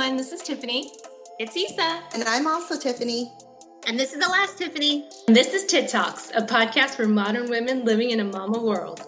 everyone. 0.00 0.16
This 0.16 0.32
is 0.32 0.40
Tiffany. 0.40 0.90
It's 1.38 1.54
Isa. 1.54 2.02
And 2.14 2.22
I'm 2.24 2.46
also 2.46 2.78
Tiffany. 2.78 3.30
And 3.86 4.00
this 4.00 4.14
is 4.14 4.18
the 4.18 4.30
last 4.30 4.56
Tiffany. 4.56 5.06
And 5.28 5.36
this 5.36 5.52
is 5.52 5.66
Tit 5.66 5.90
Talks, 5.90 6.30
a 6.34 6.40
podcast 6.40 6.94
for 6.94 7.06
modern 7.06 7.50
women 7.50 7.84
living 7.84 8.08
in 8.10 8.20
a 8.20 8.24
mama 8.24 8.62
world. 8.62 9.00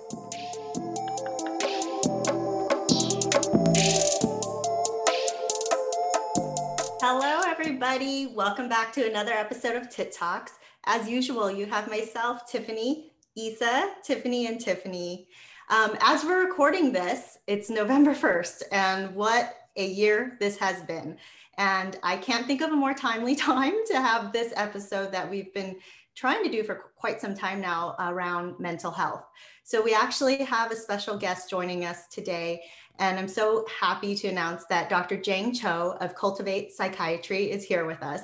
Hello, 7.00 7.40
everybody. 7.46 8.27
Welcome 8.27 8.68
back 8.68 8.93
to 8.93 9.09
another 9.09 9.32
episode 9.32 9.77
of 9.77 9.88
Tit 9.88 10.12
Talks. 10.12 10.52
As 10.84 11.09
usual, 11.09 11.50
you 11.50 11.64
have 11.64 11.88
myself, 11.88 12.46
Tiffany, 12.50 13.12
Isa, 13.34 13.95
Tiffany, 14.04 14.46
and 14.46 14.61
Tiffany. 14.61 15.27
Um, 15.70 15.96
as 16.02 16.22
we're 16.22 16.45
recording 16.45 16.93
this, 16.93 17.38
it's 17.46 17.70
November 17.70 18.14
1st, 18.14 18.64
and 18.72 19.14
what 19.14 19.54
a 19.76 19.86
year 19.86 20.36
this 20.40 20.57
has 20.58 20.82
been. 20.82 21.17
And 21.58 21.99
I 22.03 22.17
can't 22.17 22.46
think 22.46 22.62
of 22.62 22.71
a 22.71 22.76
more 22.76 22.94
timely 22.94 23.36
time 23.50 23.75
to 23.86 24.00
have 24.00 24.32
this 24.32 24.53
episode 24.57 25.12
that 25.12 25.29
we've 25.29 25.53
been 25.54 25.76
trying 26.14 26.45
to 26.45 26.50
do 26.50 26.62
for 26.62 26.75
quite 26.96 27.21
some 27.21 27.35
time 27.35 27.61
now 27.61 27.95
around 27.98 28.58
mental 28.61 28.90
health. 28.90 29.25
So 29.64 29.82
we 29.82 29.95
actually 29.95 30.36
have 30.45 30.71
a 30.71 30.76
special 30.76 31.17
guest 31.17 31.48
joining 31.48 31.85
us 31.85 32.06
today. 32.08 32.62
And 32.98 33.19
I'm 33.19 33.28
so 33.28 33.67
happy 33.81 34.14
to 34.17 34.28
announce 34.28 34.64
that 34.67 34.91
Dr. 34.91 35.17
Jang 35.17 35.55
Cho 35.55 35.97
of 36.00 36.14
Cultivate 36.14 36.73
Psychiatry 36.73 37.50
is 37.50 37.64
here 37.64 37.86
with 37.86 38.03
us. 38.03 38.20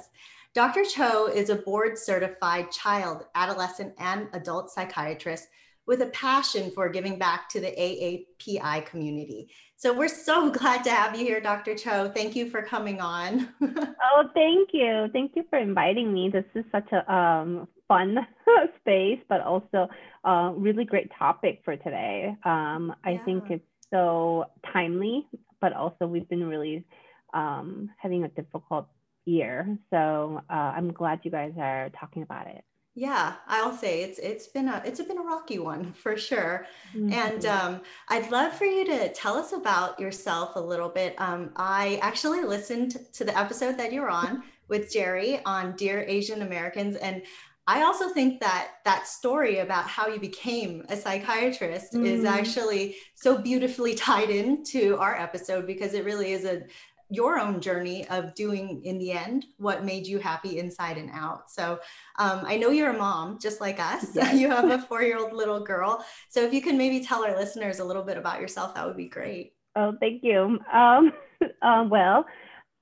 Dr. 0.55 0.85
Cho 0.85 1.27
is 1.27 1.51
a 1.51 1.57
board 1.57 1.97
certified 1.97 2.71
child, 2.71 3.25
adolescent, 3.35 3.95
and 3.99 4.29
adult 4.33 4.71
psychiatrist 4.71 5.49
with 5.87 6.03
a 6.03 6.07
passion 6.07 6.71
for 6.71 6.89
giving 6.89 7.19
back 7.19 7.49
to 7.49 7.61
the 7.61 7.69
AAPI 7.69 8.85
community. 8.87 9.49
So 9.79 9.93
we're 9.95 10.09
so 10.09 10.51
glad 10.59 10.83
to 10.85 10.91
have 10.91 11.17
you 11.17 11.25
here, 11.25 11.41
Dr. 11.41 11.75
Cho. 11.75 12.11
Thank 12.11 12.35
you 12.35 12.51
for 12.51 12.63
coming 12.63 13.01
on. 13.01 13.49
oh, 13.63 14.25
thank 14.35 14.71
you. 14.73 15.07
Thank 15.13 15.33
you 15.37 15.45
for 15.49 15.59
inviting 15.59 16.13
me. 16.13 16.29
This 16.29 16.45
is 16.55 16.65
such 16.73 16.91
a 16.93 17.13
um, 17.13 17.69
fun 17.87 18.19
space, 18.81 19.21
but 19.29 19.41
also 19.41 19.89
a 20.25 20.53
really 20.57 20.85
great 20.85 21.11
topic 21.17 21.63
for 21.65 21.77
today. 21.77 22.37
Um, 22.45 22.93
I 23.05 23.13
yeah. 23.13 23.25
think 23.25 23.45
it's 23.51 23.65
so 23.93 24.47
timely, 24.73 25.27
but 25.61 25.73
also 25.73 26.07
we've 26.07 26.29
been 26.29 26.45
really 26.45 26.85
um, 27.33 27.89
having 27.99 28.25
a 28.25 28.29
difficult 28.29 28.89
year. 29.27 29.79
So 29.91 30.43
uh, 30.51 30.53
I'm 30.53 30.93
glad 30.93 31.21
you 31.23 31.31
guys 31.31 31.53
are 31.57 31.91
talking 31.91 32.23
about 32.23 32.49
it. 32.49 32.65
Yeah, 32.99 33.35
I'll 33.47 33.77
say 33.77 34.03
it's 34.03 34.19
it's 34.19 34.49
been 34.49 34.67
a 34.67 34.83
it's 34.85 35.01
been 35.01 35.19
a 35.19 35.23
rocky 35.23 35.61
one 35.61 35.93
for 35.93 36.17
sure. 36.17 36.67
Mm-hmm. 36.93 37.13
And 37.13 37.47
um, 37.47 37.81
I'd 38.09 38.29
love 38.33 38.55
for 38.55 38.65
you 38.65 38.85
to 38.87 39.13
tell 39.13 39.37
us 39.37 39.53
about 39.53 40.01
yourself 40.01 40.57
a 40.57 40.61
little 40.61 40.89
bit. 40.89 41.15
Um, 41.19 41.51
I 41.55 42.01
actually 42.03 42.43
listened 42.43 42.97
to 43.13 43.25
the 43.25 43.39
episode 43.39 43.79
that 43.79 43.93
you're 43.93 44.11
on 44.11 44.43
with 44.69 44.93
Jerry 44.93 45.41
on 45.45 45.77
Dear 45.77 46.05
Asian 46.09 46.43
Americans, 46.43 46.97
and 46.97 47.23
I 47.69 47.83
also 47.83 48.09
think 48.09 48.41
that 48.41 48.71
that 48.85 49.07
story 49.07 49.59
about 49.59 49.87
how 49.87 50.09
you 50.09 50.19
became 50.19 50.85
a 50.89 50.97
psychiatrist 50.97 51.93
mm-hmm. 51.93 52.05
is 52.05 52.25
actually 52.25 52.97
so 53.15 53.39
beautifully 53.39 53.95
tied 53.95 54.31
into 54.31 54.97
our 54.97 55.15
episode 55.15 55.69
because 55.69 55.95
it 55.95 56.05
really 56.05 56.33
is 56.33 56.45
a 56.45 56.63
your 57.11 57.39
own 57.39 57.61
journey 57.61 58.07
of 58.09 58.35
doing 58.35 58.85
in 58.85 58.99
the 58.99 59.13
end 59.13 59.47
what 59.57 59.85
made 59.85 60.07
you 60.07 60.19
happy 60.19 60.59
inside 60.59 60.99
and 60.99 61.11
out. 61.13 61.51
So 61.51 61.81
um, 62.19 62.43
I 62.45 62.57
know 62.57 62.71
you're 62.71 62.91
a 62.91 62.99
mom 62.99 63.39
just 63.41 63.61
like 63.61 63.81
us. 63.81 64.07
Yes. 64.19 64.35
you 64.35 64.51
have 64.51 64.69
a 64.71 64.79
four 64.79 65.03
year 65.03 65.19
old 65.19 65.33
little 65.33 65.61
girl. 65.61 66.05
So 66.29 66.43
if 66.45 66.53
you 66.53 66.61
can 66.61 66.77
maybe 66.77 67.05
tell 67.05 67.25
our 67.25 67.37
listeners 67.37 67.79
a 67.79 67.85
little 67.85 68.03
bit 68.03 68.17
about 68.17 68.41
yourself, 68.41 68.75
that 68.75 68.87
would 68.87 68.97
be 68.97 69.09
great. 69.09 69.55
Oh, 69.77 69.95
thank 70.01 70.25
you. 70.25 70.59
Um, 70.73 71.13
uh, 71.63 71.87
well, 71.89 72.27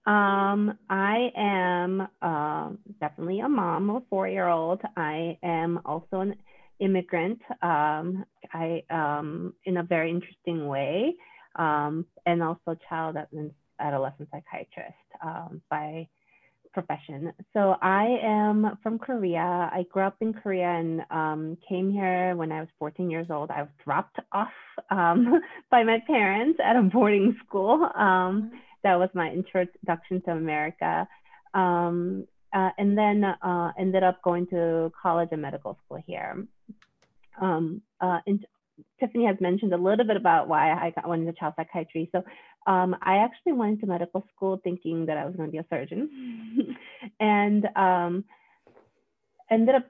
um, 0.06 0.78
I 0.88 1.30
am 1.36 2.08
uh, 2.22 2.70
definitely 3.00 3.40
a 3.40 3.48
mom 3.48 3.90
of 3.90 3.96
a 4.02 4.06
four 4.08 4.28
year 4.28 4.48
old. 4.48 4.80
I 4.96 5.36
am 5.42 5.80
also 5.84 6.20
an 6.20 6.36
immigrant. 6.80 7.42
Um, 7.60 8.24
I 8.52 8.82
um, 8.88 9.54
in 9.64 9.76
a 9.76 9.82
very 9.82 10.10
interesting 10.10 10.68
way, 10.68 11.14
um, 11.56 12.06
and 12.24 12.42
also 12.42 12.76
child 12.88 13.16
adolescent 13.80 14.28
psychiatrist 14.30 14.94
um, 15.22 15.60
by 15.70 16.08
profession. 16.72 17.32
So 17.54 17.76
I 17.80 18.18
am 18.22 18.78
from 18.82 18.98
Korea. 18.98 19.70
I 19.72 19.86
grew 19.90 20.02
up 20.02 20.16
in 20.20 20.34
Korea 20.34 20.68
and 20.68 21.00
um, 21.10 21.56
came 21.66 21.90
here 21.90 22.36
when 22.36 22.52
I 22.52 22.60
was 22.60 22.68
14 22.78 23.10
years 23.10 23.28
old. 23.30 23.50
I 23.50 23.62
was 23.62 23.70
dropped 23.82 24.18
off 24.32 24.48
um, 24.90 25.40
by 25.70 25.84
my 25.84 25.98
parents 26.06 26.58
at 26.62 26.76
a 26.76 26.82
boarding 26.82 27.34
school. 27.46 27.88
Um, 27.96 28.52
that 28.82 28.96
was 28.98 29.08
my 29.14 29.30
introduction 29.30 30.20
to 30.26 30.32
America. 30.32 31.08
Um, 31.54 32.26
uh, 32.52 32.70
and 32.78 32.96
then 32.96 33.24
uh, 33.24 33.72
ended 33.78 34.02
up 34.02 34.22
going 34.22 34.46
to 34.48 34.92
college 35.02 35.30
and 35.32 35.42
medical 35.42 35.78
school 35.84 36.02
here. 36.06 36.46
Um, 37.40 37.80
uh, 38.00 38.18
and 38.26 38.44
Tiffany 39.00 39.26
has 39.26 39.36
mentioned 39.40 39.72
a 39.72 39.76
little 39.78 40.04
bit 40.04 40.16
about 40.16 40.48
why 40.48 40.72
I 40.72 40.90
got 40.90 41.08
went 41.08 41.22
into 41.22 41.32
child 41.38 41.54
psychiatry. 41.56 42.08
So 42.12 42.22
um, 42.66 42.96
I 43.02 43.18
actually 43.18 43.52
went 43.52 43.74
into 43.74 43.86
medical 43.86 44.26
school 44.34 44.60
thinking 44.62 45.06
that 45.06 45.16
I 45.16 45.24
was 45.24 45.36
going 45.36 45.48
to 45.48 45.52
be 45.52 45.58
a 45.58 45.66
surgeon, 45.70 46.76
and 47.20 47.66
um, 47.76 48.24
ended 49.50 49.74
up 49.74 49.86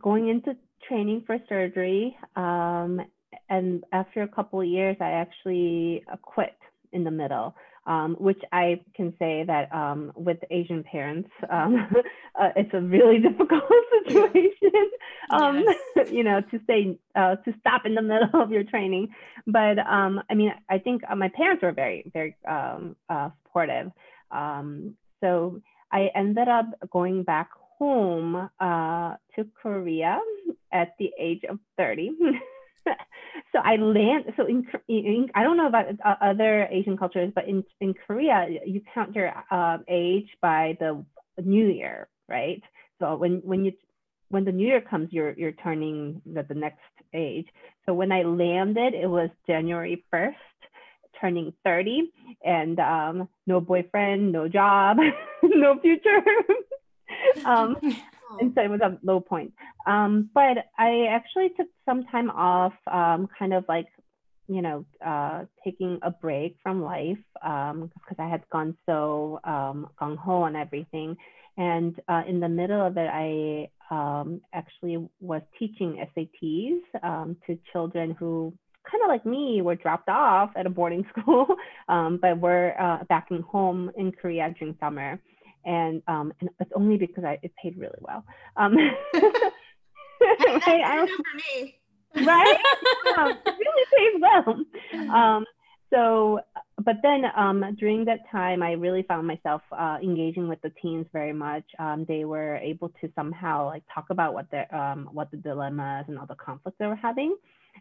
going 0.00 0.28
into 0.28 0.56
training 0.88 1.24
for 1.26 1.38
surgery. 1.48 2.16
Um, 2.36 3.00
and 3.48 3.84
after 3.92 4.22
a 4.22 4.28
couple 4.28 4.60
of 4.60 4.66
years, 4.66 4.96
I 5.00 5.10
actually 5.12 6.04
quit 6.22 6.56
in 6.92 7.04
the 7.04 7.10
middle 7.10 7.54
um, 7.86 8.16
which 8.18 8.40
I 8.52 8.80
can 8.94 9.14
say 9.18 9.44
that 9.46 9.72
um, 9.74 10.12
with 10.14 10.38
Asian 10.50 10.84
parents, 10.84 11.28
um, 11.50 11.88
uh, 12.40 12.50
it's 12.56 12.72
a 12.72 12.80
really 12.80 13.18
difficult 13.28 13.62
situation, 14.06 14.90
um, 15.30 15.64
yes. 15.96 16.10
you 16.10 16.24
know, 16.24 16.40
to 16.40 16.60
say, 16.66 16.98
uh, 17.16 17.36
to 17.36 17.54
stop 17.60 17.82
in 17.84 17.94
the 17.94 18.02
middle 18.02 18.40
of 18.40 18.50
your 18.50 18.64
training. 18.64 19.08
But 19.46 19.78
um, 19.78 20.22
I 20.30 20.34
mean, 20.34 20.52
I 20.68 20.78
think 20.78 21.02
uh, 21.08 21.16
my 21.16 21.28
parents 21.28 21.62
were 21.62 21.72
very, 21.72 22.10
very 22.12 22.36
um, 22.48 22.96
uh, 23.08 23.30
supportive. 23.44 23.90
so 25.20 25.60
I 25.90 26.08
ended 26.14 26.48
up 26.48 26.66
going 26.90 27.22
back 27.22 27.50
home 27.78 28.48
uh, 28.60 29.16
to 29.34 29.46
Korea 29.60 30.18
at 30.72 30.94
the 30.98 31.10
age 31.18 31.42
of 31.48 31.58
30. 31.76 32.12
so 33.52 33.58
I 33.58 33.76
land. 33.76 34.32
So 34.36 34.46
in, 34.46 34.66
in, 34.88 35.28
I 35.34 35.42
don't 35.42 35.56
know 35.56 35.66
about 35.66 35.86
uh, 36.04 36.14
other 36.20 36.66
Asian 36.70 36.96
cultures, 36.96 37.32
but 37.34 37.48
in 37.48 37.64
in 37.80 37.94
Korea, 37.94 38.46
you 38.66 38.82
count 38.94 39.14
your 39.14 39.32
uh, 39.50 39.78
age 39.88 40.28
by 40.40 40.76
the 40.80 41.04
New 41.42 41.66
Year, 41.66 42.08
right? 42.28 42.62
So 42.98 43.16
when 43.16 43.40
when 43.44 43.64
you 43.64 43.72
when 44.28 44.44
the 44.44 44.52
New 44.52 44.66
Year 44.66 44.80
comes, 44.80 45.08
you're 45.12 45.32
you're 45.32 45.52
turning 45.52 46.22
the, 46.26 46.42
the 46.42 46.54
next 46.54 46.80
age. 47.12 47.46
So 47.86 47.94
when 47.94 48.12
I 48.12 48.22
landed, 48.22 48.94
it 48.94 49.08
was 49.08 49.30
January 49.46 50.04
first, 50.10 50.38
turning 51.20 51.52
30, 51.64 52.12
and 52.44 52.78
um, 52.80 53.28
no 53.46 53.60
boyfriend, 53.60 54.32
no 54.32 54.48
job, 54.48 54.98
no 55.42 55.78
future. 55.80 56.22
um, 57.44 57.76
and 58.40 58.52
so 58.54 58.62
it 58.62 58.70
was 58.70 58.80
a 58.80 58.98
low 59.02 59.20
point. 59.20 59.52
Um, 59.86 60.30
but 60.34 60.58
I 60.78 61.06
actually 61.10 61.50
took 61.56 61.68
some 61.84 62.04
time 62.04 62.30
off, 62.30 62.74
um, 62.90 63.28
kind 63.38 63.52
of 63.52 63.64
like, 63.68 63.86
you 64.48 64.62
know, 64.62 64.84
uh, 65.04 65.44
taking 65.64 65.98
a 66.02 66.10
break 66.10 66.56
from 66.62 66.82
life 66.82 67.18
because 67.34 68.18
um, 68.18 68.18
I 68.18 68.28
had 68.28 68.42
gone 68.50 68.76
so 68.86 69.40
um, 69.44 69.88
gung 70.00 70.16
ho 70.16 70.42
on 70.42 70.56
everything. 70.56 71.16
And 71.56 71.98
uh, 72.08 72.22
in 72.26 72.40
the 72.40 72.48
middle 72.48 72.84
of 72.84 72.96
it, 72.96 73.08
I 73.12 73.68
um, 73.90 74.40
actually 74.52 75.06
was 75.20 75.42
teaching 75.58 76.04
SATs 76.16 77.36
to 77.46 77.58
children 77.72 78.16
who 78.18 78.52
kind 78.90 79.02
of 79.04 79.08
like 79.08 79.24
me 79.24 79.62
were 79.62 79.76
dropped 79.76 80.08
off 80.08 80.50
at 80.56 80.66
a 80.66 80.70
boarding 80.70 81.04
school, 81.18 81.46
um, 81.88 82.18
but 82.20 82.40
were 82.40 82.74
uh, 82.80 83.04
back 83.04 83.28
in 83.30 83.42
home 83.42 83.90
in 83.96 84.12
Korea 84.12 84.54
during 84.58 84.76
summer 84.80 85.20
and 85.64 86.02
um, 86.06 86.32
and 86.40 86.50
it's 86.60 86.72
only 86.74 86.96
because 86.96 87.24
I 87.24 87.38
it 87.42 87.52
paid 87.60 87.76
really 87.78 87.98
well. 88.00 88.24
Um, 88.56 88.76
right, 89.14 90.62
I, 90.66 91.06
for 91.06 91.60
me. 91.60 91.78
right? 92.26 92.56
um, 93.18 93.38
it 93.46 93.54
really 93.58 93.86
paid 93.96 94.20
well. 94.20 95.14
Um, 95.14 95.44
so, 95.92 96.40
but 96.82 96.96
then 97.02 97.24
um, 97.36 97.76
during 97.78 98.04
that 98.06 98.20
time, 98.30 98.62
I 98.62 98.72
really 98.72 99.02
found 99.02 99.26
myself 99.26 99.60
uh, 99.72 99.98
engaging 100.02 100.48
with 100.48 100.60
the 100.62 100.72
teens 100.80 101.06
very 101.12 101.34
much. 101.34 101.64
Um, 101.78 102.06
they 102.08 102.24
were 102.24 102.56
able 102.56 102.88
to 103.00 103.12
somehow 103.14 103.66
like 103.66 103.82
talk 103.94 104.06
about 104.10 104.32
what 104.32 104.50
the 104.50 104.74
um, 104.76 105.10
what 105.12 105.30
the 105.30 105.36
dilemmas 105.36 106.06
and 106.08 106.18
all 106.18 106.26
the 106.26 106.34
conflicts 106.34 106.78
they 106.78 106.86
were 106.86 106.96
having, 106.96 107.36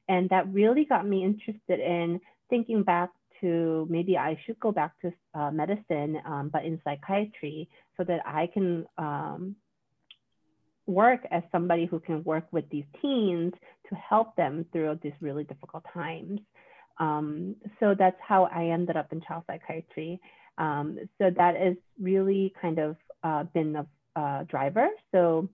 and 0.10 0.30
that 0.30 0.52
really 0.54 0.86
got 0.86 1.08
me 1.08 1.24
interested 1.24 1.80
in 1.80 2.20
thinking 2.50 2.84
back 2.84 3.10
to 3.42 3.88
maybe 3.90 4.18
I 4.18 4.40
should 4.46 4.60
go 4.60 4.72
back 4.72 4.94
to 5.02 5.12
uh, 5.34 5.52
medicine, 5.52 6.22
um, 6.26 6.50
but 6.54 6.66
in 6.66 6.80
psychiatry, 6.84 7.70
so 7.98 8.04
that 8.04 8.22
I 8.26 8.48
can 8.54 8.86
um, 8.98 9.56
work 10.88 11.22
as 11.32 11.44
somebody 11.52 11.86
who 11.86 12.00
can 12.00 12.24
work 12.24 12.46
with 12.52 12.70
these 12.70 12.86
teens 13.02 13.54
to 13.90 13.96
help 13.96 14.36
them 14.36 14.66
through 14.72 15.00
these 15.02 15.14
really 15.22 15.44
difficult 15.44 15.84
times. 15.94 16.40
Um, 17.00 17.56
so 17.80 17.96
that's 17.98 18.20
how 18.26 18.46
I 18.46 18.66
ended 18.68 18.98
up 18.98 19.12
in 19.12 19.22
child 19.22 19.44
psychiatry. 19.48 20.20
Um, 20.58 21.00
so 21.18 21.32
that 21.36 21.56
is 21.56 21.78
really 22.00 22.54
kind 22.62 22.80
of 22.80 22.96
uh, 23.24 23.44
been 23.44 23.76
a, 23.76 23.86
a 24.20 24.46
driver. 24.50 24.88
So 25.12 25.50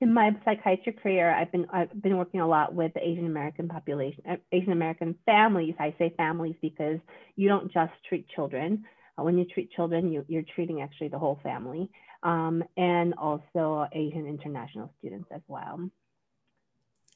in 0.00 0.12
my 0.12 0.30
psychiatry 0.44 0.92
career, 0.92 1.30
I've 1.30 1.50
been 1.50 1.66
I've 1.72 2.02
been 2.02 2.16
working 2.16 2.40
a 2.40 2.46
lot 2.46 2.74
with 2.74 2.94
the 2.94 3.06
Asian 3.06 3.26
American 3.26 3.68
population, 3.68 4.22
uh, 4.30 4.36
Asian 4.52 4.72
American 4.72 5.16
families. 5.26 5.74
I 5.78 5.94
say 5.98 6.14
families 6.16 6.54
because 6.62 6.98
you 7.36 7.48
don't 7.48 7.72
just 7.72 7.92
treat 8.08 8.28
children. 8.28 8.84
Uh, 9.18 9.24
when 9.24 9.36
you 9.36 9.44
treat 9.44 9.72
children, 9.72 10.12
you, 10.12 10.24
you're 10.28 10.44
treating 10.54 10.80
actually 10.82 11.08
the 11.08 11.18
whole 11.18 11.40
family, 11.42 11.90
um, 12.22 12.62
and 12.76 13.14
also 13.14 13.88
Asian 13.92 14.26
international 14.26 14.92
students 14.98 15.28
as 15.32 15.42
well. 15.48 15.90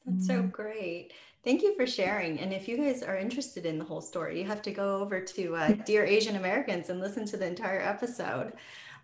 That's 0.05 0.27
so 0.27 0.43
great. 0.43 1.13
Thank 1.45 1.63
you 1.63 1.77
for 1.77 1.87
sharing. 1.87 2.41
And 2.41 2.53
if 2.53 2.67
you 2.67 2.77
guys 2.77 3.05
are 3.05 3.17
interested 3.17 3.65
in 3.67 3.79
the 3.79 3.85
whole 3.85 4.01
story, 4.01 4.41
you 4.41 4.47
have 4.47 4.63
to 4.63 4.73
go 4.73 4.97
over 4.97 5.21
to 5.21 5.55
uh, 5.55 5.73
Dear 5.87 6.05
Asian 6.05 6.35
Americans 6.35 6.89
and 6.89 7.01
listen 7.01 7.25
to 7.27 7.37
the 7.37 7.47
entire 7.47 7.81
episode. 7.81 8.53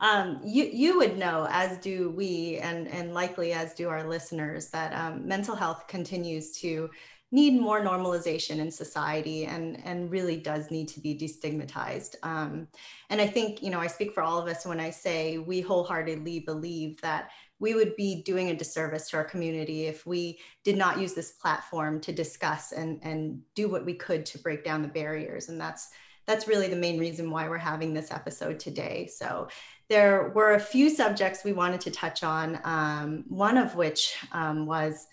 Um, 0.00 0.40
you 0.44 0.64
you 0.64 0.98
would 0.98 1.18
know, 1.18 1.46
as 1.50 1.78
do 1.78 2.10
we, 2.10 2.58
and 2.62 2.88
and 2.88 3.14
likely 3.14 3.52
as 3.52 3.74
do 3.74 3.88
our 3.88 4.08
listeners, 4.08 4.68
that 4.68 4.92
um, 4.94 5.26
mental 5.26 5.56
health 5.56 5.86
continues 5.88 6.52
to 6.58 6.90
need 7.30 7.60
more 7.60 7.82
normalization 7.82 8.58
in 8.58 8.70
society 8.70 9.44
and 9.46 9.84
and 9.84 10.10
really 10.10 10.36
does 10.36 10.70
need 10.70 10.88
to 10.88 11.00
be 11.00 11.14
destigmatized. 11.16 12.14
Um, 12.22 12.68
and 13.10 13.20
i 13.20 13.26
think 13.26 13.62
you 13.62 13.70
know 13.70 13.80
i 13.80 13.86
speak 13.86 14.12
for 14.12 14.22
all 14.22 14.38
of 14.38 14.48
us 14.48 14.64
when 14.64 14.80
i 14.80 14.90
say 14.90 15.38
we 15.38 15.60
wholeheartedly 15.60 16.40
believe 16.40 17.00
that 17.00 17.30
we 17.60 17.74
would 17.74 17.96
be 17.96 18.22
doing 18.22 18.50
a 18.50 18.56
disservice 18.56 19.10
to 19.10 19.16
our 19.16 19.24
community 19.24 19.86
if 19.86 20.06
we 20.06 20.38
did 20.64 20.76
not 20.76 20.98
use 20.98 21.14
this 21.14 21.32
platform 21.32 22.00
to 22.00 22.12
discuss 22.12 22.72
and 22.72 23.00
and 23.02 23.40
do 23.54 23.68
what 23.68 23.84
we 23.84 23.94
could 23.94 24.24
to 24.26 24.38
break 24.38 24.64
down 24.64 24.82
the 24.82 24.88
barriers. 24.88 25.48
And 25.48 25.60
that's 25.60 25.88
that's 26.28 26.46
really 26.46 26.68
the 26.68 26.76
main 26.76 27.00
reason 27.00 27.28
why 27.28 27.48
we're 27.48 27.58
having 27.58 27.92
this 27.92 28.12
episode 28.12 28.60
today 28.60 29.08
so 29.12 29.48
there 29.88 30.32
were 30.34 30.52
a 30.52 30.60
few 30.60 30.90
subjects 30.90 31.44
we 31.44 31.52
wanted 31.52 31.80
to 31.82 31.90
touch 31.90 32.22
on, 32.22 32.60
um, 32.64 33.24
one 33.28 33.56
of 33.56 33.74
which 33.74 34.16
um, 34.32 34.66
was 34.66 35.06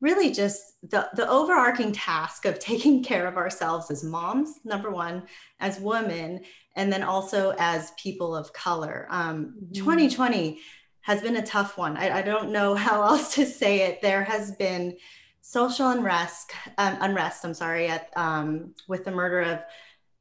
really 0.00 0.32
just 0.32 0.76
the, 0.90 1.08
the 1.14 1.28
overarching 1.28 1.92
task 1.92 2.44
of 2.44 2.58
taking 2.58 3.02
care 3.02 3.26
of 3.26 3.36
ourselves 3.36 3.90
as 3.90 4.04
moms, 4.04 4.60
number 4.64 4.90
one, 4.90 5.24
as 5.60 5.80
women, 5.80 6.40
and 6.76 6.92
then 6.92 7.02
also 7.02 7.54
as 7.58 7.92
people 8.02 8.34
of 8.34 8.52
color. 8.52 9.06
Um, 9.10 9.54
mm-hmm. 9.64 9.72
2020 9.72 10.60
has 11.02 11.20
been 11.20 11.36
a 11.36 11.46
tough 11.46 11.76
one. 11.76 11.96
I, 11.96 12.18
I, 12.18 12.22
don't 12.22 12.52
know 12.52 12.74
how 12.76 13.02
else 13.02 13.34
to 13.34 13.44
say 13.44 13.80
it. 13.80 14.00
There 14.00 14.22
has 14.22 14.52
been 14.52 14.96
social 15.40 15.90
unrest, 15.90 16.52
um, 16.78 16.96
unrest, 17.00 17.44
I'm 17.44 17.54
sorry, 17.54 17.88
at, 17.88 18.10
um, 18.14 18.72
with 18.86 19.04
the 19.04 19.10
murder 19.10 19.40
of 19.40 19.58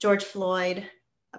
George 0.02 0.24
Floyd, 0.24 0.86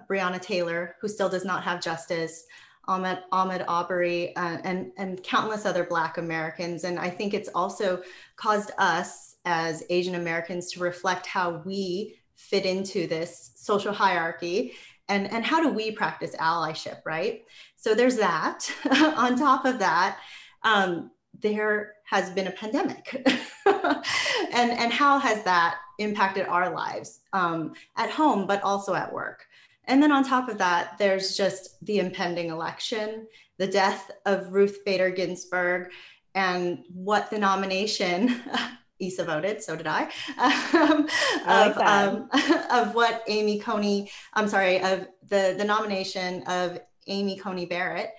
Breonna 0.09 0.41
Taylor, 0.41 0.95
who 1.01 1.09
still 1.09 1.29
does 1.29 1.43
not 1.43 1.63
have 1.63 1.81
justice, 1.81 2.45
Ahmed, 2.87 3.19
Ahmaud 3.31 3.65
Arbery, 3.67 4.35
uh, 4.35 4.57
and, 4.63 4.91
and 4.97 5.21
countless 5.21 5.65
other 5.65 5.83
Black 5.83 6.17
Americans. 6.17 6.85
And 6.85 6.97
I 6.97 7.09
think 7.09 7.33
it's 7.33 7.49
also 7.53 8.01
caused 8.37 8.71
us 8.77 9.35
as 9.45 9.83
Asian 9.89 10.15
Americans 10.15 10.71
to 10.71 10.79
reflect 10.79 11.25
how 11.25 11.61
we 11.65 12.15
fit 12.35 12.65
into 12.65 13.05
this 13.07 13.51
social 13.55 13.93
hierarchy 13.93 14.73
and, 15.09 15.29
and 15.31 15.45
how 15.45 15.61
do 15.61 15.69
we 15.69 15.91
practice 15.91 16.35
allyship, 16.37 17.01
right? 17.05 17.43
So 17.75 17.93
there's 17.93 18.17
that. 18.17 18.69
On 19.17 19.37
top 19.37 19.65
of 19.65 19.79
that, 19.79 20.19
um, 20.63 21.11
there 21.41 21.95
has 22.13 22.29
been 22.29 22.45
a 22.45 22.51
pandemic. 22.51 23.25
and, 23.65 24.71
and 24.71 24.93
how 24.93 25.17
has 25.17 25.43
that 25.43 25.77
impacted 25.97 26.45
our 26.45 26.69
lives 26.69 27.21
um, 27.33 27.73
at 27.97 28.11
home, 28.11 28.45
but 28.45 28.61
also 28.61 28.93
at 28.93 29.11
work? 29.11 29.47
And 29.85 30.01
then 30.01 30.11
on 30.11 30.23
top 30.23 30.47
of 30.47 30.59
that, 30.59 30.99
there's 30.99 31.35
just 31.35 31.83
the 31.83 31.97
impending 31.97 32.51
election, 32.51 33.25
the 33.57 33.65
death 33.65 34.11
of 34.27 34.53
Ruth 34.53 34.85
Bader 34.85 35.09
Ginsburg, 35.09 35.91
and 36.35 36.83
what 36.93 37.31
the 37.31 37.39
nomination, 37.39 38.41
Isa 38.99 39.23
voted, 39.23 39.63
so 39.63 39.75
did 39.75 39.87
I, 39.87 40.03
um, 40.37 41.07
I 41.47 41.67
like 41.67 41.75
of, 41.77 41.81
um, 41.81 42.29
of 42.69 42.93
what 42.93 43.23
Amy 43.27 43.57
Coney, 43.57 44.11
I'm 44.35 44.47
sorry, 44.47 44.79
of 44.83 45.07
the, 45.29 45.55
the 45.57 45.65
nomination 45.65 46.43
of 46.43 46.79
Amy 47.07 47.37
Coney 47.37 47.65
Barrett 47.65 48.11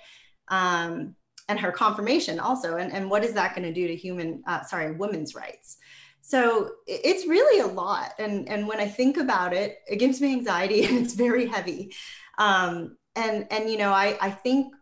um, 0.48 1.14
and 1.48 1.58
her 1.60 1.72
confirmation 1.72 2.40
also. 2.40 2.76
And, 2.76 2.92
and 2.92 3.10
what 3.10 3.24
is 3.24 3.32
that 3.34 3.54
going 3.54 3.66
to 3.66 3.72
do 3.72 3.86
to 3.86 3.96
human, 3.96 4.42
uh, 4.46 4.62
sorry, 4.62 4.92
women's 4.92 5.34
rights? 5.34 5.78
So 6.26 6.70
it's 6.86 7.26
really 7.26 7.60
a 7.60 7.66
lot. 7.66 8.14
And, 8.18 8.48
and 8.48 8.66
when 8.66 8.80
I 8.80 8.88
think 8.88 9.18
about 9.18 9.52
it, 9.52 9.80
it 9.86 9.96
gives 9.96 10.22
me 10.22 10.32
anxiety 10.32 10.84
and 10.86 10.98
it's 10.98 11.14
very 11.14 11.46
heavy. 11.46 11.94
Um, 12.38 12.96
and, 13.14 13.46
and, 13.50 13.70
you 13.70 13.76
know, 13.76 13.90
I, 13.90 14.16
I 14.20 14.30
think 14.30 14.74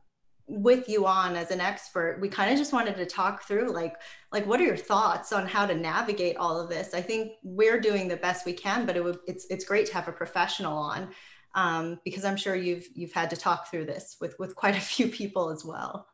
with 0.46 0.88
you 0.88 1.06
on 1.06 1.34
as 1.34 1.50
an 1.50 1.60
expert, 1.60 2.18
we 2.20 2.28
kind 2.28 2.52
of 2.52 2.58
just 2.58 2.72
wanted 2.72 2.94
to 2.96 3.06
talk 3.06 3.42
through 3.42 3.72
like, 3.72 3.96
like, 4.32 4.46
what 4.46 4.60
are 4.60 4.64
your 4.64 4.76
thoughts 4.76 5.32
on 5.32 5.46
how 5.46 5.66
to 5.66 5.74
navigate 5.74 6.36
all 6.36 6.60
of 6.60 6.68
this? 6.68 6.94
I 6.94 7.00
think 7.00 7.32
we're 7.42 7.80
doing 7.80 8.06
the 8.06 8.16
best 8.16 8.46
we 8.46 8.52
can, 8.52 8.86
but 8.86 8.96
it 8.96 9.02
would, 9.02 9.18
it's, 9.26 9.46
it's 9.50 9.64
great 9.64 9.86
to 9.86 9.94
have 9.94 10.08
a 10.08 10.12
professional 10.12 10.76
on 10.76 11.08
um, 11.54 11.98
because 12.04 12.24
I'm 12.24 12.36
sure 12.36 12.54
you've, 12.54 12.86
you've 12.94 13.12
had 13.12 13.30
to 13.30 13.36
talk 13.36 13.68
through 13.68 13.86
this 13.86 14.16
with, 14.20 14.38
with 14.38 14.54
quite 14.54 14.76
a 14.76 14.80
few 14.80 15.08
people 15.08 15.50
as 15.50 15.64
well. 15.64 16.06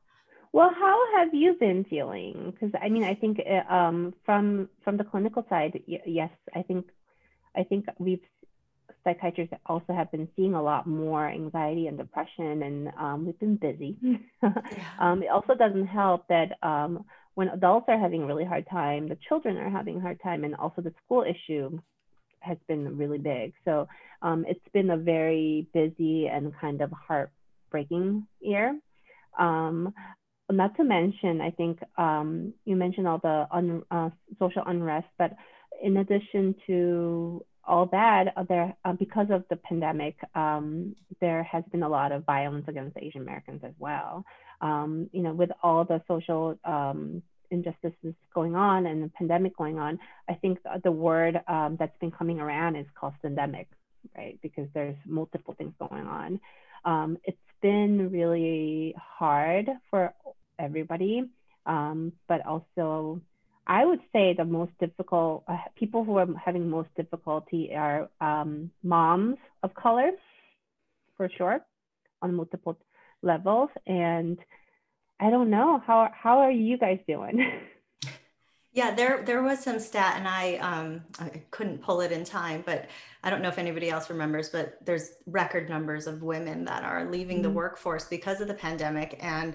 Well, 0.53 0.71
how 0.75 0.99
have 1.17 1.35
you 1.35 1.55
been 1.55 1.85
feeling? 1.85 2.53
Because 2.53 2.75
I 2.81 2.89
mean, 2.89 3.05
I 3.05 3.15
think 3.15 3.41
uh, 3.41 3.73
um, 3.73 4.15
from 4.25 4.69
from 4.83 4.97
the 4.97 5.05
clinical 5.05 5.45
side, 5.49 5.81
yes, 5.87 6.31
I 6.55 6.62
think 6.62 6.87
I 7.55 7.65
think 7.65 7.87
we've 7.99 8.21
psychiatrists 9.05 9.55
also 9.67 9.93
have 9.93 10.11
been 10.11 10.29
seeing 10.37 10.55
a 10.55 10.62
lot 10.62 10.87
more 10.87 11.29
anxiety 11.29 11.87
and 11.87 11.99
depression, 11.99 12.62
and 12.62 12.89
um, 12.99 13.27
we've 13.27 13.39
been 13.39 13.56
busy. 13.56 13.97
um, 14.99 15.23
it 15.23 15.29
also 15.29 15.55
doesn't 15.55 15.87
help 15.87 16.27
that 16.29 16.53
um, 16.62 17.05
when 17.35 17.49
adults 17.49 17.87
are 17.89 17.99
having 17.99 18.23
a 18.23 18.27
really 18.27 18.45
hard 18.45 18.67
time, 18.71 19.09
the 19.09 19.19
children 19.29 19.56
are 19.56 19.71
having 19.71 19.99
a 19.99 20.00
hard 20.00 20.21
time, 20.23 20.45
and 20.45 20.55
also 20.56 20.83
the 20.83 20.93
school 21.05 21.25
issue 21.25 21.79
has 22.41 22.59
been 22.67 22.97
really 22.97 23.19
big. 23.19 23.53
So 23.65 23.89
um, 24.23 24.45
it's 24.49 24.61
been 24.73 24.91
a 24.91 24.97
very 24.97 25.67
busy 25.75 26.29
and 26.29 26.53
kind 26.61 26.81
of 26.81 26.91
heartbreaking 26.93 28.27
year. 28.41 28.79
Not 30.50 30.77
to 30.77 30.85
mention, 30.85 31.41
I 31.43 31.50
think 31.50 31.79
um, 31.99 32.55
you 32.65 32.75
mentioned 32.75 33.06
all 33.06 33.19
the 33.19 33.47
un, 33.50 33.83
uh, 33.91 34.11
social 34.39 34.62
unrest, 34.67 35.06
but 35.19 35.33
in 35.83 35.99
addition 35.99 36.55
to 36.67 37.45
all 37.65 37.87
that, 37.93 38.33
uh, 38.35 38.45
there 38.49 38.75
uh, 38.85 38.95
because 38.95 39.27
of 39.31 39.45
the 39.50 39.57
pandemic, 39.57 40.17
um, 40.35 40.97
there 41.21 41.43
has 41.43 41.62
been 41.71 41.83
a 41.83 41.88
lot 41.88 42.12
of 42.12 42.25
violence 42.25 42.64
against 42.67 42.97
Asian 42.97 43.21
Americans 43.21 43.61
as 43.62 43.75
well. 43.78 44.25
Um, 44.62 45.11
you 45.12 45.23
know, 45.23 45.35
with 45.35 45.50
all 45.62 45.85
the 45.85 46.00
social 46.09 46.59
um, 46.64 47.23
injustices 47.50 48.14
going 48.35 48.55
on 48.55 48.87
and 48.87 49.05
the 49.05 49.11
pandemic 49.11 49.57
going 49.57 49.78
on, 49.78 49.99
I 50.28 50.35
think 50.35 50.59
the 50.83 50.93
word 50.93 51.40
um, 51.47 51.76
that's 51.78 51.97
been 52.00 52.11
coming 52.11 52.40
around 52.40 52.76
is 52.76 52.87
called 52.99 53.14
syndemic, 53.23 53.67
right? 54.17 54.38
Because 54.43 54.67
there's 54.73 54.97
multiple 55.07 55.55
things 55.57 55.75
going 55.78 56.07
on. 56.07 56.40
Um, 56.85 57.19
it's 57.25 57.37
been 57.61 58.11
really 58.11 58.95
hard 58.99 59.69
for 59.90 60.14
everybody, 60.69 61.25
um, 61.67 62.13
but 62.29 62.45
also 62.47 63.21
I 63.67 63.85
would 63.85 64.01
say 64.13 64.35
the 64.35 64.45
most 64.45 64.73
difficult 64.81 65.45
uh, 65.47 65.59
people 65.77 66.05
who 66.05 66.17
are 66.17 66.27
having 66.43 66.71
most 66.71 66.89
difficulty 66.97 67.75
are 67.75 68.09
um, 68.21 68.71
moms 68.83 69.37
of 69.63 69.75
color, 69.75 70.11
for 71.17 71.29
sure, 71.37 71.61
on 72.23 72.35
multiple 72.35 72.79
levels. 73.23 73.69
And 73.87 74.39
I 75.21 75.29
don't 75.31 75.51
know 75.51 75.83
how 75.87 76.11
how 76.15 76.39
are 76.39 76.51
you 76.51 76.79
guys 76.79 77.01
doing? 77.07 77.39
Yeah, 78.79 78.95
there 78.95 79.25
there 79.25 79.43
was 79.43 79.59
some 79.59 79.81
stat, 79.81 80.15
and 80.19 80.29
I 80.29 80.57
um, 80.59 81.03
I 81.19 81.43
couldn't 81.51 81.83
pull 81.83 82.01
it 82.03 82.13
in 82.13 82.23
time, 82.23 82.63
but 82.65 82.87
I 83.25 83.31
don't 83.31 83.43
know 83.43 83.49
if 83.49 83.59
anybody 83.59 83.89
else 83.89 84.09
remembers, 84.09 84.51
but 84.51 84.79
there's 84.85 85.15
record 85.27 85.69
numbers 85.69 86.07
of 86.07 86.23
women 86.23 86.65
that 86.67 86.85
are 86.85 87.11
leaving 87.11 87.39
mm-hmm. 87.39 87.45
the 87.45 87.51
workforce 87.51 88.05
because 88.05 88.41
of 88.41 88.47
the 88.47 88.55
pandemic, 88.55 89.19
and 89.21 89.55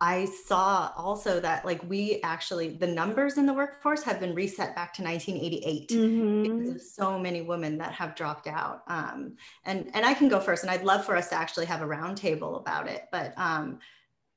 I 0.00 0.24
saw 0.24 0.92
also 0.96 1.40
that 1.40 1.64
like 1.66 1.82
we 1.86 2.20
actually 2.22 2.70
the 2.70 2.86
numbers 2.86 3.36
in 3.36 3.44
the 3.44 3.52
workforce 3.52 4.02
have 4.04 4.18
been 4.18 4.34
reset 4.34 4.74
back 4.74 4.94
to 4.94 5.02
1988 5.02 5.88
mm-hmm. 5.90 6.42
because 6.42 6.74
of 6.76 6.82
so 6.82 7.18
many 7.18 7.42
women 7.42 7.76
that 7.78 7.92
have 7.92 8.14
dropped 8.14 8.46
out. 8.46 8.82
Um, 8.88 9.36
and 9.66 9.90
and 9.92 10.06
I 10.06 10.14
can 10.14 10.28
go 10.28 10.40
first, 10.40 10.62
and 10.62 10.70
I'd 10.70 10.84
love 10.84 11.04
for 11.04 11.16
us 11.16 11.28
to 11.28 11.34
actually 11.34 11.66
have 11.66 11.82
a 11.82 11.86
roundtable 11.86 12.58
about 12.58 12.88
it. 12.88 13.08
But 13.12 13.34
um, 13.36 13.78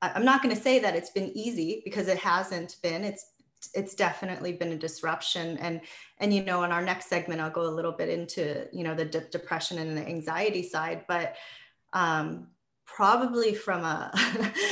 I, 0.02 0.12
I'm 0.14 0.24
not 0.24 0.42
going 0.42 0.54
to 0.54 0.60
say 0.60 0.80
that 0.80 0.94
it's 0.94 1.10
been 1.10 1.32
easy 1.34 1.80
because 1.82 2.08
it 2.08 2.18
hasn't 2.18 2.76
been. 2.82 3.02
It's 3.02 3.30
it's 3.72 3.94
definitely 3.94 4.52
been 4.52 4.72
a 4.72 4.76
disruption 4.76 5.56
and 5.56 5.80
and 6.18 6.34
you 6.34 6.44
know 6.44 6.64
in 6.64 6.70
our 6.70 6.82
next 6.82 7.06
segment 7.06 7.40
i'll 7.40 7.48
go 7.48 7.62
a 7.62 7.66
little 7.66 7.92
bit 7.92 8.10
into 8.10 8.68
you 8.74 8.84
know 8.84 8.94
the 8.94 9.06
de- 9.06 9.26
depression 9.30 9.78
and 9.78 9.96
the 9.96 10.06
anxiety 10.06 10.62
side 10.62 11.02
but 11.08 11.34
um, 11.94 12.48
probably 12.94 13.54
from 13.54 13.84
a 13.84 14.12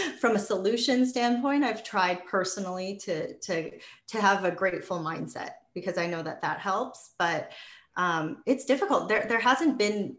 from 0.21 0.37
a 0.37 0.38
solution 0.38 1.05
standpoint 1.05 1.64
i've 1.64 1.83
tried 1.83 2.25
personally 2.26 2.97
to 2.97 3.37
to 3.38 3.71
to 4.07 4.21
have 4.21 4.45
a 4.45 4.50
grateful 4.50 5.00
mindset 5.00 5.50
because 5.75 5.99
i 5.99 6.07
know 6.07 6.23
that 6.23 6.41
that 6.41 6.61
helps 6.61 7.14
but 7.19 7.52
um, 7.95 8.38
it's 8.47 8.64
difficult 8.64 9.09
there 9.09 9.26
there 9.29 9.41
hasn't 9.41 9.76
been 9.76 10.17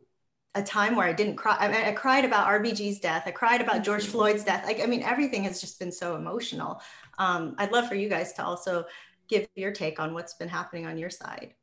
a 0.55 0.61
time 0.61 0.95
where 0.95 1.07
I 1.07 1.13
didn't 1.13 1.35
cry. 1.35 1.57
I, 1.59 1.67
mean, 1.67 1.77
I 1.77 1.91
cried 1.93 2.25
about 2.25 2.47
RBG's 2.47 2.99
death. 2.99 3.23
I 3.25 3.31
cried 3.31 3.59
about 3.59 3.83
George 3.83 4.05
Floyd's 4.05 4.43
death. 4.43 4.65
Like, 4.67 4.81
I 4.81 4.85
mean, 4.85 5.01
everything 5.01 5.43
has 5.45 5.59
just 5.59 5.79
been 5.79 5.91
so 5.91 6.15
emotional. 6.15 6.79
Um, 7.17 7.55
I'd 7.57 7.71
love 7.71 7.87
for 7.87 7.95
you 7.95 8.07
guys 8.07 8.33
to 8.33 8.45
also 8.45 8.85
give 9.27 9.47
your 9.55 9.71
take 9.71 9.99
on 9.99 10.13
what's 10.13 10.35
been 10.35 10.49
happening 10.49 10.85
on 10.85 10.99
your 10.99 11.09
side. 11.09 11.55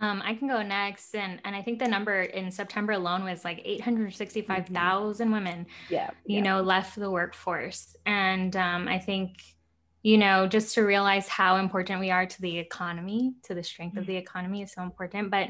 Um, 0.00 0.22
I 0.24 0.34
can 0.34 0.48
go 0.48 0.62
next, 0.62 1.14
and 1.14 1.40
and 1.44 1.54
I 1.54 1.60
think 1.62 1.78
the 1.78 1.86
number 1.86 2.22
in 2.22 2.50
September 2.50 2.92
alone 2.92 3.22
was 3.22 3.44
like 3.44 3.60
eight 3.64 3.82
hundred 3.82 4.14
sixty-five 4.14 4.68
thousand 4.68 5.26
mm-hmm. 5.26 5.34
women. 5.34 5.66
Yeah, 5.90 6.10
you 6.24 6.36
yeah. 6.36 6.42
know, 6.42 6.62
left 6.62 6.98
the 6.98 7.10
workforce, 7.10 7.96
and 8.06 8.56
um, 8.56 8.88
I 8.88 8.98
think, 8.98 9.36
you 10.02 10.16
know, 10.16 10.46
just 10.46 10.74
to 10.74 10.82
realize 10.82 11.28
how 11.28 11.56
important 11.56 12.00
we 12.00 12.10
are 12.10 12.24
to 12.24 12.40
the 12.40 12.58
economy, 12.58 13.34
to 13.44 13.54
the 13.54 13.62
strength 13.62 13.92
mm-hmm. 13.92 14.00
of 14.00 14.06
the 14.06 14.16
economy 14.16 14.62
is 14.62 14.72
so 14.72 14.82
important. 14.82 15.30
But, 15.30 15.48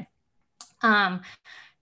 um, 0.81 1.21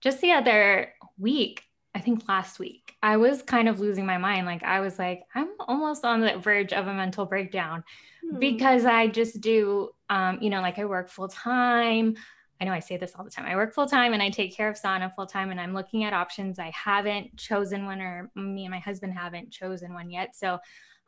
just 0.00 0.20
the 0.20 0.32
other 0.32 0.92
week, 1.18 1.64
I 1.92 1.98
think 1.98 2.28
last 2.28 2.60
week, 2.60 2.94
I 3.02 3.16
was 3.16 3.42
kind 3.42 3.68
of 3.68 3.80
losing 3.80 4.06
my 4.06 4.18
mind. 4.18 4.46
Like 4.46 4.62
I 4.62 4.78
was 4.78 4.96
like, 4.96 5.22
I'm 5.34 5.48
almost 5.58 6.04
on 6.04 6.20
the 6.20 6.38
verge 6.38 6.72
of 6.72 6.86
a 6.86 6.94
mental 6.94 7.26
breakdown 7.26 7.82
mm-hmm. 8.24 8.38
because 8.38 8.84
I 8.84 9.08
just 9.08 9.40
do, 9.40 9.90
um, 10.08 10.38
you 10.40 10.50
know, 10.50 10.60
like 10.60 10.78
I 10.78 10.84
work 10.84 11.08
full 11.10 11.26
time. 11.26 12.14
I 12.60 12.64
know 12.66 12.72
I 12.72 12.80
say 12.80 12.98
this 12.98 13.14
all 13.16 13.24
the 13.24 13.30
time. 13.30 13.46
I 13.46 13.56
work 13.56 13.72
full 13.72 13.86
time 13.86 14.12
and 14.12 14.22
I 14.22 14.28
take 14.28 14.54
care 14.54 14.68
of 14.68 14.76
Sana 14.76 15.10
full 15.16 15.26
time, 15.26 15.50
and 15.50 15.60
I'm 15.60 15.72
looking 15.72 16.04
at 16.04 16.12
options. 16.12 16.58
I 16.58 16.70
haven't 16.74 17.36
chosen 17.36 17.86
one, 17.86 18.00
or 18.00 18.30
me 18.34 18.64
and 18.64 18.70
my 18.70 18.80
husband 18.80 19.14
haven't 19.14 19.50
chosen 19.50 19.94
one 19.94 20.10
yet. 20.10 20.36
So 20.36 20.58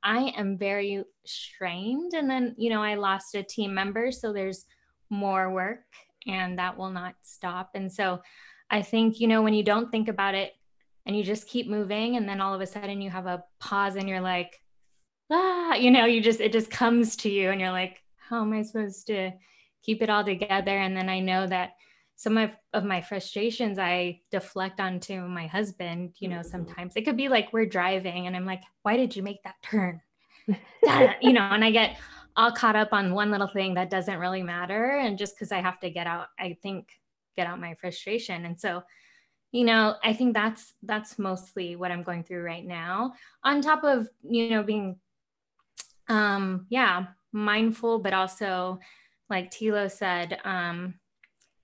I 0.03 0.33
am 0.37 0.59
very 0.59 1.05
strained. 1.25 2.15
And 2.15 2.29
then, 2.29 2.55
you 2.59 2.71
know, 2.71 2.83
I 2.83 2.95
lost 2.95 3.35
a 3.35 3.43
team 3.43 3.75
member. 3.75 4.11
So 4.11 4.33
there's 4.33 4.65
more 5.11 5.51
work 5.53 5.85
and 6.27 6.59
that 6.59 6.77
will 6.77 6.91
not 6.91 7.15
stop. 7.23 7.71
And 7.75 7.93
so 7.93 8.23
I 8.71 8.83
think, 8.83 9.21
you 9.21 9.29
know, 9.29 9.43
when 9.43 9.55
you 9.55 9.63
don't 9.63 9.91
think 9.91 10.09
about 10.09 10.35
it 10.35 10.55
and 11.05 11.17
you 11.17 11.23
just 11.23 11.47
keep 11.47 11.69
moving, 11.69 12.17
and 12.17 12.29
then 12.29 12.41
all 12.41 12.55
of 12.55 12.61
a 12.61 12.67
sudden 12.67 13.01
you 13.01 13.11
have 13.11 13.27
a 13.27 13.45
pause 13.61 13.97
and 13.97 14.09
you're 14.09 14.21
like, 14.21 14.61
ah, 15.31 15.75
you 15.75 15.91
know, 15.91 16.05
you 16.05 16.21
just, 16.21 16.41
it 16.41 16.53
just 16.53 16.71
comes 16.71 17.17
to 17.17 17.31
you 17.31 17.51
and 17.51 17.61
you're 17.61 17.71
like, 17.71 18.03
how 18.17 18.41
am 18.41 18.53
I 18.53 18.63
supposed 18.63 19.07
to? 19.09 19.33
Keep 19.83 20.03
it 20.03 20.11
all 20.11 20.25
together. 20.25 20.77
And 20.77 20.97
then 20.97 21.09
I 21.09 21.21
know 21.21 21.47
that 21.47 21.73
some 22.17 22.39
of, 22.39 22.51
of 22.73 22.85
my 22.85 23.01
frustrations 23.01 23.79
I 23.79 24.21
deflect 24.31 24.81
onto 24.81 25.21
my 25.23 25.47
husband, 25.47 26.15
you 26.19 26.29
know, 26.29 26.37
mm-hmm. 26.37 26.49
sometimes 26.49 26.93
it 26.97 27.03
could 27.03 27.17
be 27.17 27.29
like 27.29 27.53
we're 27.53 27.67
driving 27.67 28.27
and 28.27 28.37
I'm 28.37 28.47
like, 28.47 28.63
why 28.83 28.97
did 28.97 29.17
you 29.17 29.23
make 29.23 29.43
that 29.43 29.57
turn? 29.63 30.01
you 30.47 31.33
know, 31.33 31.43
and 31.43 31.65
I 31.65 31.71
get 31.71 31.97
all 32.37 32.53
caught 32.53 32.77
up 32.77 32.93
on 32.93 33.15
one 33.15 33.31
little 33.31 33.49
thing 33.49 33.75
that 33.75 33.91
doesn't 33.91 34.19
really 34.19 34.43
matter. 34.43 34.99
And 34.99 35.19
just 35.19 35.35
because 35.35 35.53
I 35.53 35.61
have 35.61 35.81
to 35.81 35.91
get 35.91 36.07
out, 36.07 36.27
I 36.39 36.57
think, 36.63 36.89
get 37.37 37.47
out 37.47 37.61
my 37.61 37.75
frustration. 37.75 38.45
And 38.45 38.59
so, 38.59 38.83
you 39.51 39.65
know, 39.65 39.97
I 40.03 40.13
think 40.13 40.35
that's 40.35 40.75
that's 40.83 41.19
mostly 41.19 41.77
what 41.77 41.91
I'm 41.91 42.03
going 42.03 42.25
through 42.25 42.43
right 42.43 42.65
now. 42.65 43.15
On 43.45 43.61
top 43.61 43.85
of, 43.85 44.09
you 44.23 44.51
know, 44.51 44.63
being 44.63 44.97
um 46.09 46.67
yeah, 46.71 47.07
mindful, 47.33 47.99
but 47.99 48.15
also 48.15 48.79
like 49.29 49.51
Tilo 49.51 49.91
said, 49.91 50.39
um, 50.45 50.95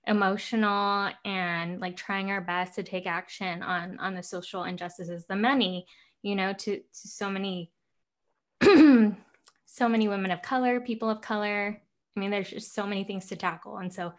emotional 0.07 1.09
and 1.23 1.79
like 1.79 1.95
trying 1.95 2.31
our 2.31 2.41
best 2.41 2.75
to 2.75 2.83
take 2.83 3.05
action 3.05 3.61
on 3.61 3.99
on 3.99 4.15
the 4.15 4.23
social 4.23 4.63
injustices, 4.63 5.25
the 5.25 5.35
many, 5.35 5.85
you 6.23 6.35
know, 6.35 6.51
to, 6.53 6.77
to 6.77 6.83
so 6.91 7.29
many, 7.29 7.71
so 8.63 9.87
many 9.87 10.07
women 10.07 10.31
of 10.31 10.41
color, 10.41 10.79
people 10.81 11.09
of 11.09 11.21
color. 11.21 11.81
I 12.15 12.19
mean, 12.19 12.31
there's 12.31 12.49
just 12.49 12.73
so 12.73 12.87
many 12.87 13.03
things 13.03 13.27
to 13.27 13.35
tackle. 13.35 13.77
And 13.77 13.93
so 13.93 14.13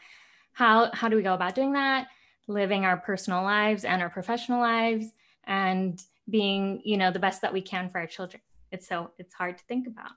how 0.53 0.91
how 0.93 1.09
do 1.09 1.17
we 1.17 1.23
go 1.23 1.35
about 1.35 1.55
doing 1.55 1.73
that? 1.73 2.07
Living 2.47 2.85
our 2.85 2.97
personal 2.97 3.43
lives 3.43 3.85
and 3.85 4.01
our 4.01 4.11
professional 4.11 4.61
lives 4.61 5.07
and 5.45 6.01
being, 6.29 6.81
you 6.85 6.97
know, 6.97 7.11
the 7.11 7.19
best 7.19 7.43
that 7.43 7.53
we 7.53 7.61
can 7.61 7.91
for 7.91 7.99
our 7.99 8.07
children. 8.07 8.41
It's 8.71 8.87
so 8.87 9.11
it's 9.19 9.35
hard 9.35 9.59
to 9.59 9.65
think 9.65 9.89
about. 9.89 10.13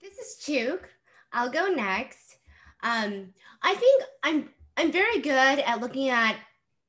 This 0.00 0.18
is 0.18 0.44
Chuk. 0.44 0.90
I'll 1.36 1.50
go 1.50 1.66
next. 1.66 2.38
Um, 2.82 3.28
I 3.62 3.74
think 3.74 4.02
I'm 4.22 4.48
I'm 4.76 4.90
very 4.90 5.20
good 5.20 5.30
at 5.58 5.80
looking 5.80 6.08
at 6.08 6.36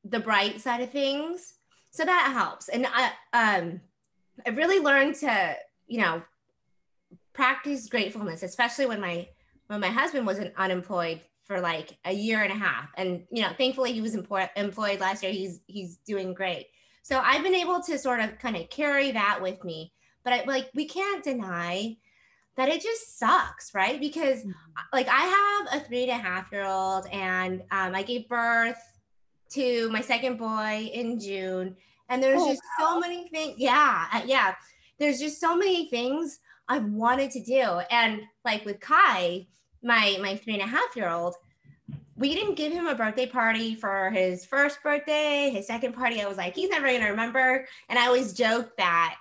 the 0.06 0.20
bright 0.20 0.62
side 0.62 0.82
of 0.82 0.90
things, 0.90 1.56
so 1.92 2.06
that 2.06 2.32
helps. 2.34 2.70
And 2.70 2.88
I 2.88 3.12
um, 3.34 3.82
I've 4.46 4.56
really 4.56 4.80
learned 4.80 5.16
to 5.16 5.56
you 5.88 6.00
know 6.00 6.24
practice 7.34 7.90
gratefulness, 7.90 8.42
especially 8.42 8.86
when 8.86 9.02
my 9.02 9.28
when 9.68 9.82
my 9.82 9.90
husband 9.90 10.26
was 10.26 10.40
unemployed 10.56 11.20
for 11.44 11.60
like 11.60 11.98
a 12.06 12.14
year 12.14 12.42
and 12.44 12.52
a 12.52 12.56
half, 12.56 12.90
and 12.96 13.26
you 13.30 13.42
know 13.42 13.52
thankfully 13.58 13.92
he 13.92 14.02
was 14.02 14.16
employed 14.16 14.50
employed 14.56 15.02
last 15.02 15.24
year. 15.24 15.34
He's 15.34 15.60
he's 15.68 15.98
doing 16.08 16.34
great. 16.34 16.68
So 17.04 17.20
I've 17.20 17.44
been 17.44 17.56
able 17.56 17.82
to 17.84 17.98
sort 17.98 18.22
of 18.22 18.40
kind 18.40 18.56
of 18.56 18.70
carry 18.70 19.12
that 19.12 19.42
with 19.42 19.62
me. 19.66 19.92
But 20.24 20.34
I 20.34 20.44
like 20.46 20.70
we 20.74 20.86
can't 20.86 21.22
deny 21.22 21.98
that 22.58 22.70
it 22.70 22.82
just 22.82 23.18
sucks, 23.18 23.74
right? 23.74 24.00
Because 24.00 24.40
mm-hmm. 24.40 24.52
like 24.92 25.08
I 25.08 25.66
have 25.70 25.82
a 25.82 25.86
three 25.86 26.04
and 26.04 26.12
a 26.12 26.16
half 26.16 26.52
year 26.52 26.66
old 26.66 27.08
and 27.08 27.62
um, 27.72 27.96
I 27.96 28.04
gave 28.04 28.28
birth 28.28 28.80
to 29.52 29.90
my 29.92 30.02
second 30.02 30.38
boy 30.38 30.90
in 30.92 31.20
June. 31.20 31.76
And 32.10 32.22
there's 32.22 32.42
oh, 32.42 32.50
just 32.50 32.62
wow. 32.80 32.94
so 32.94 33.00
many 33.00 33.28
things. 33.30 33.56
Yeah. 33.58 34.06
Uh, 34.12 34.22
yeah. 34.26 34.56
There's 34.98 35.20
just 35.20 35.40
so 35.40 35.56
many 35.56 35.90
things 35.90 36.40
I've 36.68 36.86
wanted 36.86 37.32
to 37.32 37.44
do. 37.44 37.62
And 37.92 38.22
like 38.44 38.66
with 38.66 38.80
Kai, 38.80 39.46
my, 39.84 40.18
my 40.22 40.36
three 40.36 40.54
and 40.54 40.64
a 40.64 40.68
half 40.68 40.96
year 40.96 41.10
old, 41.10 41.36
we 42.16 42.34
didn't 42.34 42.56
give 42.56 42.74
him 42.74 42.88
a 42.88 42.96
birthday 42.96 43.28
party 43.28 43.76
for 43.76 44.10
his 44.10 44.44
first 44.44 44.82
birthday, 44.82 45.52
his 45.54 45.68
second 45.68 45.94
party. 45.94 46.20
I 46.20 46.28
was 46.28 46.38
like, 46.38 46.56
he's 46.56 46.70
never 46.70 46.88
going 46.88 47.02
to 47.02 47.10
remember. 47.10 47.68
And 47.90 48.00
I 48.00 48.08
always 48.08 48.34
joke 48.34 48.76
that 48.78 49.16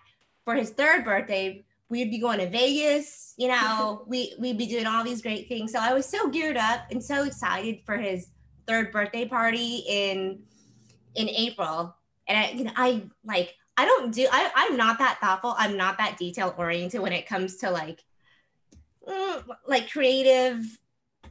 for 0.46 0.54
his 0.54 0.70
third 0.70 1.04
birthday, 1.04 1.62
we'd 1.88 2.10
be 2.10 2.18
going 2.18 2.38
to 2.38 2.48
Vegas, 2.48 3.34
you 3.36 3.48
know, 3.48 4.04
we 4.06 4.34
we'd 4.38 4.58
be 4.58 4.66
doing 4.66 4.86
all 4.86 5.04
these 5.04 5.22
great 5.22 5.48
things. 5.48 5.72
So 5.72 5.78
I 5.78 5.92
was 5.92 6.06
so 6.06 6.28
geared 6.28 6.56
up 6.56 6.90
and 6.90 7.02
so 7.02 7.24
excited 7.24 7.80
for 7.84 7.96
his 7.96 8.28
third 8.66 8.92
birthday 8.92 9.26
party 9.26 9.84
in 9.88 10.42
in 11.14 11.28
April. 11.28 11.94
And 12.28 12.38
I, 12.38 12.50
you 12.50 12.64
know, 12.64 12.72
I 12.76 13.04
like 13.24 13.54
I 13.76 13.84
don't 13.84 14.12
do 14.12 14.26
I, 14.30 14.50
I'm 14.54 14.76
not 14.76 14.98
that 14.98 15.18
thoughtful. 15.20 15.54
I'm 15.56 15.76
not 15.76 15.98
that 15.98 16.16
detail 16.18 16.54
oriented 16.58 17.00
when 17.00 17.12
it 17.12 17.26
comes 17.26 17.56
to 17.58 17.70
like 17.70 18.02
mm, 19.08 19.44
like 19.66 19.90
creative 19.90 20.64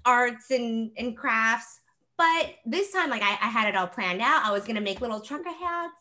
arts 0.05 0.51
and, 0.51 0.91
and 0.97 1.17
crafts. 1.17 1.79
But 2.17 2.55
this 2.65 2.93
time, 2.93 3.09
like 3.09 3.23
I, 3.23 3.31
I 3.31 3.49
had 3.49 3.67
it 3.67 3.75
all 3.75 3.87
planned 3.87 4.21
out. 4.21 4.45
I 4.45 4.51
was 4.51 4.63
gonna 4.63 4.81
make 4.81 5.01
little 5.01 5.19
trucker 5.19 5.49
hats 5.49 5.93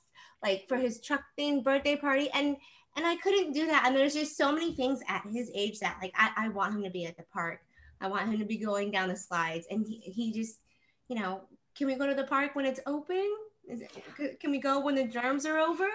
like 0.44 0.68
for 0.68 0.76
his 0.76 1.00
truck 1.00 1.22
thing 1.36 1.62
birthday 1.62 1.96
party. 1.96 2.28
And 2.32 2.56
and 2.96 3.06
I 3.06 3.16
couldn't 3.16 3.52
do 3.52 3.66
that. 3.66 3.84
And 3.86 3.96
there's 3.96 4.14
just 4.14 4.36
so 4.36 4.52
many 4.52 4.74
things 4.74 5.00
at 5.08 5.22
his 5.30 5.50
age 5.54 5.80
that 5.80 5.98
like 6.00 6.12
I, 6.16 6.30
I 6.36 6.48
want 6.48 6.74
him 6.74 6.82
to 6.84 6.90
be 6.90 7.06
at 7.06 7.16
the 7.16 7.24
park. 7.32 7.60
I 8.00 8.08
want 8.08 8.28
him 8.28 8.38
to 8.38 8.44
be 8.44 8.56
going 8.56 8.90
down 8.90 9.08
the 9.08 9.16
slides. 9.16 9.66
And 9.70 9.86
he, 9.86 9.98
he 9.98 10.32
just, 10.32 10.60
you 11.08 11.16
know, 11.16 11.42
can 11.76 11.86
we 11.86 11.96
go 11.96 12.06
to 12.06 12.14
the 12.14 12.24
park 12.24 12.54
when 12.54 12.66
it's 12.66 12.80
open? 12.86 13.24
Is 13.68 13.80
it, 13.80 14.40
can 14.40 14.50
we 14.50 14.58
go 14.58 14.80
when 14.80 14.94
the 14.94 15.04
germs 15.04 15.46
are 15.46 15.58
over? 15.58 15.88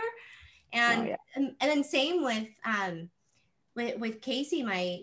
And, 0.73 1.01
oh, 1.01 1.05
yeah. 1.05 1.15
and 1.35 1.55
and 1.61 1.71
then 1.71 1.83
same 1.83 2.23
with 2.23 2.47
um 2.65 3.09
with 3.75 3.97
with 3.99 4.21
Casey, 4.21 4.63
my 4.63 4.99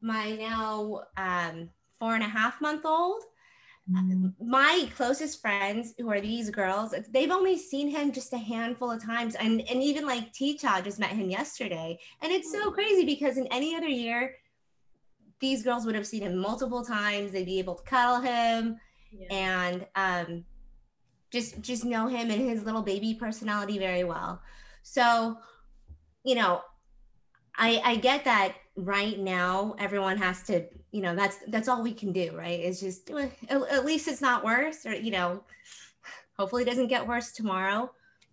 my 0.00 0.36
now 0.36 1.02
um 1.16 1.70
four 1.98 2.14
and 2.14 2.22
a 2.22 2.28
half 2.28 2.60
month 2.60 2.84
old 2.84 3.22
my 4.40 4.88
closest 4.96 5.40
friends 5.40 5.94
who 5.98 6.10
are 6.10 6.20
these 6.20 6.50
girls 6.50 6.94
they've 7.10 7.30
only 7.30 7.56
seen 7.56 7.88
him 7.88 8.12
just 8.12 8.32
a 8.32 8.38
handful 8.38 8.90
of 8.90 9.02
times 9.04 9.34
and 9.34 9.60
and 9.68 9.82
even 9.82 10.06
like 10.06 10.32
Ticha 10.32 10.82
just 10.82 10.98
met 10.98 11.10
him 11.10 11.30
yesterday. 11.30 11.98
And 12.22 12.32
it's 12.32 12.52
so 12.52 12.70
crazy 12.70 13.04
because 13.04 13.36
in 13.36 13.46
any 13.48 13.74
other 13.74 13.88
year 13.88 14.34
these 15.40 15.62
girls 15.62 15.86
would 15.86 15.94
have 15.94 16.06
seen 16.06 16.22
him 16.22 16.36
multiple 16.36 16.84
times. 16.84 17.32
They'd 17.32 17.46
be 17.46 17.58
able 17.58 17.76
to 17.76 17.82
cuddle 17.84 18.20
him 18.20 18.78
yeah. 19.12 19.26
and 19.30 19.86
um 19.94 20.44
just 21.30 21.60
just 21.60 21.84
know 21.84 22.06
him 22.06 22.30
and 22.30 22.48
his 22.48 22.64
little 22.64 22.82
baby 22.82 23.14
personality 23.14 23.78
very 23.78 24.04
well. 24.04 24.40
So 24.82 25.38
you 26.24 26.34
know 26.34 26.60
i 27.56 27.80
i 27.84 27.96
get 27.96 28.24
that 28.24 28.54
right 28.84 29.18
now 29.18 29.74
everyone 29.78 30.16
has 30.16 30.42
to 30.44 30.64
you 30.92 31.02
know 31.02 31.14
that's 31.14 31.38
that's 31.48 31.68
all 31.68 31.82
we 31.82 31.92
can 31.92 32.12
do 32.12 32.36
right? 32.36 32.60
It's 32.60 32.80
just 32.80 33.10
eh, 33.10 33.28
at 33.48 33.84
least 33.84 34.08
it's 34.08 34.20
not 34.20 34.44
worse 34.44 34.86
or 34.86 34.94
you 34.94 35.10
know 35.10 35.42
hopefully 36.38 36.62
it 36.62 36.66
doesn't 36.66 36.88
get 36.88 37.06
worse 37.06 37.32
tomorrow. 37.32 37.92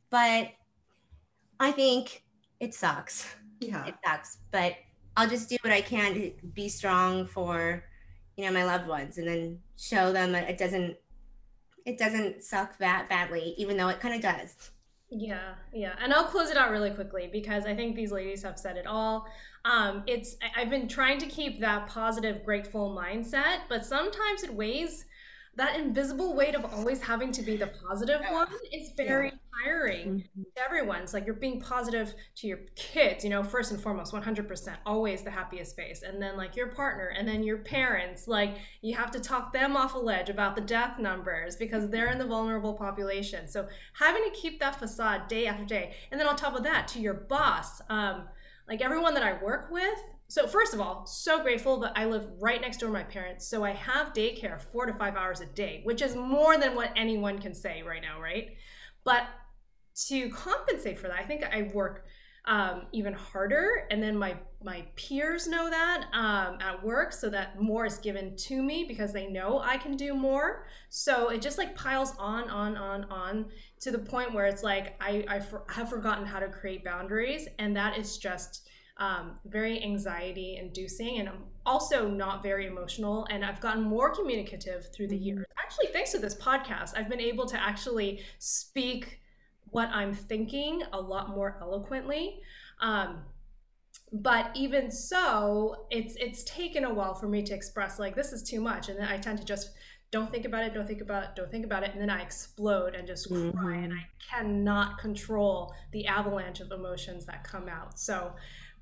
But 0.10 0.52
i 1.60 1.72
think 1.72 2.24
it 2.60 2.74
sucks. 2.74 3.36
Yeah. 3.60 3.86
It 3.86 3.96
sucks 4.06 4.38
but 4.52 4.76
i'll 5.16 5.28
just 5.28 5.50
do 5.50 5.58
what 5.62 5.74
i 5.74 5.82
can 5.82 6.14
to 6.14 6.32
be 6.54 6.70
strong 6.70 7.26
for 7.26 7.84
you 8.36 8.46
know 8.46 8.52
my 8.52 8.64
loved 8.64 8.88
ones 8.88 9.18
and 9.18 9.28
then 9.28 9.60
show 9.76 10.14
them 10.14 10.32
that 10.32 10.48
it 10.48 10.60
doesn't 10.60 10.96
it 11.88 11.98
doesn't 11.98 12.44
suck 12.44 12.78
that 12.78 13.08
badly 13.10 13.56
even 13.58 13.78
though 13.78 13.88
it 13.88 14.00
kind 14.02 14.14
of 14.14 14.22
does. 14.22 14.72
Yeah, 15.10 15.54
yeah. 15.74 15.94
And 16.04 16.14
I'll 16.14 16.26
close 16.26 16.50
it 16.50 16.58
out 16.58 16.70
really 16.70 16.92
quickly 16.92 17.30
because 17.32 17.66
I 17.66 17.74
think 17.74 17.96
these 17.96 18.12
ladies 18.12 18.44
have 18.44 18.60
said 18.60 18.76
it 18.76 18.86
all. 18.86 19.26
Um, 19.70 20.04
it's 20.08 20.38
I've 20.56 20.70
been 20.70 20.88
trying 20.88 21.18
to 21.20 21.26
keep 21.26 21.60
that 21.60 21.88
positive, 21.88 22.44
grateful 22.46 22.96
mindset, 22.96 23.62
but 23.70 23.86
sometimes 23.86 24.44
it 24.44 24.54
weighs 24.54 25.06
that 25.56 25.80
invisible 25.80 26.36
weight 26.36 26.54
of 26.54 26.64
always 26.72 27.02
having 27.02 27.32
to 27.32 27.42
be 27.42 27.58
the 27.58 27.66
positive 27.88 28.22
one 28.32 28.48
is 28.72 28.92
very 28.96 29.32
tiring 29.64 30.24
Mhm. 30.38 30.44
to 30.56 30.62
everyone. 30.64 31.02
It's 31.02 31.16
like 31.16 31.26
you're 31.26 31.34
being 31.34 31.60
positive 31.60 32.14
to 32.36 32.48
your 32.48 32.60
kids, 32.76 33.24
you 33.24 33.32
know, 33.32 33.42
first 33.44 33.72
and 33.72 33.82
foremost, 33.82 34.14
100%, 34.14 34.78
always 34.86 35.24
the 35.24 35.32
happiest 35.32 35.76
face. 35.76 36.04
And 36.04 36.22
then 36.22 36.38
like 36.38 36.56
your 36.56 36.68
partner 36.68 37.08
and 37.08 37.28
then 37.28 37.42
your 37.42 37.58
parents, 37.58 38.28
like 38.28 38.56
you 38.84 38.96
have 38.96 39.10
to 39.12 39.20
talk 39.20 39.52
them 39.52 39.76
off 39.76 39.96
a 39.96 39.98
ledge 39.98 40.30
about 40.30 40.54
the 40.56 40.62
death 40.62 41.00
numbers 41.00 41.56
because 41.56 41.90
they're 41.90 42.12
in 42.12 42.20
the 42.20 42.28
vulnerable 42.28 42.76
population. 42.76 43.48
So 43.48 43.68
having 43.94 44.24
to 44.26 44.30
keep 44.40 44.60
that 44.60 44.76
facade 44.76 45.28
day 45.28 45.48
after 45.48 45.66
day. 45.66 45.96
And 46.12 46.20
then 46.20 46.28
on 46.28 46.36
top 46.36 46.56
of 46.56 46.62
that, 46.66 46.88
to 46.90 47.00
your 47.00 47.16
boss, 47.16 47.82
um, 47.90 48.30
like 48.68 48.82
everyone 48.82 49.14
that 49.14 49.24
I 49.24 49.42
work 49.42 49.70
with. 49.72 50.00
So 50.30 50.46
first 50.46 50.74
of 50.74 50.82
all, 50.82 51.06
so 51.06 51.42
grateful 51.42 51.80
that 51.80 51.94
I 51.96 52.06
live 52.06 52.28
right 52.40 52.60
next 52.60 52.80
door 52.80 52.90
to 52.90 52.94
my 52.94 53.04
parents. 53.04 53.48
So 53.48 53.64
I 53.64 53.72
have 53.72 54.14
daycare 54.14 54.62
four 54.62 54.86
to 54.86 54.94
five 54.94 55.16
hours 55.16 55.40
a 55.40 55.46
day, 55.46 55.82
which 55.86 56.02
is 56.02 56.16
more 56.16 56.58
than 56.58 56.76
what 56.76 56.92
anyone 56.98 57.40
can 57.40 57.54
say 57.54 57.82
right 57.82 58.02
now, 58.02 58.22
right? 58.22 58.50
But 59.06 59.24
to 60.08 60.30
compensate 60.30 61.00
for 61.00 61.08
that, 61.08 61.18
I 61.20 61.24
think 61.24 61.44
I 61.44 61.72
work 61.74 62.06
um, 62.48 62.84
even 62.94 63.14
harder, 63.14 63.86
and 63.92 64.02
then 64.02 64.18
my 64.18 64.36
my 64.64 64.86
peers 64.96 65.48
know 65.48 65.70
that 65.70 66.06
um, 66.14 66.58
at 66.62 66.84
work, 66.84 67.14
so 67.14 67.30
that 67.30 67.62
more 67.62 67.86
is 67.86 68.00
given 68.00 68.36
to 68.36 68.64
me 68.64 68.86
because 68.86 69.14
they 69.14 69.28
know 69.28 69.60
I 69.60 69.78
can 69.78 69.96
do 69.96 70.16
more. 70.16 70.66
So 70.90 71.30
it 71.30 71.42
just 71.42 71.60
like 71.60 71.76
piles 71.76 72.14
on, 72.18 72.50
on, 72.50 72.76
on, 72.76 73.04
on 73.06 73.46
to 73.82 73.92
the 73.92 74.00
point 74.00 74.34
where 74.34 74.46
it's 74.46 74.64
like 74.64 74.96
I 75.00 75.26
I 75.28 75.40
for, 75.42 75.64
have 75.70 75.90
forgotten 75.90 76.26
how 76.26 76.40
to 76.40 76.48
create 76.48 76.84
boundaries, 76.84 77.48
and 77.60 77.76
that 77.76 77.98
is 77.98 78.18
just 78.18 78.68
um, 78.98 79.36
very 79.46 79.84
anxiety 79.84 80.58
inducing 80.58 81.20
and 81.20 81.30
I'm 81.30 81.44
also 81.66 82.08
not 82.08 82.42
very 82.42 82.66
emotional. 82.66 83.28
And 83.30 83.46
I've 83.46 83.60
gotten 83.60 83.84
more 83.84 84.10
communicative 84.10 84.88
through 84.94 85.08
the 85.08 85.18
years. 85.18 85.46
Actually, 85.60 85.88
thanks 85.88 86.12
to 86.14 86.20
this 86.20 86.34
podcast, 86.34 86.98
I've 86.98 87.10
been 87.10 87.22
able 87.22 87.46
to 87.48 87.62
actually 87.62 88.22
speak 88.40 89.20
what 89.78 89.90
I'm 89.90 90.12
thinking 90.12 90.82
a 90.92 91.00
lot 91.00 91.30
more 91.30 91.56
eloquently. 91.62 92.42
Um, 92.82 93.20
but 94.12 94.50
even 94.56 94.90
so, 94.90 95.86
it's 95.92 96.16
it's 96.16 96.44
taken 96.46 96.84
a 96.84 96.92
while 96.92 97.14
for 97.14 97.28
me 97.28 97.44
to 97.44 97.54
express 97.54 98.00
like 98.00 98.16
this 98.16 98.34
is 98.34 98.42
too 98.42 98.60
much, 98.60 98.90
and 98.90 98.98
then 98.98 99.08
I 99.08 99.18
tend 99.18 99.38
to 99.38 99.46
just 99.46 99.70
don't 100.10 100.32
think 100.32 100.46
about 100.46 100.64
it, 100.64 100.74
don't 100.74 100.88
think 100.88 101.02
about 101.02 101.22
it, 101.26 101.30
don't 101.36 101.52
think 101.52 101.66
about 101.66 101.84
it, 101.84 101.92
and 101.92 102.02
then 102.02 102.10
I 102.10 102.22
explode 102.24 102.96
and 102.96 103.06
just 103.06 103.30
cry, 103.30 103.40
Mhm. 103.42 103.84
and 103.84 103.94
I 103.94 104.08
cannot 104.32 104.98
control 104.98 105.76
the 105.92 106.08
avalanche 106.08 106.60
of 106.62 106.72
emotions 106.72 107.26
that 107.28 107.44
come 107.44 107.68
out. 107.70 108.00
So 108.00 108.32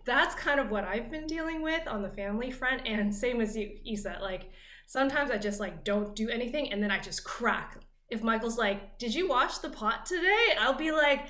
that's 0.05 0.33
kind 0.35 0.59
of 0.61 0.69
what 0.69 0.85
I've 0.85 1.09
been 1.11 1.27
dealing 1.27 1.61
with 1.61 1.85
on 1.87 2.03
the 2.03 2.09
family 2.21 2.51
front, 2.51 2.87
and 2.87 3.13
same 3.13 3.41
as 3.41 3.57
you, 3.57 3.67
Isa. 3.83 4.17
Like 4.21 4.43
sometimes 4.85 5.29
I 5.31 5.37
just 5.39 5.59
like 5.59 5.83
don't 5.83 6.15
do 6.15 6.29
anything, 6.29 6.71
and 6.71 6.81
then 6.81 6.91
I 6.91 6.99
just 6.99 7.25
crack. 7.25 7.79
If 8.09 8.23
Michael's 8.23 8.57
like, 8.57 8.99
"Did 8.99 9.13
you 9.13 9.27
wash 9.27 9.57
the 9.59 9.69
pot 9.69 10.05
today?" 10.05 10.55
I'll 10.59 10.77
be 10.77 10.91
like. 10.91 11.27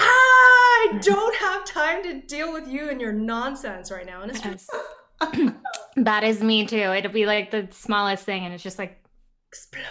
"Ah, 0.00 0.02
I 0.02 0.98
don't 1.00 1.34
have 1.36 1.64
time 1.64 2.04
to 2.04 2.20
deal 2.20 2.52
with 2.52 2.68
you 2.68 2.88
and 2.88 3.00
your 3.00 3.12
nonsense 3.12 3.90
right 3.90 4.06
now. 4.06 4.22
And 4.22 4.30
it's 4.30 4.40
just 4.40 4.70
Yes. 5.20 5.52
that 5.96 6.24
is 6.24 6.42
me 6.42 6.66
too. 6.66 6.76
It'll 6.76 7.12
be 7.12 7.26
like 7.26 7.50
the 7.50 7.68
smallest 7.70 8.24
thing, 8.24 8.44
and 8.44 8.54
it's 8.54 8.62
just 8.62 8.78
like, 8.78 9.02
explode. 9.48 9.82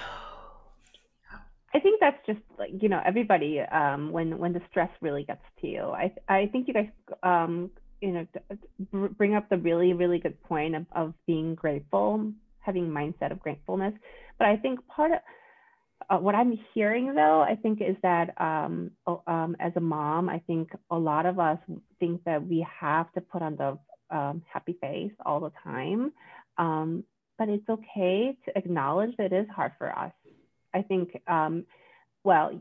I 1.73 1.79
think 1.79 1.99
that's 1.99 2.25
just 2.25 2.39
like 2.57 2.71
you 2.81 2.89
know 2.89 3.01
everybody 3.05 3.59
um, 3.59 4.11
when 4.11 4.37
when 4.37 4.53
the 4.53 4.61
stress 4.69 4.89
really 5.01 5.23
gets 5.23 5.43
to 5.61 5.67
you. 5.67 5.81
I 5.81 6.11
I 6.27 6.47
think 6.47 6.67
you 6.67 6.73
guys 6.73 6.89
um, 7.23 7.69
you 8.01 8.11
know 8.11 9.09
bring 9.17 9.35
up 9.35 9.49
the 9.49 9.57
really 9.57 9.93
really 9.93 10.19
good 10.19 10.41
point 10.43 10.75
of, 10.75 10.85
of 10.93 11.13
being 11.27 11.55
grateful, 11.55 12.31
having 12.59 12.87
mindset 12.87 13.31
of 13.31 13.39
gratefulness. 13.39 13.93
But 14.39 14.47
I 14.47 14.55
think 14.57 14.79
part 14.87 15.11
of 15.11 15.19
uh, 16.09 16.17
what 16.17 16.35
I'm 16.35 16.57
hearing 16.73 17.13
though, 17.15 17.41
I 17.41 17.55
think 17.55 17.81
is 17.81 17.95
that 18.03 18.39
um, 18.39 18.91
um, 19.25 19.55
as 19.59 19.73
a 19.75 19.81
mom, 19.81 20.29
I 20.29 20.39
think 20.39 20.69
a 20.91 20.97
lot 20.97 21.25
of 21.25 21.39
us 21.39 21.57
think 21.99 22.23
that 22.25 22.45
we 22.45 22.65
have 22.79 23.11
to 23.13 23.21
put 23.21 23.41
on 23.41 23.55
the 23.55 23.77
um, 24.15 24.41
happy 24.51 24.77
face 24.79 25.11
all 25.25 25.39
the 25.39 25.51
time. 25.63 26.13
Um, 26.57 27.03
but 27.37 27.49
it's 27.49 27.67
okay 27.69 28.37
to 28.45 28.57
acknowledge 28.57 29.15
that 29.17 29.31
it 29.31 29.33
is 29.33 29.47
hard 29.53 29.73
for 29.77 29.97
us. 29.97 30.11
I 30.73 30.81
think, 30.81 31.21
um, 31.27 31.65
well, 32.23 32.59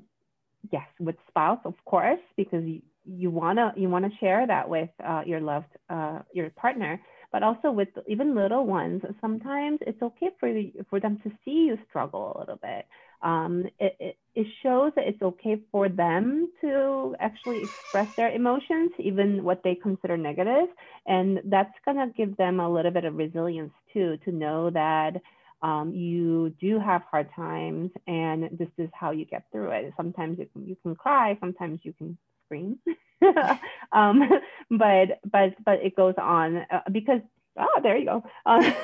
yes, 0.70 0.86
with 1.00 1.16
spouse, 1.28 1.60
of 1.64 1.74
course, 1.84 2.20
because 2.36 2.64
you, 2.64 2.82
you 3.04 3.30
wanna 3.30 3.72
you 3.76 3.88
wanna 3.88 4.10
share 4.18 4.46
that 4.46 4.68
with 4.68 4.90
uh, 5.04 5.22
your 5.24 5.40
loved 5.40 5.72
uh, 5.88 6.20
your 6.32 6.50
partner, 6.50 7.00
but 7.32 7.42
also 7.42 7.70
with 7.70 7.88
even 8.08 8.34
little 8.34 8.66
ones. 8.66 9.02
Sometimes 9.20 9.78
it's 9.86 10.02
okay 10.02 10.30
for 10.40 10.52
the, 10.52 10.72
for 10.90 11.00
them 11.00 11.18
to 11.22 11.30
see 11.44 11.66
you 11.66 11.78
struggle 11.88 12.32
a 12.34 12.40
little 12.40 12.56
bit. 12.56 12.86
Um, 13.22 13.64
it, 13.78 13.96
it, 14.00 14.18
it 14.34 14.46
shows 14.62 14.92
that 14.96 15.06
it's 15.06 15.22
okay 15.22 15.58
for 15.72 15.88
them 15.88 16.50
to 16.60 17.14
actually 17.20 17.62
express 17.64 18.08
their 18.16 18.30
emotions, 18.30 18.92
even 18.98 19.42
what 19.44 19.62
they 19.64 19.74
consider 19.74 20.16
negative. 20.16 20.68
and 21.06 21.40
that's 21.46 21.72
gonna 21.84 22.08
give 22.16 22.36
them 22.36 22.60
a 22.60 22.68
little 22.70 22.90
bit 22.90 23.04
of 23.04 23.16
resilience 23.16 23.72
too, 23.92 24.18
to 24.24 24.32
know 24.32 24.70
that 24.70 25.20
um, 25.62 25.92
you 25.94 26.50
do 26.60 26.78
have 26.78 27.02
hard 27.10 27.28
times 27.34 27.90
and 28.06 28.44
this 28.58 28.68
is 28.78 28.90
how 28.92 29.10
you 29.10 29.24
get 29.24 29.44
through 29.50 29.70
it. 29.70 29.92
Sometimes 29.96 30.38
you 30.38 30.46
can, 30.52 30.66
you 30.66 30.76
can 30.82 30.94
cry, 30.94 31.36
sometimes 31.40 31.80
you 31.82 31.92
can 31.94 32.16
scream. 32.44 32.78
um, 33.92 34.22
but 34.70 35.20
but 35.30 35.54
but 35.64 35.80
it 35.82 35.96
goes 35.96 36.14
on 36.18 36.58
uh, 36.70 36.80
because 36.92 37.20
oh 37.58 37.80
there 37.82 37.96
you 37.96 38.06
go. 38.06 38.22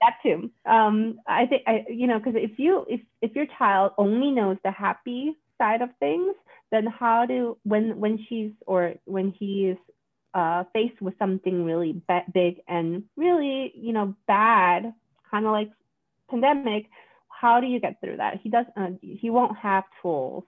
That 0.00 0.14
too. 0.22 0.50
Um, 0.64 1.20
I 1.26 1.46
think 1.46 1.62
I 1.66 1.84
you 1.88 2.06
know 2.06 2.18
because 2.18 2.34
if 2.36 2.58
you 2.58 2.84
if 2.88 3.00
if 3.22 3.34
your 3.34 3.46
child 3.58 3.92
only 3.98 4.30
knows 4.30 4.56
the 4.64 4.70
happy 4.70 5.36
side 5.58 5.82
of 5.82 5.90
things, 5.98 6.34
then 6.70 6.86
how 6.86 7.26
do 7.26 7.56
when 7.64 7.98
when 7.98 8.18
she's 8.28 8.52
or 8.66 8.94
when 9.04 9.32
he 9.38 9.68
is 9.68 9.78
uh, 10.34 10.64
faced 10.72 11.00
with 11.00 11.14
something 11.18 11.64
really 11.64 12.02
ba- 12.08 12.26
big 12.32 12.60
and 12.68 13.04
really 13.16 13.72
you 13.74 13.92
know 13.92 14.14
bad 14.26 14.92
kind 15.30 15.46
of 15.46 15.52
like 15.52 15.70
pandemic 16.30 16.86
how 17.40 17.60
do 17.60 17.66
you 17.66 17.80
get 17.80 18.00
through 18.00 18.16
that? 18.16 18.40
He 18.42 18.48
does 18.48 18.66
uh, 18.76 18.88
he 19.00 19.30
won't 19.30 19.56
have 19.58 19.84
tools. 20.00 20.44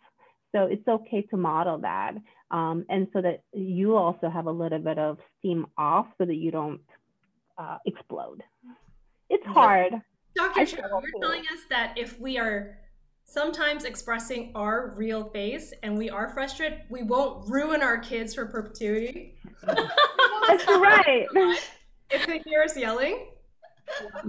So 0.54 0.62
it's 0.64 0.88
okay 0.88 1.22
to 1.30 1.36
model 1.36 1.78
that 1.78 2.14
um, 2.50 2.86
and 2.88 3.06
so 3.12 3.20
that 3.20 3.42
you 3.52 3.96
also 3.96 4.30
have 4.30 4.46
a 4.46 4.50
little 4.50 4.78
bit 4.78 4.98
of 4.98 5.18
steam 5.38 5.66
off 5.76 6.06
so 6.16 6.24
that 6.24 6.34
you 6.34 6.50
don't 6.50 6.80
uh, 7.58 7.76
explode 7.86 8.42
it's 9.30 9.46
hard 9.46 9.92
Dr. 10.36 10.60
I 10.60 10.64
Cho, 10.64 10.76
you're 10.76 11.00
too. 11.02 11.18
telling 11.20 11.42
us 11.52 11.60
that 11.70 11.94
if 11.98 12.18
we 12.20 12.38
are 12.38 12.78
sometimes 13.24 13.84
expressing 13.84 14.52
our 14.54 14.94
real 14.96 15.28
face 15.30 15.72
and 15.82 15.98
we 15.98 16.08
are 16.08 16.28
frustrated, 16.28 16.80
we 16.90 17.02
won't 17.02 17.48
ruin 17.50 17.82
our 17.82 17.98
kids 17.98 18.34
for 18.34 18.46
perpetuity. 18.46 19.34
that's 19.66 20.66
right 20.68 21.26
If 22.10 22.26
they 22.26 22.40
hear 22.46 22.62
us 22.62 22.76
yelling. 22.76 23.26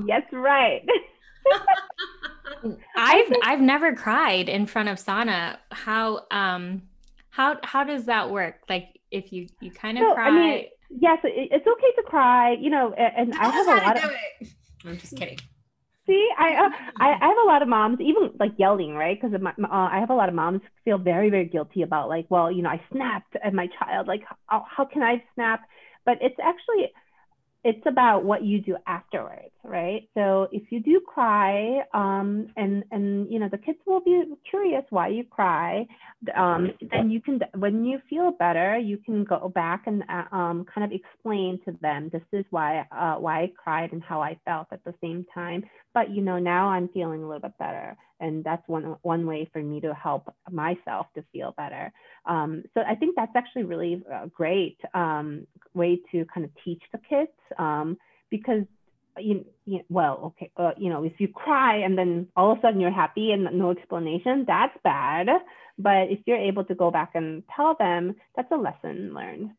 yes 0.05 0.23
right 0.31 0.81
I've 2.97 3.31
I've 3.43 3.61
never 3.61 3.95
cried 3.95 4.49
in 4.49 4.65
front 4.65 4.89
of 4.89 4.99
Sana. 4.99 5.59
How 5.71 6.25
um 6.31 6.81
how 7.29 7.57
how 7.63 7.83
does 7.83 8.05
that 8.05 8.31
work? 8.31 8.55
Like 8.67 8.99
if 9.11 9.31
you 9.31 9.47
you 9.61 9.71
kind 9.71 9.97
of 9.97 10.03
So, 10.09 10.13
cry. 10.15 10.27
I 10.27 10.31
mean, 10.31 10.65
yes 10.89 11.19
it, 11.23 11.49
it's 11.51 11.67
okay 11.67 11.91
to 11.97 12.03
cry 12.07 12.53
you 12.59 12.69
know 12.71 12.93
a- 12.97 13.19
and 13.19 13.31
i 13.35 13.47
have 13.49 13.67
a 13.67 13.75
lot 13.75 13.95
of 14.03 14.11
I'm 14.85 14.97
just 14.97 15.15
kidding. 15.15 15.37
See, 16.05 16.27
I, 16.39 16.55
uh, 16.55 16.69
I 16.99 17.09
I 17.21 17.27
have 17.27 17.37
a 17.43 17.47
lot 17.47 17.61
of 17.61 17.67
moms, 17.67 17.99
even 18.01 18.31
like 18.39 18.53
yelling, 18.57 18.95
right? 18.95 19.19
Because 19.19 19.39
uh, 19.39 19.67
I 19.69 19.99
have 19.99 20.09
a 20.09 20.15
lot 20.15 20.27
of 20.27 20.35
moms 20.35 20.61
feel 20.83 20.97
very 20.97 21.29
very 21.29 21.45
guilty 21.45 21.83
about 21.83 22.09
like, 22.09 22.25
well, 22.29 22.51
you 22.51 22.63
know, 22.63 22.69
I 22.69 22.81
snapped 22.91 23.35
at 23.43 23.53
my 23.53 23.67
child. 23.67 24.07
Like, 24.07 24.23
how, 24.47 24.65
how 24.67 24.85
can 24.85 25.03
I 25.03 25.23
snap? 25.35 25.61
But 26.05 26.17
it's 26.21 26.39
actually 26.41 26.91
it's 27.63 27.83
about 27.85 28.23
what 28.23 28.43
you 28.43 28.61
do 28.61 28.77
afterwards, 28.87 29.51
right? 29.63 30.07
So 30.13 30.47
if 30.51 30.63
you 30.71 30.81
do 30.81 31.01
cry, 31.01 31.79
um, 31.93 32.47
and 32.55 32.83
and 32.91 33.29
you 33.31 33.39
know 33.39 33.49
the 33.51 33.57
kids 33.57 33.79
will 33.85 33.99
be 33.99 34.23
curious 34.49 34.83
why 34.89 35.09
you 35.09 35.25
cry, 35.25 35.85
um, 36.37 36.71
then 36.91 37.11
you 37.11 37.21
can 37.21 37.39
when 37.55 37.83
you 37.83 37.99
feel 38.09 38.31
better, 38.31 38.77
you 38.77 38.97
can 38.97 39.25
go 39.25 39.51
back 39.53 39.83
and 39.87 40.03
uh, 40.09 40.35
um, 40.35 40.65
kind 40.73 40.85
of 40.85 40.97
explain 40.97 41.59
to 41.65 41.77
them 41.81 42.09
this 42.13 42.21
is 42.31 42.45
why 42.49 42.85
uh, 42.91 43.15
why 43.15 43.41
I 43.41 43.51
cried 43.61 43.91
and 43.91 44.01
how 44.01 44.21
I 44.21 44.39
felt 44.45 44.67
at 44.71 44.83
the 44.85 44.93
same 45.01 45.25
time. 45.33 45.63
But 45.93 46.11
you 46.11 46.21
know 46.21 46.39
now 46.39 46.69
I'm 46.69 46.87
feeling 46.89 47.23
a 47.23 47.27
little 47.27 47.41
bit 47.41 47.57
better, 47.59 47.97
and 48.19 48.43
that's 48.43 48.67
one 48.67 48.95
one 49.01 49.25
way 49.25 49.49
for 49.51 49.61
me 49.61 49.81
to 49.81 49.93
help 49.93 50.33
myself 50.49 51.07
to 51.15 51.23
feel 51.31 51.53
better. 51.57 51.91
Um, 52.25 52.63
so 52.73 52.81
I 52.81 52.95
think 52.95 53.15
that's 53.15 53.35
actually 53.35 53.63
really 53.63 54.03
uh, 54.13 54.27
great 54.27 54.77
um, 54.93 55.47
way 55.73 55.99
to 56.11 56.25
kind 56.33 56.45
of 56.45 56.51
teach 56.63 56.81
the 56.91 56.99
kids 57.09 57.31
um, 57.57 57.97
because 58.29 58.63
you, 59.17 59.45
you 59.65 59.81
well 59.89 60.19
okay 60.37 60.51
uh, 60.57 60.71
you 60.77 60.89
know 60.89 61.03
if 61.03 61.13
you 61.19 61.27
cry 61.27 61.77
and 61.77 61.97
then 61.97 62.27
all 62.35 62.51
of 62.51 62.59
a 62.59 62.61
sudden 62.61 62.79
you're 62.79 62.91
happy 62.91 63.31
and 63.31 63.49
no 63.53 63.71
explanation 63.71 64.45
that's 64.47 64.77
bad 64.83 65.27
but 65.77 66.09
if 66.09 66.19
you're 66.25 66.37
able 66.37 66.63
to 66.63 66.75
go 66.75 66.89
back 66.89 67.11
and 67.15 67.43
tell 67.53 67.75
them 67.77 68.15
that's 68.35 68.51
a 68.51 68.55
lesson 68.55 69.13
learned 69.13 69.51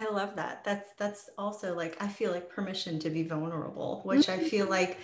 I 0.00 0.10
love 0.10 0.36
that. 0.36 0.64
That's 0.64 0.88
that's 0.96 1.28
also 1.36 1.74
like 1.74 1.96
I 2.00 2.08
feel 2.08 2.32
like 2.32 2.48
permission 2.48 2.98
to 3.00 3.10
be 3.10 3.22
vulnerable, 3.22 4.00
which 4.04 4.30
I 4.30 4.38
feel 4.38 4.66
like 4.66 4.98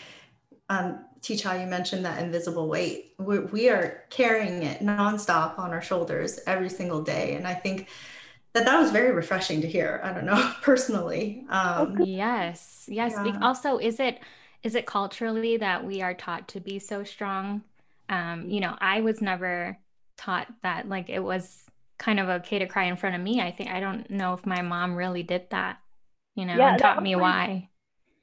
um, 0.69 1.05
teach 1.23 1.43
how 1.43 1.55
you 1.55 1.67
mentioned 1.67 2.05
that 2.05 2.23
invisible 2.23 2.69
weight. 2.69 3.15
we 3.19 3.41
we 3.41 3.69
are 3.69 4.05
carrying 4.11 4.63
it 4.63 4.81
nonstop 4.81 5.59
on 5.59 5.73
our 5.73 5.83
shoulders 5.83 6.41
every 6.47 6.69
single 6.69 7.03
day. 7.03 7.35
And 7.35 7.47
I 7.47 7.55
think 7.55 7.89
that 8.53 8.65
that 8.65 8.79
was 8.81 8.91
very 8.91 9.13
refreshing 9.13 9.61
to 9.63 9.69
hear. 9.69 10.01
I 10.05 10.13
don't 10.13 10.27
know 10.27 10.53
personally. 10.63 11.45
Um, 11.49 11.97
yes, 11.99 12.87
yes. 12.91 13.15
Yeah. 13.17 13.39
Also, 13.43 13.79
is 13.79 14.01
it 14.01 14.21
is 14.63 14.75
it 14.75 14.87
culturally 14.87 15.57
that 15.59 15.85
we 15.85 16.03
are 16.03 16.15
taught 16.15 16.49
to 16.49 16.61
be 16.61 16.79
so 16.79 17.05
strong? 17.05 17.63
Um, 18.09 18.49
you 18.51 18.61
know, 18.61 18.77
I 18.81 19.01
was 19.01 19.21
never 19.21 19.79
taught 20.17 20.49
that. 20.63 20.89
Like 20.89 21.09
it 21.11 21.21
was 21.21 21.65
kind 21.99 22.21
of 22.21 22.29
okay 22.29 22.59
to 22.59 22.67
cry 22.67 22.85
in 22.85 22.97
front 22.97 23.17
of 23.17 23.23
me. 23.23 23.41
I 23.41 23.51
think 23.53 23.71
I 23.71 23.81
don't 23.81 24.11
know 24.11 24.35
if 24.35 24.47
my 24.47 24.63
mom 24.63 24.95
really 24.97 25.23
did 25.23 25.51
that. 25.51 25.81
You 26.35 26.47
know, 26.47 26.57
yeah, 26.57 26.71
and 26.73 26.79
taught 26.79 27.03
me 27.03 27.15
my, 27.15 27.21
why. 27.21 27.71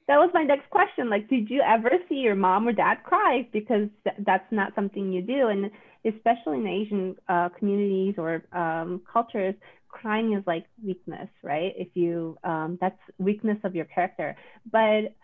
That 0.06 0.18
was 0.18 0.30
my 0.34 0.42
next 0.42 0.68
question. 0.70 1.08
Like, 1.08 1.28
did 1.28 1.48
you 1.48 1.62
ever 1.62 1.90
see 2.08 2.16
your 2.16 2.34
mom 2.34 2.68
or 2.68 2.72
dad 2.72 2.96
cry? 3.04 3.48
Because 3.52 3.88
th- 4.04 4.16
that's 4.26 4.50
not 4.50 4.74
something 4.74 5.10
you 5.10 5.22
do, 5.22 5.48
and 5.48 5.70
especially 6.04 6.58
in 6.58 6.66
Asian 6.66 7.16
uh, 7.28 7.48
communities 7.58 8.14
or 8.18 8.44
um, 8.52 9.00
cultures, 9.10 9.54
crying 9.88 10.34
is 10.34 10.44
like 10.46 10.66
weakness, 10.84 11.28
right? 11.42 11.72
If 11.76 11.88
you, 11.94 12.36
um, 12.44 12.76
that's 12.80 12.98
weakness 13.18 13.56
of 13.64 13.74
your 13.74 13.86
character. 13.86 14.36
But 14.70 15.14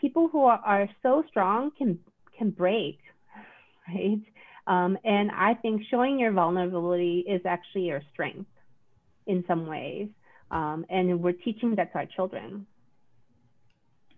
people 0.00 0.28
who 0.28 0.44
are, 0.44 0.60
are 0.64 0.88
so 1.02 1.24
strong 1.28 1.70
can 1.76 1.98
can 2.38 2.50
break, 2.50 2.98
right? 3.88 4.20
Um, 4.66 4.96
and 5.04 5.30
I 5.32 5.54
think 5.54 5.82
showing 5.90 6.18
your 6.18 6.32
vulnerability 6.32 7.24
is 7.28 7.40
actually 7.44 7.82
your 7.82 8.02
strength 8.12 8.50
in 9.26 9.44
some 9.46 9.66
ways. 9.66 10.08
Um, 10.50 10.86
and 10.88 11.20
we're 11.20 11.32
teaching 11.32 11.74
that 11.76 11.92
to 11.92 11.98
our 11.98 12.06
children. 12.06 12.66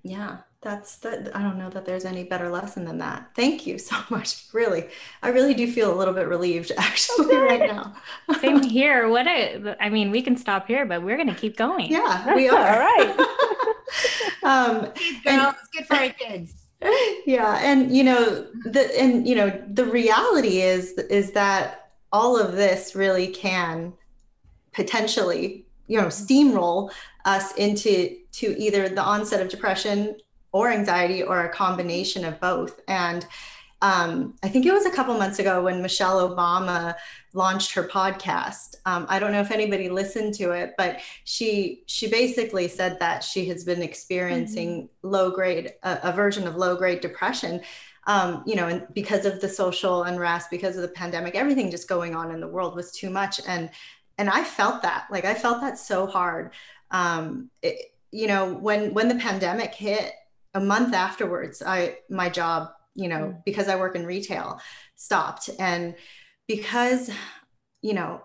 Yeah, 0.09 0.39
that's 0.61 0.97
that 0.99 1.35
I 1.35 1.43
don't 1.43 1.59
know 1.59 1.69
that 1.71 1.85
there's 1.85 2.05
any 2.05 2.25
better 2.25 2.49
lesson 2.49 2.85
than 2.85 2.99
that. 2.99 3.31
Thank 3.35 3.67
you 3.67 3.79
so 3.79 3.97
much. 4.11 4.45
Really, 4.53 4.89
I 5.23 5.29
really 5.29 5.55
do 5.55 5.71
feel 5.71 5.93
a 5.93 5.97
little 5.97 6.15
bit 6.15 6.29
relieved 6.29 6.73
actually 6.79 7.27
okay. 7.27 7.37
right 7.37 7.61
now. 7.61 7.95
Same 8.41 8.63
here. 8.77 9.09
What 9.09 9.27
I, 9.27 9.77
I 9.81 9.89
mean, 9.89 10.11
we 10.11 10.23
can 10.23 10.37
stop 10.37 10.67
here, 10.67 10.87
but 10.87 11.03
we're 11.03 11.17
going 11.17 11.29
to 11.29 11.35
keep 11.35 11.57
going. 11.57 11.91
Yeah, 11.91 12.35
we 12.35 12.49
are. 12.49 12.57
All 12.57 12.79
right. 12.79 13.19
um, 14.45 14.81
girl, 15.25 15.55
it's 15.55 15.69
good 15.73 15.87
for 15.87 15.97
our 15.97 16.11
kids. 16.11 16.55
Yeah, 17.27 17.59
and 17.63 17.97
you 17.97 18.05
know 18.05 18.47
the 18.65 19.01
and 19.01 19.27
you 19.27 19.35
know 19.35 19.51
the 19.69 19.85
reality 19.85 20.61
is 20.61 20.93
is 20.93 21.33
that 21.33 21.91
all 22.13 22.39
of 22.39 22.53
this 22.53 22.95
really 22.95 23.29
can 23.29 23.93
potentially 24.73 25.66
you 25.87 26.01
know 26.01 26.07
steamroll 26.07 26.91
us 27.25 27.53
into 27.55 28.17
to 28.33 28.59
either 28.61 28.89
the 28.89 29.03
onset 29.03 29.41
of 29.41 29.49
depression 29.49 30.17
or 30.53 30.71
anxiety 30.71 31.23
or 31.23 31.45
a 31.45 31.49
combination 31.49 32.25
of 32.25 32.41
both 32.41 32.81
and 32.89 33.27
um, 33.83 34.35
i 34.43 34.49
think 34.49 34.65
it 34.65 34.73
was 34.73 34.87
a 34.87 34.91
couple 34.91 35.15
months 35.15 35.39
ago 35.39 35.63
when 35.63 35.83
michelle 35.83 36.29
obama 36.29 36.95
launched 37.35 37.73
her 37.73 37.85
podcast 37.85 38.77
um, 38.87 39.07
i 39.09 39.19
don't 39.19 39.33
know 39.33 39.41
if 39.41 39.51
anybody 39.51 39.89
listened 39.89 40.35
to 40.35 40.53
it 40.53 40.75
but 40.79 41.01
she 41.25 41.83
she 41.87 42.09
basically 42.09 42.69
said 42.69 42.99
that 43.01 43.23
she 43.23 43.47
has 43.47 43.65
been 43.65 43.83
experiencing 43.83 44.83
mm-hmm. 44.83 45.09
low 45.09 45.31
grade 45.31 45.73
a, 45.83 45.99
a 46.05 46.13
version 46.13 46.47
of 46.47 46.57
low 46.57 46.77
grade 46.77 47.01
depression 47.01 47.61
um, 48.07 48.45
you 48.47 48.55
know, 48.55 48.69
and 48.69 48.87
because 48.95 49.27
of 49.27 49.41
the 49.41 49.49
social 49.49 50.05
unrest, 50.05 50.49
because 50.51 50.77
of 50.77 50.83
the 50.83 50.89
pandemic, 50.89 51.35
everything 51.35 51.71
just 51.71 51.89
going 51.89 52.15
on 52.15 52.31
in 52.31 52.41
the 52.41 52.47
world 52.47 52.77
was 52.77 52.93
too 52.93 53.11
much. 53.11 53.41
And 53.49 53.69
and 54.19 54.31
I 54.31 54.45
felt 54.45 54.83
that, 54.83 55.07
like 55.11 55.25
I 55.25 55.35
felt 55.35 55.61
that 55.61 55.79
so 55.79 56.07
hard. 56.07 56.53
Um, 56.91 57.51
it, 57.63 57.93
you 58.11 58.27
know, 58.27 58.55
when 58.55 58.95
when 58.95 59.09
the 59.09 59.17
pandemic 59.17 59.75
hit, 59.75 60.13
a 60.57 60.61
month 60.61 60.95
afterwards, 60.95 61.63
I 61.65 61.99
my 62.09 62.31
job, 62.31 62.71
you 62.95 63.09
know, 63.09 63.17
mm. 63.17 63.45
because 63.45 63.69
I 63.69 63.77
work 63.77 63.95
in 63.95 64.07
retail, 64.07 64.59
stopped, 64.97 65.51
and 65.59 65.95
because, 66.49 67.11
you 67.83 67.93
know, 67.93 68.23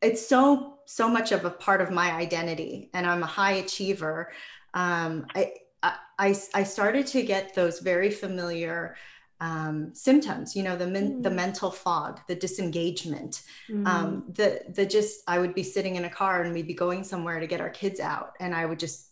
it's 0.00 0.26
so 0.26 0.78
so 0.86 1.08
much 1.08 1.32
of 1.32 1.44
a 1.44 1.50
part 1.50 1.80
of 1.80 1.90
my 1.90 2.12
identity, 2.12 2.88
and 2.94 3.04
I'm 3.04 3.24
a 3.24 3.26
high 3.26 3.54
achiever. 3.54 4.30
Um, 4.74 5.26
I, 5.34 5.54
I 5.82 6.36
I 6.54 6.62
started 6.62 7.06
to 7.08 7.22
get 7.22 7.54
those 7.54 7.80
very 7.80 8.10
familiar 8.10 8.94
um, 9.42 9.92
symptoms 9.92 10.54
you 10.54 10.62
know 10.62 10.76
the 10.76 10.86
men- 10.86 11.18
mm. 11.18 11.22
the 11.22 11.30
mental 11.30 11.70
fog 11.70 12.20
the 12.28 12.34
disengagement 12.34 13.42
mm. 13.68 13.84
um, 13.86 14.24
the 14.28 14.62
the 14.76 14.86
just 14.86 15.20
i 15.26 15.36
would 15.38 15.52
be 15.52 15.64
sitting 15.64 15.96
in 15.96 16.04
a 16.04 16.10
car 16.10 16.42
and 16.42 16.54
we'd 16.54 16.68
be 16.68 16.74
going 16.74 17.02
somewhere 17.02 17.40
to 17.40 17.46
get 17.46 17.60
our 17.60 17.70
kids 17.70 17.98
out. 17.98 18.34
And 18.38 18.54
i 18.54 18.64
would 18.64 18.78
just 18.78 19.08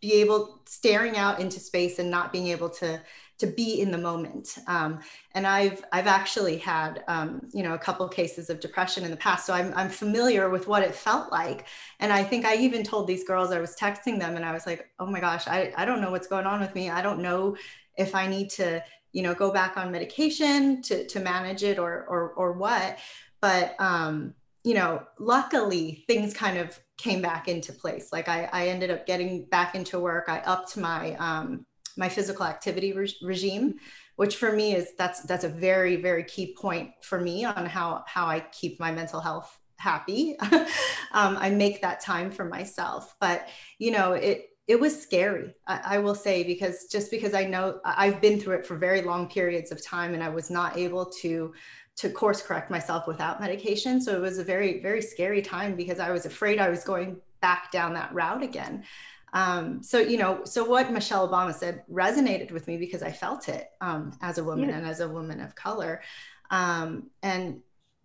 be 0.00 0.14
able 0.14 0.60
staring 0.66 1.16
out 1.16 1.40
into 1.40 1.60
space 1.60 2.00
and 2.00 2.10
not 2.10 2.32
being 2.32 2.48
able 2.48 2.68
to 2.68 3.00
to 3.38 3.46
be 3.46 3.80
in 3.80 3.90
the 3.90 3.96
moment. 3.96 4.58
Um, 4.66 5.00
and 5.34 5.46
i've 5.46 5.82
i've 5.92 6.08
actually 6.08 6.58
had 6.58 7.04
um, 7.08 7.48
you 7.54 7.62
know 7.62 7.74
a 7.74 7.78
couple 7.78 8.04
of 8.04 8.12
cases 8.12 8.50
of 8.50 8.60
depression 8.60 9.04
in 9.04 9.10
the 9.10 9.16
past. 9.16 9.46
So 9.46 9.54
I'm, 9.54 9.72
I'm 9.76 9.88
familiar 9.88 10.50
with 10.50 10.66
what 10.66 10.82
it 10.82 10.94
felt 10.94 11.30
like. 11.30 11.66
And 12.00 12.12
i 12.12 12.22
think 12.24 12.44
i 12.44 12.56
even 12.56 12.82
told 12.82 13.06
these 13.06 13.24
girls 13.24 13.52
i 13.52 13.60
was 13.60 13.76
texting 13.76 14.18
them 14.18 14.36
and 14.36 14.44
i 14.44 14.52
was 14.52 14.66
like 14.66 14.90
oh 14.98 15.06
my 15.06 15.20
gosh 15.20 15.46
i, 15.46 15.72
I 15.76 15.84
don't 15.84 16.00
know 16.02 16.10
what's 16.10 16.26
going 16.26 16.46
on 16.46 16.60
with 16.60 16.74
me. 16.74 16.90
I 16.90 17.02
don't 17.02 17.22
know 17.22 17.56
if 17.96 18.14
i 18.14 18.26
need 18.26 18.50
to 18.50 18.82
you 19.12 19.22
know 19.22 19.34
go 19.34 19.50
back 19.52 19.76
on 19.76 19.90
medication 19.90 20.82
to 20.82 21.06
to 21.06 21.20
manage 21.20 21.62
it 21.62 21.78
or 21.78 22.04
or 22.08 22.30
or 22.30 22.52
what. 22.52 22.98
But 23.40 23.74
um 23.80 24.34
you 24.64 24.74
know 24.74 25.02
luckily 25.18 26.04
things 26.06 26.34
kind 26.34 26.58
of 26.58 26.78
came 26.98 27.22
back 27.22 27.48
into 27.48 27.72
place. 27.72 28.12
Like 28.12 28.28
i 28.28 28.48
i 28.52 28.68
ended 28.68 28.90
up 28.90 29.06
getting 29.06 29.46
back 29.46 29.74
into 29.74 29.98
work. 29.98 30.26
I 30.28 30.40
upped 30.40 30.76
my 30.76 31.14
um 31.16 31.66
my 31.96 32.08
physical 32.08 32.46
activity 32.46 32.92
re- 32.92 33.16
regime 33.22 33.74
which 34.16 34.36
for 34.36 34.52
me 34.52 34.74
is 34.74 34.92
that's 34.98 35.22
that's 35.22 35.44
a 35.44 35.48
very 35.48 35.96
very 35.96 36.22
key 36.24 36.54
point 36.54 36.90
for 37.02 37.18
me 37.18 37.44
on 37.44 37.64
how 37.66 38.04
how 38.06 38.26
i 38.26 38.38
keep 38.52 38.78
my 38.78 38.92
mental 38.92 39.20
health 39.20 39.58
happy. 39.80 40.36
Um, 41.12 41.36
i 41.40 41.50
make 41.50 41.82
that 41.82 41.98
time 42.00 42.30
for 42.30 42.44
myself. 42.44 43.16
But 43.20 43.48
you 43.80 43.90
know 43.90 44.12
it 44.12 44.49
it 44.70 44.78
was 44.78 44.92
scary 45.02 45.52
I, 45.66 45.80
I, 45.96 45.98
will 45.98 46.14
say 46.14 46.44
because 46.44 46.84
just 46.84 47.10
because 47.10 47.34
i 47.34 47.44
know 47.44 47.80
i've 47.84 48.20
been 48.20 48.38
through 48.38 48.56
it 48.58 48.66
for 48.66 48.76
very 48.76 49.02
long 49.02 49.28
periods 49.28 49.72
of 49.72 49.84
time 49.84 50.14
and 50.14 50.22
i 50.22 50.28
was 50.28 50.48
not 50.48 50.78
able 50.78 51.06
to 51.22 51.52
to 52.00 52.08
course 52.08 52.40
correct 52.40 52.70
myself 52.70 53.06
without 53.06 53.42
medication. 53.42 54.00
So 54.00 54.16
it 54.16 54.20
was 54.20 54.38
a 54.38 54.44
very 54.44 54.80
very 54.80 55.02
scary 55.02 55.42
time 55.42 55.76
because 55.76 55.98
i 56.00 56.10
was 56.10 56.24
afraid 56.24 56.58
i 56.58 56.70
was 56.70 56.82
going 56.82 57.18
back 57.40 57.70
down 57.70 57.92
that 57.94 58.12
route 58.14 58.42
again. 58.42 58.84
Um, 59.32 59.82
so 59.82 59.98
you 59.98 60.16
know 60.16 60.44
so 60.44 60.64
what 60.64 60.90
michelle 60.90 61.28
obama 61.28 61.54
said 61.54 61.84
resonated 61.92 62.50
with 62.50 62.66
me 62.66 62.78
because 62.78 63.02
i 63.02 63.12
felt 63.12 63.48
it 63.48 63.70
um, 63.80 64.12
as 64.22 64.38
a 64.38 64.44
woman 64.44 64.70
yeah. 64.70 64.78
and 64.78 64.86
as 64.86 65.00
a 65.00 65.08
woman 65.08 65.40
of 65.40 65.54
color. 65.54 66.02
Um, 66.50 67.10
and 67.22 67.60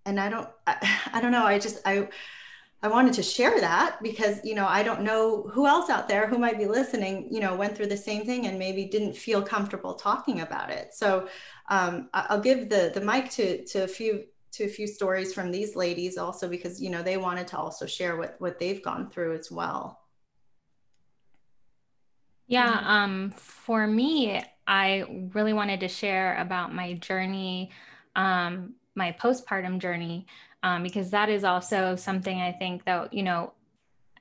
and 0.05 0.19
i 0.19 0.29
don't 0.29 0.49
I, 0.67 0.75
I 1.13 1.21
don't 1.21 1.31
know 1.31 1.45
i 1.45 1.57
just 1.57 1.79
i 1.85 2.07
I 2.85 2.87
wanted 2.87 3.13
to 3.15 3.23
share 3.23 3.59
that 3.61 3.97
because, 4.03 4.39
you 4.43 4.53
know, 4.53 4.67
I 4.67 4.83
don't 4.83 5.01
know 5.01 5.41
who 5.51 5.65
else 5.65 5.89
out 5.89 6.07
there 6.07 6.27
who 6.27 6.37
might 6.37 6.59
be 6.59 6.67
listening, 6.67 7.27
you 7.31 7.39
know, 7.39 7.55
went 7.55 7.75
through 7.75 7.87
the 7.87 7.97
same 7.97 8.27
thing 8.27 8.45
and 8.45 8.59
maybe 8.59 8.85
didn't 8.85 9.17
feel 9.17 9.41
comfortable 9.41 9.95
talking 9.95 10.41
about 10.41 10.69
it. 10.69 10.93
So 10.93 11.27
um, 11.69 12.09
I'll 12.13 12.39
give 12.39 12.69
the 12.69 12.91
the 12.93 13.01
mic 13.01 13.31
to 13.31 13.65
to 13.65 13.85
a 13.85 13.87
few 13.87 14.25
to 14.51 14.65
a 14.65 14.67
few 14.67 14.85
stories 14.85 15.33
from 15.33 15.49
these 15.49 15.75
ladies 15.75 16.19
also 16.19 16.47
because 16.47 16.79
you 16.79 16.91
know 16.91 17.01
they 17.01 17.17
wanted 17.17 17.47
to 17.47 17.57
also 17.57 17.87
share 17.87 18.17
what 18.17 18.35
what 18.37 18.59
they've 18.59 18.83
gone 18.83 19.09
through 19.09 19.33
as 19.35 19.49
well. 19.49 19.99
Yeah, 22.45 22.81
um, 22.85 23.33
for 23.35 23.87
me, 23.87 24.43
I 24.67 25.29
really 25.33 25.53
wanted 25.53 25.79
to 25.79 25.87
share 25.87 26.37
about 26.37 26.71
my 26.71 26.93
journey, 26.93 27.71
um, 28.15 28.75
my 28.93 29.11
postpartum 29.19 29.79
journey 29.79 30.27
um, 30.65 30.81
because 30.81 31.11
that 31.11 31.29
is 31.29 31.43
also 31.43 31.95
something 31.95 32.41
I 32.41 32.51
think 32.51 32.85
that, 32.85 33.13
you 33.13 33.21
know, 33.21 33.53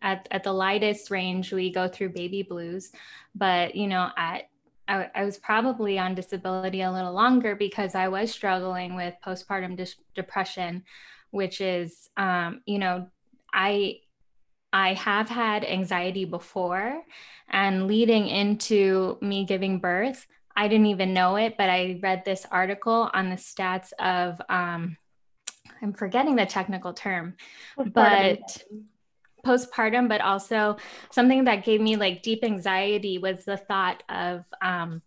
at, 0.02 0.28
at 0.30 0.44
the 0.44 0.52
lightest 0.52 1.10
range, 1.10 1.50
we 1.50 1.72
go 1.72 1.88
through 1.88 2.10
baby 2.10 2.42
blues. 2.42 2.92
But, 3.34 3.74
you 3.74 3.86
know, 3.86 4.10
at 4.18 4.42
I, 4.86 5.08
I, 5.14 5.24
was 5.24 5.38
probably 5.38 5.98
on 5.98 6.14
disability 6.14 6.82
a 6.82 6.92
little 6.92 7.14
longer 7.14 7.56
because 7.56 7.94
I 7.94 8.08
was 8.08 8.30
struggling 8.30 8.94
with 8.94 9.14
postpartum 9.24 9.78
de- 9.78 9.86
depression, 10.14 10.84
which 11.30 11.62
is, 11.62 12.10
um, 12.18 12.60
you 12.66 12.78
know, 12.78 13.06
I 13.50 14.00
I 14.70 14.92
have 14.92 15.30
had 15.30 15.64
anxiety 15.64 16.26
before, 16.26 17.02
and 17.48 17.86
leading 17.86 18.26
into 18.26 19.16
me 19.22 19.46
giving 19.46 19.78
birth, 19.78 20.26
I 20.54 20.68
didn't 20.68 20.86
even 20.86 21.14
know 21.14 21.36
it, 21.36 21.56
but 21.56 21.70
I 21.70 21.98
read 22.02 22.26
this 22.26 22.44
article 22.50 23.08
on 23.14 23.30
the 23.30 23.36
stats 23.36 23.94
of 23.98 24.38
um, 24.50 24.98
I'm 25.84 25.92
forgetting 25.92 26.34
the 26.34 26.46
technical 26.46 26.94
term, 26.94 27.34
postpartum. 27.78 27.92
but 27.92 28.64
postpartum, 29.44 30.08
but 30.08 30.22
also 30.22 30.78
something 31.10 31.44
that 31.44 31.64
gave 31.64 31.80
me 31.80 31.96
like 31.96 32.22
deep 32.22 32.42
anxiety 32.42 33.18
was 33.18 33.44
the 33.44 33.58
thought 33.58 34.02
of, 34.08 34.44
um, 34.62 35.02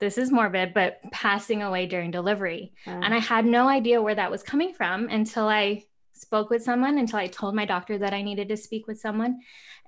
this 0.00 0.18
is 0.18 0.32
morbid, 0.32 0.74
but 0.74 1.00
passing 1.12 1.62
away 1.62 1.86
during 1.86 2.10
delivery. 2.10 2.74
And 2.86 3.14
I 3.14 3.18
had 3.18 3.46
no 3.46 3.68
idea 3.68 4.02
where 4.02 4.16
that 4.16 4.32
was 4.32 4.42
coming 4.42 4.74
from 4.74 5.08
until 5.08 5.46
I 5.46 5.84
spoke 6.12 6.50
with 6.50 6.64
someone, 6.64 6.98
until 6.98 7.20
I 7.20 7.28
told 7.28 7.54
my 7.54 7.64
doctor 7.64 7.98
that 7.98 8.12
I 8.12 8.22
needed 8.22 8.48
to 8.48 8.56
speak 8.56 8.88
with 8.88 8.98
someone. 8.98 9.38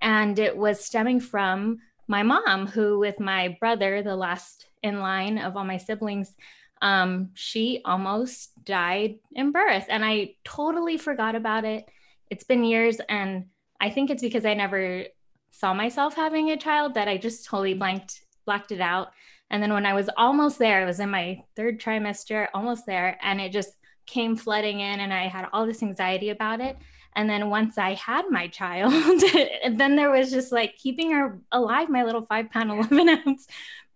And 0.01 0.39
it 0.39 0.57
was 0.57 0.85
stemming 0.85 1.19
from 1.19 1.79
my 2.07 2.23
mom, 2.23 2.69
who 2.69 3.01
with 3.01 3.19
my 3.19 3.57
brother, 3.59 4.05
the 4.05 4.15
last 4.15 4.67
in 4.85 5.01
line 5.01 5.39
of 5.39 5.57
all 5.57 5.65
my 5.65 5.79
siblings, 5.79 6.37
um, 6.83 7.31
she 7.35 7.81
almost 7.85 8.53
died 8.65 9.17
in 9.33 9.53
birth. 9.53 9.87
And 9.89 10.05
I 10.05 10.35
totally 10.45 10.99
forgot 10.99 11.35
about 11.35 11.65
it. 11.65 11.89
It's 12.31 12.45
been 12.45 12.65
years. 12.65 12.99
And 13.09 13.47
I 13.81 13.91
think 13.91 14.11
it's 14.11 14.23
because 14.23 14.45
I 14.45 14.55
never 14.55 15.05
saw 15.51 15.73
myself 15.73 16.15
having 16.15 16.51
a 16.51 16.57
child 16.57 16.95
that 16.95 17.09
I 17.09 17.17
just 17.17 17.47
totally 17.47 17.75
blanked, 17.75 18.23
blacked 18.45 18.73
it 18.73 18.81
out. 18.81 19.13
And 19.51 19.63
then 19.63 19.73
when 19.73 19.87
I 19.87 19.95
was 19.95 20.11
almost 20.17 20.59
there, 20.59 20.83
I 20.83 20.85
was 20.85 21.01
in 21.01 21.11
my 21.11 21.43
third 21.55 21.81
trimester, 21.81 22.49
almost 22.55 22.87
there, 22.87 23.19
and 23.23 23.41
it 23.41 23.53
just 23.53 23.71
came 24.07 24.37
flooding 24.37 24.81
in, 24.81 25.01
and 25.01 25.13
I 25.13 25.29
had 25.29 25.47
all 25.53 25.67
this 25.67 25.83
anxiety 25.83 26.31
about 26.31 26.61
it. 26.61 26.77
And 27.15 27.31
then 27.31 27.51
once 27.51 27.79
I 27.79 27.95
had 27.95 28.25
my 28.31 28.49
child, 28.49 28.93
then 29.71 29.97
there 29.97 30.11
was 30.11 30.31
just 30.31 30.51
like 30.51 30.77
keeping 30.77 31.13
her 31.13 31.41
alive, 31.53 31.89
my 31.89 32.03
little 32.03 32.27
five 32.27 32.51
pound, 32.51 32.71
11 32.93 33.09
ounce 33.09 33.47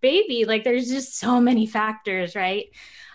baby. 0.01 0.45
Like 0.45 0.65
there's 0.65 0.89
just 0.89 1.19
so 1.19 1.41
many 1.41 1.67
factors, 1.67 2.35
right? 2.35 2.67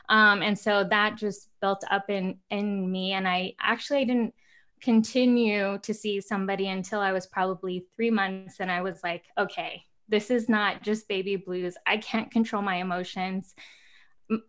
Um, 0.09 0.41
and 0.41 0.57
so 0.57 0.83
that 0.89 1.17
just 1.17 1.49
built 1.61 1.83
up 1.89 2.09
in 2.09 2.39
in 2.49 2.91
me. 2.91 3.13
And 3.13 3.27
I 3.27 3.55
actually 3.59 3.99
I 3.99 4.03
didn't 4.03 4.33
continue 4.81 5.77
to 5.79 5.93
see 5.93 6.19
somebody 6.19 6.67
until 6.67 6.99
I 6.99 7.13
was 7.13 7.25
probably 7.25 7.85
three 7.95 8.11
months. 8.11 8.57
And 8.59 8.69
I 8.69 8.81
was 8.81 8.99
like, 9.01 9.23
okay, 9.37 9.83
this 10.09 10.29
is 10.29 10.49
not 10.49 10.83
just 10.83 11.07
baby 11.07 11.37
blues. 11.37 11.75
I 11.87 11.97
can't 11.97 12.29
control 12.29 12.61
my 12.61 12.75
emotions. 12.75 13.55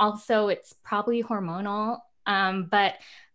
Also, 0.01 0.49
it's 0.49 0.75
probably 0.83 1.23
hormonal. 1.23 2.01
Um, 2.27 2.69
but 2.71 2.95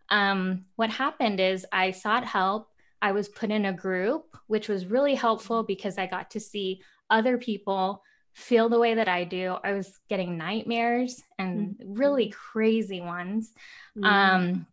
um, 0.10 0.66
what 0.76 0.90
happened 0.90 1.40
is 1.40 1.66
I 1.72 1.92
sought 1.92 2.26
help. 2.26 2.70
I 3.02 3.14
was 3.14 3.30
put 3.30 3.50
in 3.50 3.66
a 3.66 3.74
group, 3.74 4.38
which 4.48 4.68
was 4.68 4.86
really 4.86 5.16
helpful 5.16 5.64
because 5.64 5.98
I 5.98 6.06
got 6.06 6.32
to 6.32 6.40
see 6.40 6.82
other 7.10 7.38
people 7.38 8.04
feel 8.40 8.70
the 8.70 8.80
way 8.80 8.96
that 8.96 9.10
I 9.10 9.26
do. 9.26 9.58
I 9.64 9.74
was 9.74 10.00
getting 10.10 10.38
nightmares 10.38 11.22
and 11.38 11.76
mm-hmm. 11.76 11.94
really 11.94 12.30
crazy 12.30 13.02
ones 13.02 13.52
mm-hmm. 13.98 14.06
um, 14.06 14.68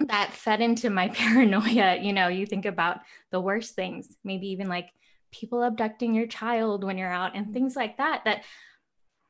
that 0.00 0.32
fed 0.32 0.60
into 0.60 0.90
my 0.90 1.08
paranoia. 1.14 1.96
You 1.96 2.12
know, 2.12 2.28
you 2.28 2.46
think 2.46 2.66
about 2.66 3.00
the 3.30 3.40
worst 3.40 3.74
things, 3.74 4.16
maybe 4.22 4.48
even 4.48 4.68
like 4.68 4.90
people 5.32 5.62
abducting 5.62 6.14
your 6.14 6.26
child 6.26 6.84
when 6.84 6.98
you're 6.98 7.12
out 7.12 7.34
and 7.34 7.52
things 7.52 7.74
like 7.74 7.96
that 7.96 8.22
that 8.24 8.44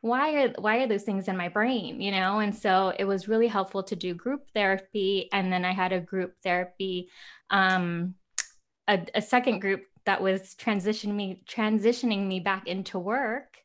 why 0.03 0.35
are 0.35 0.49
why 0.59 0.77
are 0.77 0.87
those 0.87 1.03
things 1.03 1.27
in 1.27 1.37
my 1.37 1.49
brain 1.49 2.01
you 2.01 2.11
know 2.11 2.39
and 2.39 2.55
so 2.55 2.93
it 2.99 3.05
was 3.05 3.29
really 3.29 3.49
helpful 3.49 3.83
to 3.83 3.97
do 3.97 4.15
group 4.15 4.43
therapy 4.55 5.29
and 5.33 5.51
then 5.51 5.65
i 5.65 5.73
had 5.73 5.93
a 5.93 5.99
group 5.99 6.35
therapy 6.45 7.09
um 7.51 8.15
a, 8.89 9.05
a 9.15 9.23
second 9.23 9.59
group 9.59 9.83
that 10.07 10.23
was 10.23 10.55
transitioning 10.55 11.15
me 11.15 11.43
transitioning 11.49 12.27
me 12.27 12.41
back 12.41 12.67
into 12.67 12.99
work 12.99 13.59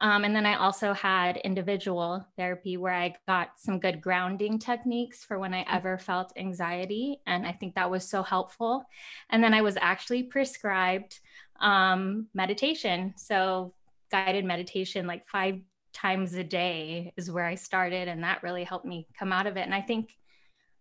um, 0.00 0.24
and 0.24 0.34
then 0.34 0.46
i 0.46 0.54
also 0.54 0.92
had 0.92 1.36
individual 1.38 2.24
therapy 2.36 2.76
where 2.76 2.92
i 2.94 3.14
got 3.26 3.50
some 3.56 3.78
good 3.78 4.00
grounding 4.00 4.58
techniques 4.58 5.24
for 5.24 5.38
when 5.38 5.54
i 5.54 5.62
mm. 5.62 5.74
ever 5.74 5.96
felt 5.96 6.32
anxiety 6.36 7.20
and 7.26 7.46
i 7.46 7.52
think 7.52 7.74
that 7.74 7.90
was 7.90 8.08
so 8.08 8.22
helpful 8.22 8.84
and 9.30 9.42
then 9.42 9.54
i 9.54 9.62
was 9.62 9.76
actually 9.80 10.22
prescribed 10.22 11.20
um, 11.60 12.26
meditation 12.34 13.14
so 13.16 13.72
guided 14.10 14.44
meditation 14.44 15.06
like 15.06 15.26
five 15.28 15.60
times 15.94 16.34
a 16.34 16.44
day 16.44 17.12
is 17.16 17.30
where 17.30 17.46
I 17.46 17.54
started, 17.54 18.08
and 18.08 18.22
that 18.22 18.42
really 18.42 18.64
helped 18.64 18.84
me 18.84 19.06
come 19.18 19.32
out 19.32 19.46
of 19.46 19.56
it. 19.56 19.62
And 19.62 19.74
I 19.74 19.80
think, 19.80 20.10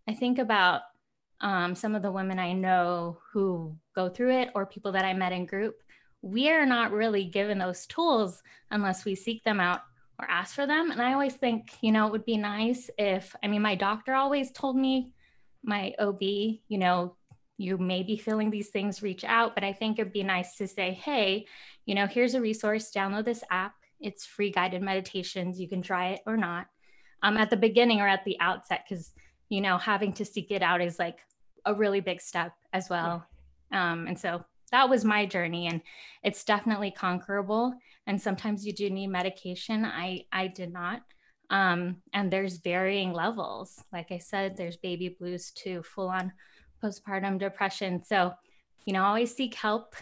I 0.07 0.13
think 0.13 0.39
about 0.39 0.81
um, 1.39 1.75
some 1.75 1.95
of 1.95 2.01
the 2.01 2.11
women 2.11 2.39
I 2.39 2.53
know 2.53 3.19
who 3.31 3.77
go 3.95 4.09
through 4.09 4.37
it, 4.39 4.49
or 4.55 4.65
people 4.65 4.91
that 4.93 5.05
I 5.05 5.13
met 5.13 5.31
in 5.31 5.45
group. 5.45 5.75
We 6.21 6.49
are 6.49 6.65
not 6.65 6.91
really 6.91 7.25
given 7.25 7.57
those 7.57 7.85
tools 7.85 8.41
unless 8.71 9.05
we 9.05 9.15
seek 9.15 9.43
them 9.43 9.59
out 9.59 9.81
or 10.19 10.29
ask 10.29 10.55
for 10.55 10.65
them. 10.65 10.91
And 10.91 11.01
I 11.01 11.13
always 11.13 11.35
think, 11.35 11.73
you 11.81 11.91
know, 11.91 12.07
it 12.07 12.11
would 12.11 12.25
be 12.25 12.37
nice 12.37 12.89
if, 12.97 13.35
I 13.43 13.47
mean, 13.47 13.61
my 13.61 13.75
doctor 13.75 14.13
always 14.13 14.51
told 14.51 14.77
me, 14.77 15.11
my 15.63 15.93
OB, 15.99 16.21
you 16.21 16.77
know, 16.77 17.15
you 17.57 17.77
may 17.77 18.03
be 18.03 18.17
feeling 18.17 18.49
these 18.49 18.69
things, 18.69 19.03
reach 19.03 19.23
out. 19.23 19.55
But 19.55 19.63
I 19.63 19.73
think 19.73 19.99
it'd 19.99 20.13
be 20.13 20.23
nice 20.23 20.55
to 20.57 20.67
say, 20.67 20.91
hey, 20.91 21.45
you 21.85 21.95
know, 21.95 22.07
here's 22.07 22.35
a 22.35 22.41
resource, 22.41 22.91
download 22.91 23.25
this 23.25 23.43
app 23.51 23.73
it's 24.03 24.25
free 24.25 24.51
guided 24.51 24.81
meditations. 24.81 25.59
You 25.59 25.67
can 25.67 25.81
try 25.81 26.09
it 26.09 26.21
or 26.27 26.37
not 26.37 26.67
um, 27.23 27.37
at 27.37 27.49
the 27.49 27.57
beginning 27.57 28.01
or 28.01 28.07
at 28.07 28.23
the 28.25 28.37
outset, 28.39 28.85
because, 28.87 29.13
you 29.49 29.61
know, 29.61 29.77
having 29.77 30.13
to 30.13 30.25
seek 30.25 30.51
it 30.51 30.61
out 30.61 30.81
is 30.81 30.99
like 30.99 31.19
a 31.65 31.73
really 31.73 32.01
big 32.01 32.21
step 32.21 32.51
as 32.73 32.89
well. 32.89 33.25
Um, 33.73 34.07
and 34.07 34.17
so 34.17 34.45
that 34.71 34.89
was 34.89 35.05
my 35.05 35.25
journey 35.25 35.67
and 35.67 35.81
it's 36.23 36.43
definitely 36.43 36.91
conquerable. 36.91 37.73
And 38.07 38.21
sometimes 38.21 38.65
you 38.65 38.73
do 38.73 38.89
need 38.89 39.07
medication. 39.07 39.85
I, 39.85 40.25
I 40.31 40.47
did 40.47 40.71
not. 40.71 41.01
Um, 41.49 41.97
and 42.13 42.31
there's 42.31 42.57
varying 42.57 43.13
levels. 43.13 43.83
Like 43.91 44.11
I 44.11 44.17
said, 44.17 44.57
there's 44.57 44.77
baby 44.77 45.15
blues 45.19 45.51
to 45.63 45.83
full 45.83 46.09
on 46.09 46.31
postpartum 46.83 47.37
depression. 47.37 48.03
So, 48.03 48.33
you 48.85 48.93
know, 48.93 49.03
always 49.03 49.35
seek 49.35 49.53
help. 49.53 49.95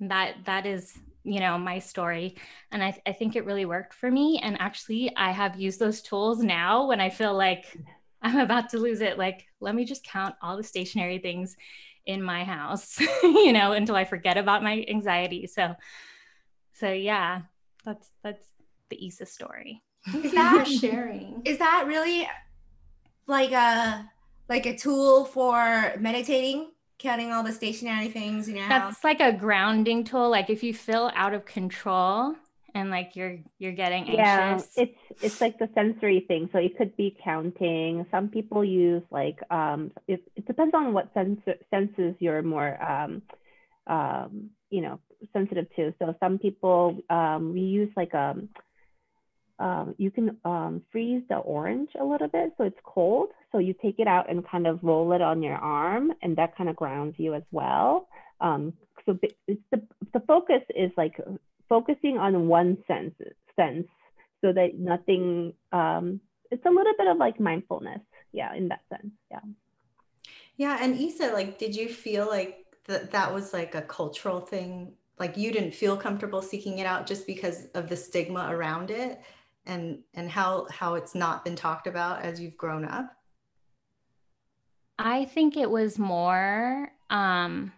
That 0.00 0.36
that 0.44 0.64
is 0.64 0.96
you 1.24 1.40
know 1.40 1.58
my 1.58 1.78
story 1.78 2.36
and 2.70 2.82
I, 2.82 2.96
I 3.04 3.12
think 3.12 3.36
it 3.36 3.44
really 3.44 3.66
worked 3.66 3.92
for 3.92 4.10
me 4.10 4.40
and 4.42 4.56
actually 4.60 5.12
i 5.16 5.30
have 5.30 5.60
used 5.60 5.78
those 5.78 6.00
tools 6.00 6.38
now 6.38 6.86
when 6.86 7.00
i 7.00 7.10
feel 7.10 7.34
like 7.34 7.76
i'm 8.22 8.38
about 8.38 8.70
to 8.70 8.78
lose 8.78 9.00
it 9.00 9.18
like 9.18 9.44
let 9.60 9.74
me 9.74 9.84
just 9.84 10.04
count 10.04 10.36
all 10.40 10.56
the 10.56 10.62
stationary 10.62 11.18
things 11.18 11.56
in 12.08 12.22
my 12.22 12.42
house 12.42 12.98
you 13.22 13.52
know 13.52 13.72
until 13.72 13.94
i 13.94 14.04
forget 14.04 14.36
about 14.36 14.62
my 14.62 14.84
anxiety 14.88 15.46
so 15.46 15.74
so 16.72 16.90
yeah 16.90 17.42
that's 17.84 18.10
that's 18.24 18.44
the 18.88 19.06
isa 19.06 19.26
story 19.26 19.82
is 20.24 20.32
that 20.32 20.66
sharing 20.66 21.42
is 21.44 21.58
that 21.58 21.84
really 21.86 22.26
like 23.26 23.52
a 23.52 24.10
like 24.48 24.66
a 24.66 24.76
tool 24.76 25.26
for 25.26 25.92
meditating 26.00 26.70
counting 26.98 27.32
all 27.32 27.44
the 27.44 27.52
stationary 27.52 28.08
things 28.08 28.48
in 28.48 28.56
your 28.56 28.68
That's 28.68 28.96
house. 28.96 29.04
like 29.04 29.20
a 29.20 29.32
grounding 29.32 30.02
tool. 30.02 30.28
Like 30.28 30.50
if 30.50 30.62
you 30.62 30.74
feel 30.74 31.12
out 31.14 31.32
of 31.32 31.44
control 31.44 32.34
and 32.74 32.90
like 32.90 33.12
you're 33.14 33.38
you're 33.58 33.72
getting 33.72 34.08
anxious. 34.08 34.76
Yeah, 34.76 34.82
it's 34.82 34.98
it's 35.22 35.40
like 35.40 35.58
the 35.58 35.68
sensory 35.74 36.24
thing. 36.26 36.48
So 36.52 36.58
it 36.58 36.76
could 36.76 36.96
be 36.96 37.16
counting. 37.22 38.06
Some 38.10 38.28
people 38.28 38.64
use 38.64 39.02
like 39.10 39.38
um 39.50 39.92
it, 40.06 40.22
it 40.36 40.46
depends 40.46 40.74
on 40.74 40.92
what 40.92 41.12
sense 41.14 41.40
senses 41.70 42.14
you're 42.18 42.42
more 42.42 42.80
um 42.82 43.22
um 43.86 44.50
you 44.70 44.82
know 44.82 45.00
sensitive 45.32 45.66
to. 45.76 45.94
So 45.98 46.14
some 46.20 46.38
people 46.38 46.98
um 47.10 47.52
we 47.52 47.60
use 47.60 47.90
like 47.96 48.14
um 48.14 48.48
um, 49.60 49.94
you 49.98 50.10
can 50.10 50.36
um, 50.44 50.82
freeze 50.92 51.22
the 51.28 51.36
orange 51.36 51.90
a 52.00 52.04
little 52.04 52.28
bit 52.28 52.52
so 52.56 52.64
it's 52.64 52.78
cold. 52.84 53.30
So 53.50 53.58
you 53.58 53.74
take 53.82 53.98
it 53.98 54.06
out 54.06 54.30
and 54.30 54.46
kind 54.46 54.66
of 54.66 54.78
roll 54.82 55.12
it 55.12 55.20
on 55.20 55.42
your 55.42 55.56
arm, 55.56 56.12
and 56.22 56.36
that 56.36 56.56
kind 56.56 56.70
of 56.70 56.76
grounds 56.76 57.14
you 57.18 57.34
as 57.34 57.42
well. 57.50 58.08
Um, 58.40 58.74
so 59.04 59.18
it's 59.48 59.60
the, 59.72 59.82
the 60.12 60.20
focus 60.20 60.62
is 60.76 60.92
like 60.96 61.20
focusing 61.68 62.18
on 62.18 62.48
one 62.48 62.78
sense, 62.86 63.14
sense 63.56 63.86
so 64.40 64.52
that 64.52 64.78
nothing, 64.78 65.52
um, 65.72 66.20
it's 66.50 66.64
a 66.64 66.70
little 66.70 66.94
bit 66.96 67.08
of 67.08 67.18
like 67.18 67.40
mindfulness. 67.40 68.00
Yeah, 68.32 68.54
in 68.54 68.68
that 68.68 68.80
sense. 68.90 69.12
Yeah. 69.30 69.40
Yeah. 70.56 70.78
And 70.80 70.98
Isa, 70.98 71.32
like, 71.32 71.58
did 71.58 71.74
you 71.74 71.88
feel 71.88 72.26
like 72.26 72.66
that 72.86 73.10
that 73.12 73.32
was 73.32 73.52
like 73.52 73.74
a 73.74 73.82
cultural 73.82 74.40
thing? 74.40 74.92
Like 75.18 75.36
you 75.36 75.50
didn't 75.50 75.74
feel 75.74 75.96
comfortable 75.96 76.42
seeking 76.42 76.78
it 76.78 76.86
out 76.86 77.06
just 77.06 77.26
because 77.26 77.66
of 77.74 77.88
the 77.88 77.96
stigma 77.96 78.48
around 78.50 78.90
it? 78.90 79.20
and 79.68 79.98
and 80.14 80.28
how 80.30 80.66
how 80.70 80.94
it's 80.94 81.14
not 81.14 81.44
been 81.44 81.54
talked 81.54 81.86
about 81.86 82.22
as 82.22 82.40
you've 82.40 82.56
grown 82.56 82.84
up 82.84 83.14
i 84.98 85.26
think 85.26 85.56
it 85.56 85.70
was 85.70 85.98
more 85.98 86.90
um 87.10 87.72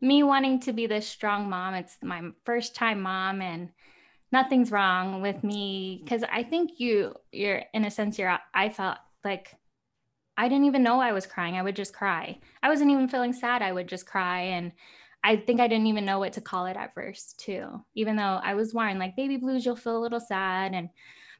me 0.00 0.22
wanting 0.22 0.60
to 0.60 0.72
be 0.72 0.86
this 0.86 1.06
strong 1.06 1.48
mom 1.48 1.74
it's 1.74 1.96
my 2.02 2.22
first 2.44 2.74
time 2.74 3.00
mom 3.00 3.40
and 3.42 3.70
nothing's 4.32 4.70
wrong 4.70 5.20
with 5.20 5.42
me 5.44 6.00
because 6.02 6.22
i 6.32 6.42
think 6.42 6.78
you 6.78 7.14
you're 7.32 7.62
in 7.74 7.84
a 7.84 7.90
sense 7.90 8.18
you're 8.18 8.38
i 8.54 8.68
felt 8.68 8.98
like 9.24 9.54
i 10.36 10.48
didn't 10.48 10.64
even 10.64 10.82
know 10.82 11.00
i 11.00 11.12
was 11.12 11.26
crying 11.26 11.56
i 11.56 11.62
would 11.62 11.76
just 11.76 11.92
cry 11.92 12.38
i 12.62 12.68
wasn't 12.68 12.90
even 12.90 13.08
feeling 13.08 13.32
sad 13.32 13.62
i 13.62 13.72
would 13.72 13.88
just 13.88 14.06
cry 14.06 14.40
and 14.40 14.72
I 15.22 15.36
think 15.36 15.60
I 15.60 15.68
didn't 15.68 15.86
even 15.86 16.04
know 16.04 16.18
what 16.18 16.32
to 16.34 16.40
call 16.40 16.66
it 16.66 16.76
at 16.76 16.94
first, 16.94 17.38
too. 17.38 17.84
Even 17.94 18.16
though 18.16 18.40
I 18.42 18.54
was 18.54 18.72
warned, 18.72 18.98
like 18.98 19.16
baby 19.16 19.36
blues, 19.36 19.64
you'll 19.66 19.76
feel 19.76 19.98
a 19.98 20.00
little 20.00 20.20
sad, 20.20 20.72
and 20.72 20.88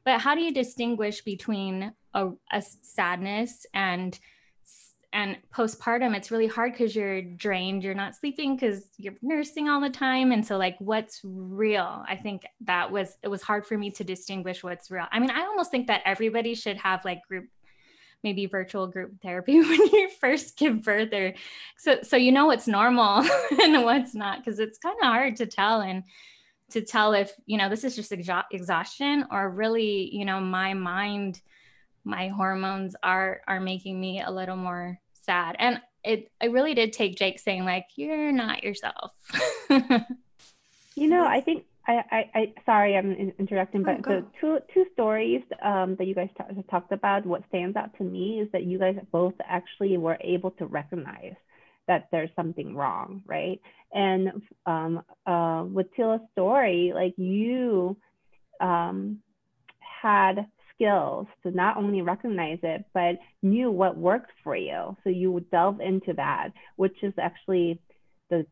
but 0.03 0.21
how 0.21 0.35
do 0.35 0.41
you 0.41 0.53
distinguish 0.53 1.21
between 1.21 1.93
a, 2.13 2.29
a 2.51 2.61
sadness 2.61 3.65
and 3.73 4.17
and 5.13 5.37
postpartum? 5.53 6.15
It's 6.15 6.31
really 6.31 6.47
hard 6.47 6.73
because 6.73 6.95
you're 6.95 7.21
drained, 7.21 7.83
you're 7.83 7.93
not 7.93 8.15
sleeping 8.15 8.55
because 8.55 8.85
you're 8.97 9.15
nursing 9.21 9.69
all 9.69 9.81
the 9.81 9.89
time, 9.89 10.31
and 10.31 10.45
so 10.45 10.57
like, 10.57 10.75
what's 10.79 11.21
real? 11.23 12.03
I 12.07 12.15
think 12.15 12.43
that 12.61 12.91
was 12.91 13.17
it 13.23 13.27
was 13.27 13.41
hard 13.41 13.65
for 13.65 13.77
me 13.77 13.91
to 13.91 14.03
distinguish 14.03 14.63
what's 14.63 14.91
real. 14.91 15.05
I 15.11 15.19
mean, 15.19 15.31
I 15.31 15.41
almost 15.41 15.71
think 15.71 15.87
that 15.87 16.01
everybody 16.05 16.55
should 16.55 16.77
have 16.77 17.03
like 17.05 17.21
group 17.27 17.45
maybe 18.23 18.45
virtual 18.45 18.87
group 18.87 19.13
therapy 19.21 19.59
when 19.59 19.87
you 19.87 20.09
first 20.19 20.57
give 20.57 20.83
birth 20.83 21.13
or 21.13 21.33
so 21.77 21.99
so 22.03 22.17
you 22.17 22.31
know 22.31 22.45
what's 22.45 22.67
normal 22.67 23.25
and 23.61 23.83
what's 23.83 24.13
not 24.13 24.43
because 24.43 24.59
it's 24.59 24.77
kind 24.77 24.95
of 25.01 25.07
hard 25.07 25.35
to 25.35 25.45
tell 25.45 25.81
and 25.81 26.03
to 26.69 26.81
tell 26.81 27.13
if 27.13 27.31
you 27.45 27.57
know 27.57 27.69
this 27.69 27.83
is 27.83 27.95
just 27.95 28.11
exha- 28.11 28.45
exhaustion 28.51 29.25
or 29.31 29.49
really 29.49 30.09
you 30.15 30.25
know 30.25 30.39
my 30.39 30.73
mind 30.73 31.41
my 32.03 32.29
hormones 32.29 32.95
are 33.03 33.41
are 33.47 33.59
making 33.59 33.99
me 33.99 34.21
a 34.21 34.31
little 34.31 34.57
more 34.57 34.99
sad. 35.13 35.55
And 35.59 35.81
it 36.03 36.31
i 36.41 36.45
really 36.45 36.73
did 36.73 36.93
take 36.93 37.15
jake 37.15 37.39
saying 37.39 37.65
like 37.65 37.85
you're 37.95 38.31
not 38.31 38.63
yourself. 38.63 39.11
You 40.95 41.07
know 41.07 41.25
i 41.25 41.39
think 41.39 41.63
I, 41.87 42.03
I, 42.11 42.29
I 42.35 42.53
sorry 42.65 42.95
i'm 42.97 43.33
interrupting 43.39 43.81
but 43.81 43.99
oh, 43.99 44.09
the 44.09 44.25
two 44.39 44.59
two 44.73 44.85
stories 44.93 45.41
um, 45.63 45.95
that 45.95 46.05
you 46.05 46.13
guys 46.13 46.29
t- 46.37 46.63
talked 46.69 46.91
about 46.91 47.25
what 47.25 47.43
stands 47.47 47.75
out 47.75 47.97
to 47.97 48.03
me 48.03 48.41
is 48.41 48.49
that 48.51 48.65
you 48.65 48.77
guys 48.77 48.97
both 49.11 49.33
actually 49.43 49.97
were 49.97 50.17
able 50.21 50.51
to 50.51 50.65
recognize 50.65 51.35
that 51.87 52.07
there's 52.11 52.29
something 52.35 52.75
wrong, 52.75 53.23
right? 53.25 53.59
And 53.93 54.43
um, 54.65 55.01
uh, 55.25 55.63
with 55.67 55.87
Tila's 55.95 56.21
story, 56.33 56.91
like 56.93 57.15
you 57.17 57.97
um, 58.59 59.19
had 59.79 60.45
skills 60.81 61.27
to 61.43 61.51
not 61.51 61.77
only 61.77 62.01
recognize 62.01 62.59
it, 62.63 62.85
but 62.93 63.17
knew 63.41 63.69
what 63.69 63.97
worked 63.97 64.31
for 64.43 64.55
you. 64.55 64.95
So 65.03 65.09
you 65.09 65.31
would 65.31 65.49
delve 65.51 65.79
into 65.79 66.13
that, 66.13 66.49
which 66.75 66.95
is 67.03 67.13
actually 67.21 67.79
the 68.29 68.45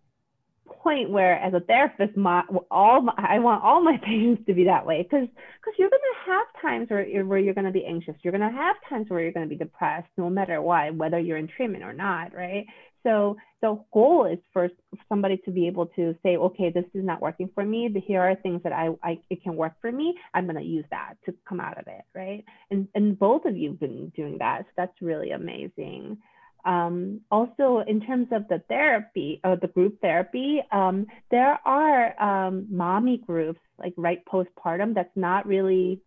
point 0.83 1.09
where 1.09 1.35
as 1.39 1.53
a 1.55 1.59
therapist 1.61 2.15
my 2.15 2.43
all 2.69 3.01
my, 3.01 3.13
i 3.17 3.39
want 3.39 3.63
all 3.63 3.81
my 3.81 3.97
patients 4.03 4.45
to 4.45 4.53
be 4.53 4.65
that 4.65 4.85
way. 4.85 5.01
Because 5.01 5.27
because 5.27 5.73
you're 5.77 5.89
going 5.89 6.01
to 6.01 6.31
have 6.31 6.61
times 6.61 6.89
where 6.89 7.07
you're, 7.07 7.25
where 7.25 7.39
you're 7.39 7.55
going 7.55 7.65
to 7.65 7.71
be 7.71 7.85
anxious. 7.85 8.15
You're 8.21 8.37
going 8.37 8.49
to 8.49 8.55
have 8.55 8.75
times 8.87 9.09
where 9.09 9.21
you're 9.21 9.31
going 9.31 9.47
to 9.47 9.55
be 9.55 9.57
depressed 9.57 10.09
no 10.17 10.29
matter 10.29 10.61
what 10.61 10.95
whether 10.95 11.19
you're 11.19 11.37
in 11.37 11.47
treatment 11.47 11.83
or 11.83 11.93
not 11.93 12.33
right 12.33 12.65
so 13.03 13.37
the 13.61 13.79
goal 13.93 14.25
is 14.25 14.39
for 14.53 14.69
somebody 15.07 15.37
to 15.45 15.51
be 15.51 15.67
able 15.67 15.87
to 15.87 16.15
say, 16.23 16.37
okay, 16.37 16.69
this 16.69 16.85
is 16.93 17.03
not 17.03 17.21
working 17.21 17.49
for 17.53 17.63
me. 17.65 17.89
But 17.91 18.03
here 18.05 18.21
are 18.21 18.35
things 18.35 18.61
that 18.63 18.73
I, 18.73 18.89
I 19.03 19.19
it 19.29 19.43
can 19.43 19.55
work 19.55 19.73
for 19.81 19.91
me. 19.91 20.15
I'm 20.33 20.45
going 20.45 20.57
to 20.57 20.63
use 20.63 20.85
that 20.91 21.15
to 21.25 21.33
come 21.47 21.59
out 21.59 21.77
of 21.77 21.87
it, 21.87 22.03
right? 22.13 22.43
And 22.71 22.87
and 22.95 23.17
both 23.17 23.45
of 23.45 23.57
you've 23.57 23.79
been 23.79 24.11
doing 24.15 24.37
that, 24.39 24.63
so 24.65 24.71
that's 24.77 25.01
really 25.01 25.31
amazing. 25.31 26.17
Um, 26.65 27.21
also, 27.31 27.83
in 27.87 28.01
terms 28.01 28.27
of 28.31 28.47
the 28.49 28.61
therapy, 28.67 29.39
or 29.43 29.53
uh, 29.53 29.55
the 29.55 29.67
group 29.67 30.01
therapy, 30.01 30.61
um, 30.71 31.07
there 31.31 31.57
are 31.65 32.21
um, 32.21 32.67
mommy 32.69 33.17
groups 33.17 33.61
like 33.77 33.93
right 33.95 34.19
postpartum. 34.25 34.93
That's 34.93 35.15
not 35.15 35.47
really 35.47 36.01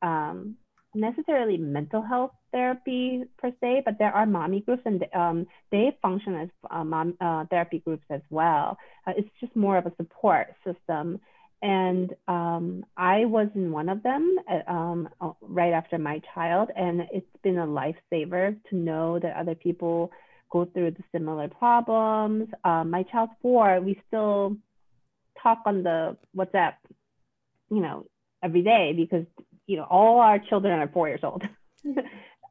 um, 0.00 0.56
necessarily 0.94 1.56
mental 1.56 2.02
health 2.02 2.32
therapy 2.52 3.24
per 3.38 3.52
se, 3.60 3.82
but 3.84 3.98
there 3.98 4.12
are 4.12 4.26
mommy 4.26 4.60
groups 4.60 4.82
and 4.84 5.04
um, 5.14 5.46
they 5.70 5.96
function 6.02 6.34
as 6.34 6.48
uh, 6.70 6.84
mom 6.84 7.14
uh, 7.20 7.44
therapy 7.46 7.78
groups 7.78 8.04
as 8.10 8.20
well. 8.30 8.76
Uh, 9.06 9.12
it's 9.16 9.30
just 9.40 9.54
more 9.56 9.78
of 9.78 9.86
a 9.86 9.92
support 9.96 10.48
system. 10.64 11.20
And 11.62 12.12
um, 12.26 12.84
I 12.96 13.24
was 13.24 13.48
in 13.54 13.70
one 13.70 13.88
of 13.88 14.02
them 14.02 14.36
uh, 14.50 14.70
um, 14.70 15.08
uh, 15.20 15.30
right 15.40 15.72
after 15.72 15.96
my 15.96 16.20
child, 16.34 16.70
and 16.76 17.02
it's 17.12 17.26
been 17.44 17.58
a 17.58 17.66
lifesaver 17.66 18.56
to 18.68 18.76
know 18.76 19.20
that 19.20 19.36
other 19.36 19.54
people 19.54 20.10
go 20.50 20.64
through 20.66 20.90
the 20.90 21.04
similar 21.12 21.48
problems. 21.48 22.48
Um, 22.64 22.90
my 22.90 23.04
child's 23.04 23.32
four, 23.40 23.80
we 23.80 24.00
still 24.08 24.56
talk 25.40 25.60
on 25.64 25.84
the 25.84 26.16
WhatsApp, 26.36 26.74
you 27.70 27.80
know, 27.80 28.06
every 28.42 28.62
day 28.62 28.92
because 28.96 29.24
you 29.66 29.76
know, 29.76 29.86
all 29.88 30.20
our 30.20 30.38
children 30.38 30.78
are 30.78 30.88
four 30.88 31.08
years 31.08 31.20
old. 31.22 31.42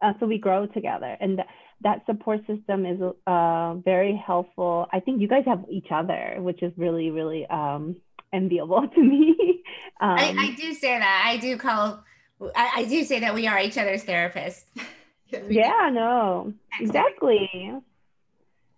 uh, 0.02 0.13
so 0.19 0.26
we 0.26 0.38
grow 0.38 0.65
together. 0.65 1.17
And 1.19 1.38
th- 1.38 1.47
that 1.82 2.06
support 2.06 2.41
system 2.47 2.86
is 2.86 3.02
uh, 3.28 3.76
very 3.76 4.15
helpful. 4.15 4.88
I 4.91 5.00
think 5.00 5.21
you 5.21 5.28
guys 5.28 5.43
have 5.45 5.65
each 5.69 5.88
other, 5.91 6.36
which 6.39 6.62
is 6.62 6.71
really, 6.78 7.10
really 7.10 7.45
um, 7.47 7.95
enviable 8.34 8.88
to 8.95 9.02
me. 9.02 9.63
um, 10.00 10.17
I, 10.17 10.36
I, 10.38 10.56
do 10.56 10.74
say 10.74 10.97
that. 10.97 11.24
I 11.28 11.38
do 11.38 11.58
call, 11.58 12.04
I, 12.56 12.71
I 12.78 12.86
do 12.86 13.04
say 13.04 13.19
that 13.19 13.34
we 13.34 13.47
are 13.47 13.60
each 13.60 13.78
other's 13.78 14.04
therapists. 14.04 14.63
yeah, 15.50 15.89
no, 15.91 16.54
exactly. 16.80 17.74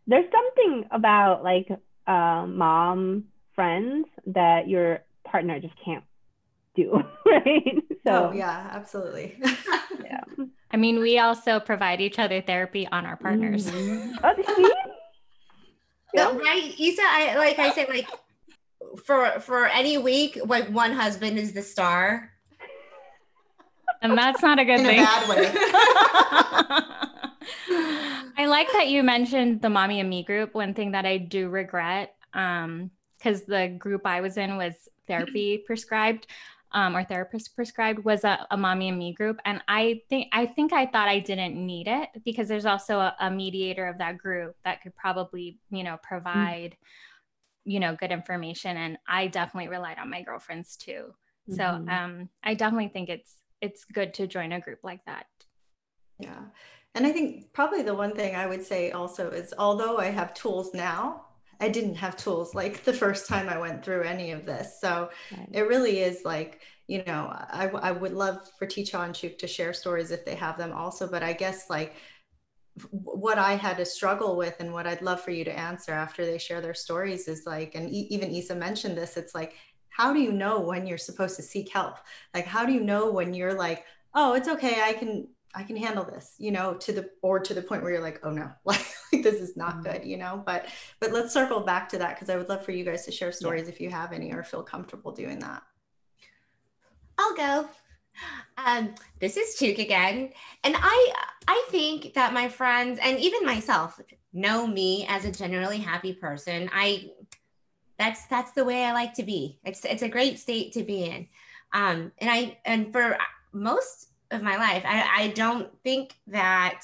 There's 0.06 0.26
something 0.32 0.86
about 0.92 1.44
like 1.44 1.70
uh, 2.08 2.46
mom 2.48 3.26
friends 3.56 4.08
that 4.28 4.68
your 4.68 5.00
partner 5.24 5.60
just 5.60 5.76
can't 5.84 6.04
do, 6.76 7.04
right? 7.26 7.76
So 8.06 8.30
oh, 8.30 8.32
yeah, 8.34 8.70
absolutely. 8.72 9.38
yeah. 10.04 10.24
I 10.72 10.78
mean, 10.78 11.00
we 11.00 11.20
also 11.20 11.60
provide 11.60 12.02
each 12.02 12.20
other 12.20 12.42
therapy 12.42 12.88
on 12.92 13.06
our 13.06 13.16
partners. 13.16 13.70
Mm-hmm. 13.70 14.16
oh, 14.24 14.34
yeah. 16.14 16.30
No, 16.32 16.40
right, 16.40 16.74
Isa. 16.78 17.02
I 17.04 17.36
like 17.38 17.60
I 17.60 17.72
said, 17.72 17.90
like 17.90 18.08
for 19.06 19.40
for 19.40 19.68
any 19.68 19.98
week, 19.98 20.38
like 20.46 20.68
one 20.70 20.92
husband 20.92 21.38
is 21.40 21.54
the 21.54 21.62
star, 21.62 22.30
and 24.02 24.18
that's 24.18 24.42
not 24.42 24.60
a 24.60 24.66
good 24.66 24.80
In 24.80 24.86
thing. 24.86 25.00
A 25.00 25.04
bad 25.04 25.30
way. 25.30 25.52
I 28.36 28.46
like 28.48 28.72
that 28.74 28.88
you 28.90 29.04
mentioned 29.04 29.62
the 29.62 29.70
mommy 29.70 30.00
and 30.00 30.10
me 30.10 30.24
group. 30.24 30.54
One 30.54 30.74
thing 30.74 30.92
that 30.92 31.06
I 31.06 31.18
do 31.18 31.50
regret, 31.50 32.16
um, 32.34 32.92
because 33.18 33.44
the 33.44 33.76
group 33.78 34.06
I 34.06 34.22
was 34.22 34.38
in 34.38 34.58
was 34.58 34.74
therapy 35.08 35.64
prescribed 35.66 36.28
um, 36.74 36.96
or 36.96 37.04
therapist 37.04 37.56
prescribed 37.56 38.04
was 38.04 38.24
a, 38.24 38.46
a, 38.50 38.58
mommy 38.58 38.90
and 38.90 38.98
me 38.98 39.14
group 39.14 39.40
and 39.46 39.62
i 39.68 40.02
think 40.10 40.28
i 40.32 40.46
think 40.46 40.74
i 40.74 40.86
thought 40.86 41.08
i 41.08 41.20
didn't 41.20 41.56
need 41.56 41.88
it 41.88 42.10
because 42.26 42.48
there's 42.48 42.66
also 42.66 43.00
a, 43.00 43.16
a 43.20 43.32
mediator 43.32 43.88
of 43.88 43.98
that 43.98 44.18
group 44.18 44.56
that 44.64 44.82
could 44.82 44.96
probably 44.96 45.60
you 45.70 45.84
know 45.84 45.96
mm. 45.96 46.02
provide 46.02 46.72
mm-hmm. 46.72 47.72
you 47.72 47.80
know 47.80 47.96
good 47.96 48.12
information 48.12 48.78
and 48.78 48.98
i 49.08 49.28
definitely 49.28 49.70
relied 49.70 50.00
on 50.00 50.10
my 50.10 50.22
girlfriends 50.22 50.76
too 50.76 51.14
mm-hmm. 51.50 51.56
so 51.56 51.64
um, 51.64 52.30
i 52.44 52.54
definitely 52.54 52.90
think 52.90 53.10
it's 53.10 53.36
it's 53.62 53.86
good 53.86 54.14
to 54.14 54.28
join 54.28 54.52
a 54.52 54.60
group 54.60 54.80
like 54.84 55.04
that 55.06 55.26
yeah 56.20 56.42
and 56.96 57.06
i 57.06 57.12
think 57.12 57.52
probably 57.54 57.82
the 57.82 57.94
one 57.94 58.16
thing 58.16 58.36
i 58.36 58.46
would 58.46 58.64
say 58.64 58.92
also 58.92 59.30
is 59.30 59.54
although 59.58 59.98
i 59.98 60.06
have 60.06 60.34
tools 60.34 60.74
now 60.74 61.26
I 61.60 61.70
didn't 61.70 61.96
have 61.96 62.18
tools 62.18 62.54
like 62.56 62.84
the 62.84 62.94
first 62.94 63.28
time 63.28 63.50
I 63.50 63.58
went 63.58 63.84
through 63.84 64.04
any 64.04 64.32
of 64.32 64.46
this. 64.46 64.80
So 64.80 65.10
right. 65.32 65.50
it 65.52 65.68
really 65.68 66.00
is 66.00 66.24
like, 66.26 66.62
you 66.88 67.04
know, 67.06 67.28
I, 67.32 67.70
I 67.70 67.92
would 67.92 68.14
love 68.14 68.50
for 68.60 68.66
Teacher 68.66 68.98
and 68.98 69.16
Chuk 69.16 69.38
to 69.38 69.48
share 69.48 69.74
stories 69.74 70.12
if 70.12 70.26
they 70.26 70.36
have 70.36 70.58
them 70.58 70.74
also. 70.74 71.10
But 71.10 71.24
I 71.24 71.34
guess 71.34 71.70
like 71.70 71.96
what 72.90 73.38
I 73.38 73.54
had 73.54 73.78
to 73.78 73.86
struggle 73.86 74.36
with 74.36 74.60
and 74.60 74.74
what 74.74 74.88
I'd 74.88 75.02
love 75.02 75.22
for 75.22 75.32
you 75.32 75.44
to 75.46 75.58
answer 75.58 75.92
after 75.92 76.26
they 76.26 76.38
share 76.38 76.60
their 76.60 76.74
stories 76.74 77.28
is 77.28 77.46
like, 77.46 77.76
and 77.76 77.90
even 77.90 78.32
Isa 78.32 78.56
mentioned 78.56 78.98
this, 78.98 79.16
it's 79.16 79.36
like, 79.36 79.56
how 79.90 80.12
do 80.12 80.20
you 80.20 80.32
know 80.32 80.60
when 80.60 80.88
you're 80.88 80.98
supposed 80.98 81.36
to 81.36 81.44
seek 81.44 81.72
help? 81.72 81.98
Like, 82.34 82.46
how 82.46 82.66
do 82.66 82.74
you 82.74 82.82
know 82.82 83.12
when 83.12 83.34
you're 83.34 83.54
like, 83.54 83.86
oh, 84.16 84.34
it's 84.34 84.48
okay, 84.48 84.82
I 84.82 84.94
can 84.94 85.28
I 85.56 85.64
can 85.64 85.78
handle 85.78 86.04
this, 86.04 86.34
you 86.40 86.52
know, 86.52 86.74
to 86.76 86.92
the 86.92 87.10
or 87.22 87.40
to 87.40 87.54
the 87.54 87.62
point 87.62 87.84
where 87.84 87.92
you're 87.92 88.02
like, 88.02 88.20
oh 88.24 88.32
no, 88.32 88.52
like, 88.66 88.86
this 89.24 89.42
is 89.42 89.56
not 89.56 89.76
mm-hmm. 89.76 89.84
good, 89.84 90.06
you 90.06 90.18
know. 90.18 90.44
But 90.46 90.68
but 91.00 91.12
let's 91.12 91.34
circle 91.34 91.62
back 91.62 91.90
to 91.90 91.98
that 92.00 92.16
because 92.16 92.30
I 92.30 92.38
would 92.38 92.50
love 92.50 92.64
for 92.64 92.72
you 92.72 92.84
guys 92.84 93.06
to 93.06 93.12
share 93.12 93.32
stories 93.32 93.64
yeah. 93.64 93.74
if 93.74 93.82
you 93.82 93.90
have 93.90 94.14
any 94.14 94.34
or 94.34 94.44
feel 94.44 94.64
comfortable 94.64 95.12
doing 95.12 95.40
that. 95.40 95.64
I'll 97.18 97.36
go. 97.36 97.70
Um, 98.58 98.94
this 99.20 99.38
is 99.38 99.56
Chuk 99.56 99.80
again, 99.80 100.32
and 100.64 100.76
I 100.78 101.14
I 101.48 101.66
think 101.70 102.14
that 102.14 102.34
my 102.34 102.48
friends 102.48 103.00
and 103.02 103.20
even 103.20 103.46
myself 103.46 104.00
know 104.34 104.68
me 104.68 105.06
as 105.08 105.26
a 105.26 105.32
generally 105.32 105.80
happy 105.80 106.14
person. 106.14 106.70
I 106.74 107.12
that's 107.98 108.26
that's 108.28 108.52
the 108.52 108.66
way 108.66 108.86
I 108.86 108.94
like 108.94 109.14
to 109.16 109.24
be. 109.24 109.60
It's 109.64 109.86
it's 109.86 110.04
a 110.04 110.10
great 110.10 110.40
state 110.40 110.74
to 110.74 110.84
be 110.84 111.06
in. 111.06 111.28
Um, 111.74 112.12
and 112.20 112.30
I 112.30 112.58
and 112.66 112.92
for 112.92 113.18
most 113.52 114.10
of 114.34 114.42
my 114.42 114.58
life. 114.58 114.84
I, 114.86 115.24
I 115.24 115.28
don't 115.30 115.70
think 115.84 116.16
that 116.28 116.82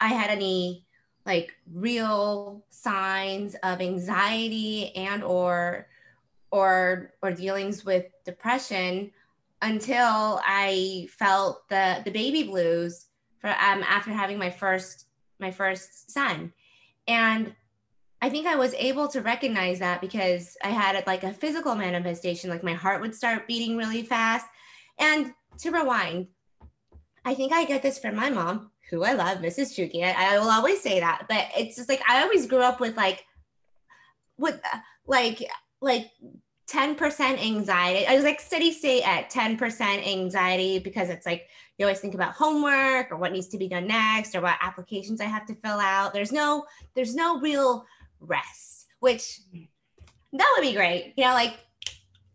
I 0.00 0.08
had 0.08 0.30
any 0.30 0.84
like 1.30 1.54
real 1.72 2.64
signs 2.70 3.54
of 3.62 3.80
anxiety 3.80 4.90
and 4.96 5.22
or 5.22 5.86
or 6.50 7.12
or 7.22 7.30
dealings 7.30 7.84
with 7.84 8.06
depression 8.24 9.12
until 9.62 10.40
I 10.44 11.06
felt 11.16 11.68
the 11.68 12.02
the 12.04 12.10
baby 12.10 12.42
blues 12.42 13.06
for 13.38 13.48
um 13.48 13.84
after 13.96 14.10
having 14.10 14.38
my 14.38 14.50
first 14.50 15.06
my 15.38 15.52
first 15.52 16.10
son. 16.10 16.52
And 17.06 17.54
I 18.20 18.28
think 18.28 18.46
I 18.46 18.56
was 18.56 18.74
able 18.74 19.06
to 19.08 19.22
recognize 19.22 19.78
that 19.78 20.00
because 20.00 20.56
I 20.64 20.70
had 20.70 21.06
like 21.06 21.22
a 21.22 21.32
physical 21.32 21.76
manifestation, 21.76 22.50
like 22.50 22.64
my 22.64 22.74
heart 22.74 23.00
would 23.02 23.14
start 23.14 23.46
beating 23.46 23.76
really 23.76 24.02
fast. 24.02 24.46
And 24.98 25.32
to 25.60 25.70
rewind, 25.70 26.26
I 27.24 27.34
think 27.34 27.52
I 27.52 27.64
get 27.64 27.82
this 27.82 28.00
from 28.00 28.16
my 28.16 28.30
mom, 28.30 28.72
who 28.90 29.04
I 29.04 29.12
love, 29.12 29.38
Mrs. 29.38 29.74
Chuki. 29.74 30.02
I, 30.02 30.34
I 30.34 30.38
will 30.38 30.50
always 30.50 30.80
say 30.80 31.00
that, 31.00 31.26
but 31.28 31.46
it's 31.56 31.76
just 31.76 31.88
like 31.88 32.02
I 32.08 32.22
always 32.22 32.46
grew 32.46 32.62
up 32.62 32.80
with 32.80 32.96
like, 32.96 33.24
with 34.36 34.60
like 35.06 35.42
like 35.80 36.10
10% 36.70 37.44
anxiety. 37.44 38.06
I 38.06 38.14
was 38.14 38.24
like 38.24 38.40
steady 38.40 38.72
state 38.72 39.02
at 39.02 39.30
10% 39.30 40.06
anxiety 40.06 40.78
because 40.78 41.08
it's 41.08 41.26
like 41.26 41.48
you 41.78 41.86
always 41.86 42.00
think 42.00 42.14
about 42.14 42.34
homework 42.34 43.10
or 43.10 43.16
what 43.16 43.32
needs 43.32 43.48
to 43.48 43.58
be 43.58 43.66
done 43.66 43.86
next 43.86 44.36
or 44.36 44.40
what 44.40 44.56
applications 44.60 45.20
I 45.20 45.24
have 45.24 45.46
to 45.46 45.54
fill 45.54 45.80
out. 45.80 46.12
There's 46.12 46.32
no 46.32 46.64
there's 46.94 47.14
no 47.14 47.40
real 47.40 47.86
rest, 48.20 48.86
which 49.00 49.40
that 50.32 50.52
would 50.56 50.62
be 50.62 50.74
great. 50.74 51.14
You 51.16 51.24
know, 51.24 51.32
like 51.32 51.58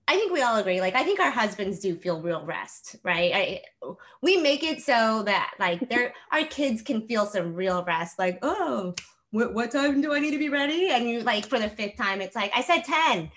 I 0.07 0.17
think 0.17 0.31
we 0.31 0.41
all 0.41 0.57
agree. 0.57 0.81
Like, 0.81 0.95
I 0.95 1.03
think 1.03 1.19
our 1.19 1.31
husbands 1.31 1.79
do 1.79 1.95
feel 1.95 2.21
real 2.21 2.45
rest, 2.45 2.95
right? 3.03 3.31
I, 3.33 3.95
we 4.21 4.37
make 4.37 4.63
it 4.63 4.81
so 4.81 5.23
that 5.23 5.53
like 5.59 5.89
their 5.89 6.13
our 6.31 6.43
kids 6.45 6.81
can 6.81 7.07
feel 7.07 7.25
some 7.25 7.53
real 7.53 7.83
rest. 7.83 8.19
Like, 8.19 8.39
oh, 8.41 8.93
what, 9.31 9.53
what 9.53 9.71
time 9.71 10.01
do 10.01 10.13
I 10.13 10.19
need 10.19 10.31
to 10.31 10.37
be 10.37 10.49
ready? 10.49 10.89
And 10.89 11.09
you 11.09 11.21
like 11.21 11.45
for 11.47 11.59
the 11.59 11.69
fifth 11.69 11.97
time, 11.97 12.21
it's 12.21 12.35
like 12.35 12.51
I 12.55 12.61
said 12.61 12.83
10, 12.83 13.31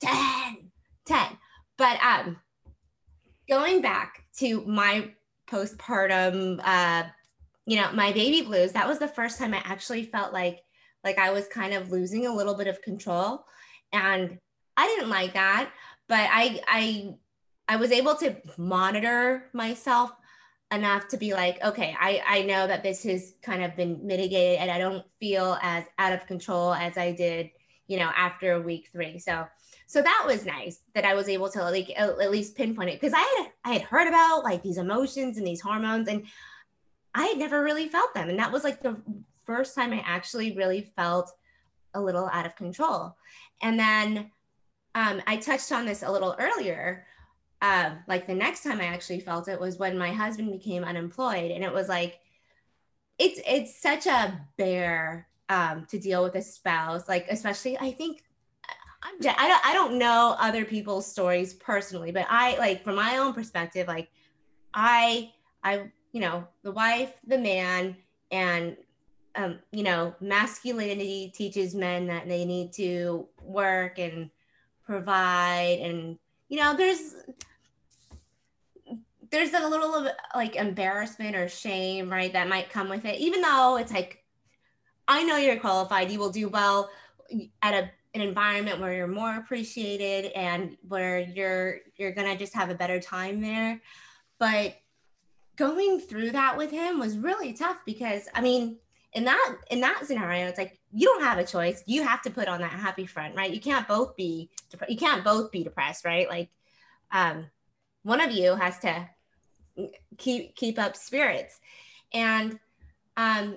10, 0.00 0.70
10. 1.06 1.26
But 1.76 1.98
um, 2.02 2.36
going 3.48 3.82
back 3.82 4.22
to 4.38 4.64
my 4.64 5.10
postpartum, 5.48 6.60
uh, 6.62 7.04
you 7.66 7.76
know, 7.76 7.92
my 7.92 8.12
baby 8.12 8.42
blues. 8.42 8.72
That 8.72 8.88
was 8.88 8.98
the 8.98 9.08
first 9.08 9.38
time 9.38 9.54
I 9.54 9.62
actually 9.64 10.04
felt 10.04 10.32
like 10.32 10.60
like 11.04 11.18
I 11.18 11.30
was 11.30 11.48
kind 11.48 11.74
of 11.74 11.90
losing 11.90 12.26
a 12.26 12.34
little 12.34 12.54
bit 12.54 12.68
of 12.68 12.80
control, 12.82 13.44
and 13.92 14.38
I 14.76 14.86
didn't 14.86 15.10
like 15.10 15.34
that 15.34 15.70
but 16.08 16.28
I 16.30 16.60
I 16.66 17.14
I 17.68 17.76
was 17.76 17.92
able 17.92 18.14
to 18.16 18.36
monitor 18.58 19.48
myself 19.52 20.12
enough 20.72 21.08
to 21.08 21.16
be 21.16 21.34
like, 21.34 21.62
okay, 21.62 21.94
I, 22.00 22.22
I 22.26 22.42
know 22.42 22.66
that 22.66 22.82
this 22.82 23.02
has 23.04 23.34
kind 23.42 23.62
of 23.62 23.76
been 23.76 24.04
mitigated 24.06 24.58
and 24.58 24.70
I 24.70 24.78
don't 24.78 25.04
feel 25.20 25.58
as 25.62 25.84
out 25.98 26.12
of 26.12 26.26
control 26.26 26.74
as 26.74 26.96
I 26.96 27.12
did, 27.12 27.50
you 27.86 27.98
know, 27.98 28.10
after 28.16 28.60
week 28.60 28.88
three. 28.90 29.18
So, 29.18 29.46
so 29.86 30.00
that 30.00 30.24
was 30.26 30.46
nice 30.46 30.80
that 30.94 31.04
I 31.04 31.14
was 31.14 31.28
able 31.28 31.50
to 31.50 31.62
like 31.62 31.92
at 31.96 32.30
least 32.30 32.56
pinpoint 32.56 32.88
it 32.88 33.00
because 33.00 33.14
I 33.14 33.20
had, 33.38 33.70
I 33.70 33.72
had 33.74 33.82
heard 33.82 34.08
about 34.08 34.44
like 34.44 34.62
these 34.62 34.78
emotions 34.78 35.36
and 35.36 35.46
these 35.46 35.60
hormones 35.60 36.08
and 36.08 36.26
I 37.14 37.26
had 37.26 37.38
never 37.38 37.62
really 37.62 37.88
felt 37.88 38.14
them. 38.14 38.30
And 38.30 38.38
that 38.38 38.52
was 38.52 38.64
like 38.64 38.80
the 38.80 38.96
first 39.44 39.74
time 39.74 39.92
I 39.92 40.02
actually 40.06 40.56
really 40.56 40.92
felt 40.96 41.30
a 41.92 42.00
little 42.00 42.28
out 42.32 42.46
of 42.46 42.56
control. 42.56 43.14
And 43.60 43.78
then 43.78 44.30
um, 44.94 45.22
I 45.26 45.36
touched 45.36 45.72
on 45.72 45.86
this 45.86 46.02
a 46.02 46.10
little 46.10 46.36
earlier. 46.38 47.06
Uh, 47.60 47.92
like 48.08 48.26
the 48.26 48.34
next 48.34 48.64
time 48.64 48.80
I 48.80 48.86
actually 48.86 49.20
felt 49.20 49.48
it 49.48 49.60
was 49.60 49.78
when 49.78 49.96
my 49.96 50.10
husband 50.10 50.50
became 50.50 50.84
unemployed, 50.84 51.50
and 51.50 51.64
it 51.64 51.72
was 51.72 51.88
like, 51.88 52.18
it's 53.18 53.40
it's 53.46 53.80
such 53.80 54.06
a 54.06 54.40
bear 54.56 55.28
um, 55.48 55.86
to 55.90 55.98
deal 55.98 56.22
with 56.22 56.34
a 56.34 56.42
spouse. 56.42 57.08
Like 57.08 57.26
especially, 57.30 57.78
I 57.78 57.92
think 57.92 58.24
I'm 59.02 59.14
I 59.38 59.48
don't 59.48 59.66
I 59.66 59.72
don't 59.74 59.98
know 59.98 60.36
other 60.38 60.64
people's 60.64 61.06
stories 61.06 61.54
personally, 61.54 62.12
but 62.12 62.26
I 62.28 62.56
like 62.58 62.84
from 62.84 62.96
my 62.96 63.18
own 63.18 63.32
perspective, 63.32 63.88
like 63.88 64.08
I 64.74 65.32
I 65.62 65.90
you 66.12 66.20
know 66.20 66.46
the 66.62 66.72
wife, 66.72 67.14
the 67.26 67.38
man, 67.38 67.96
and 68.30 68.76
um, 69.36 69.58
you 69.72 69.82
know 69.82 70.14
masculinity 70.20 71.32
teaches 71.34 71.74
men 71.74 72.06
that 72.08 72.28
they 72.28 72.44
need 72.44 72.72
to 72.74 73.28
work 73.40 73.98
and 73.98 74.30
provide 74.92 75.78
and 75.80 76.18
you 76.48 76.58
know 76.58 76.76
there's 76.76 77.14
there's 79.30 79.54
a 79.54 79.68
little 79.68 79.94
of 79.94 80.08
like 80.34 80.56
embarrassment 80.56 81.34
or 81.34 81.48
shame 81.48 82.10
right 82.10 82.32
that 82.34 82.48
might 82.48 82.70
come 82.70 82.88
with 82.88 83.04
it 83.04 83.18
even 83.18 83.40
though 83.40 83.76
it's 83.78 83.92
like 83.92 84.24
i 85.08 85.22
know 85.22 85.36
you're 85.36 85.58
qualified 85.58 86.10
you 86.10 86.18
will 86.18 86.30
do 86.30 86.48
well 86.48 86.90
at 87.62 87.74
a, 87.74 87.90
an 88.14 88.20
environment 88.20 88.80
where 88.80 88.92
you're 88.92 89.06
more 89.06 89.36
appreciated 89.36 90.32
and 90.32 90.76
where 90.88 91.20
you're 91.20 91.78
you're 91.96 92.12
gonna 92.12 92.36
just 92.36 92.54
have 92.54 92.70
a 92.70 92.74
better 92.74 93.00
time 93.00 93.40
there. 93.40 93.80
But 94.38 94.76
going 95.56 96.00
through 96.00 96.30
that 96.32 96.56
with 96.56 96.70
him 96.70 96.98
was 96.98 97.16
really 97.16 97.52
tough 97.52 97.76
because 97.84 98.26
i 98.34 98.40
mean 98.40 98.78
in 99.12 99.24
that 99.24 99.56
in 99.70 99.80
that 99.80 100.04
scenario 100.06 100.46
it's 100.46 100.58
like 100.58 100.80
you 100.92 101.06
don't 101.06 101.22
have 101.22 101.38
a 101.38 101.44
choice. 101.44 101.82
You 101.86 102.02
have 102.02 102.22
to 102.22 102.30
put 102.30 102.48
on 102.48 102.60
that 102.60 102.70
happy 102.70 103.06
front 103.06 103.34
right? 103.34 103.52
You 103.52 103.60
can't 103.60 103.88
both 103.88 104.16
be 104.16 104.50
you 104.88 104.96
can't 104.96 105.24
both 105.24 105.50
be 105.50 105.64
depressed 105.64 106.04
right? 106.04 106.28
Like 106.28 106.50
um 107.10 107.46
one 108.02 108.20
of 108.20 108.30
you 108.30 108.54
has 108.54 108.78
to 108.80 109.08
keep 110.18 110.54
keep 110.54 110.78
up 110.78 110.96
spirits. 110.96 111.58
And 112.12 112.58
um 113.16 113.56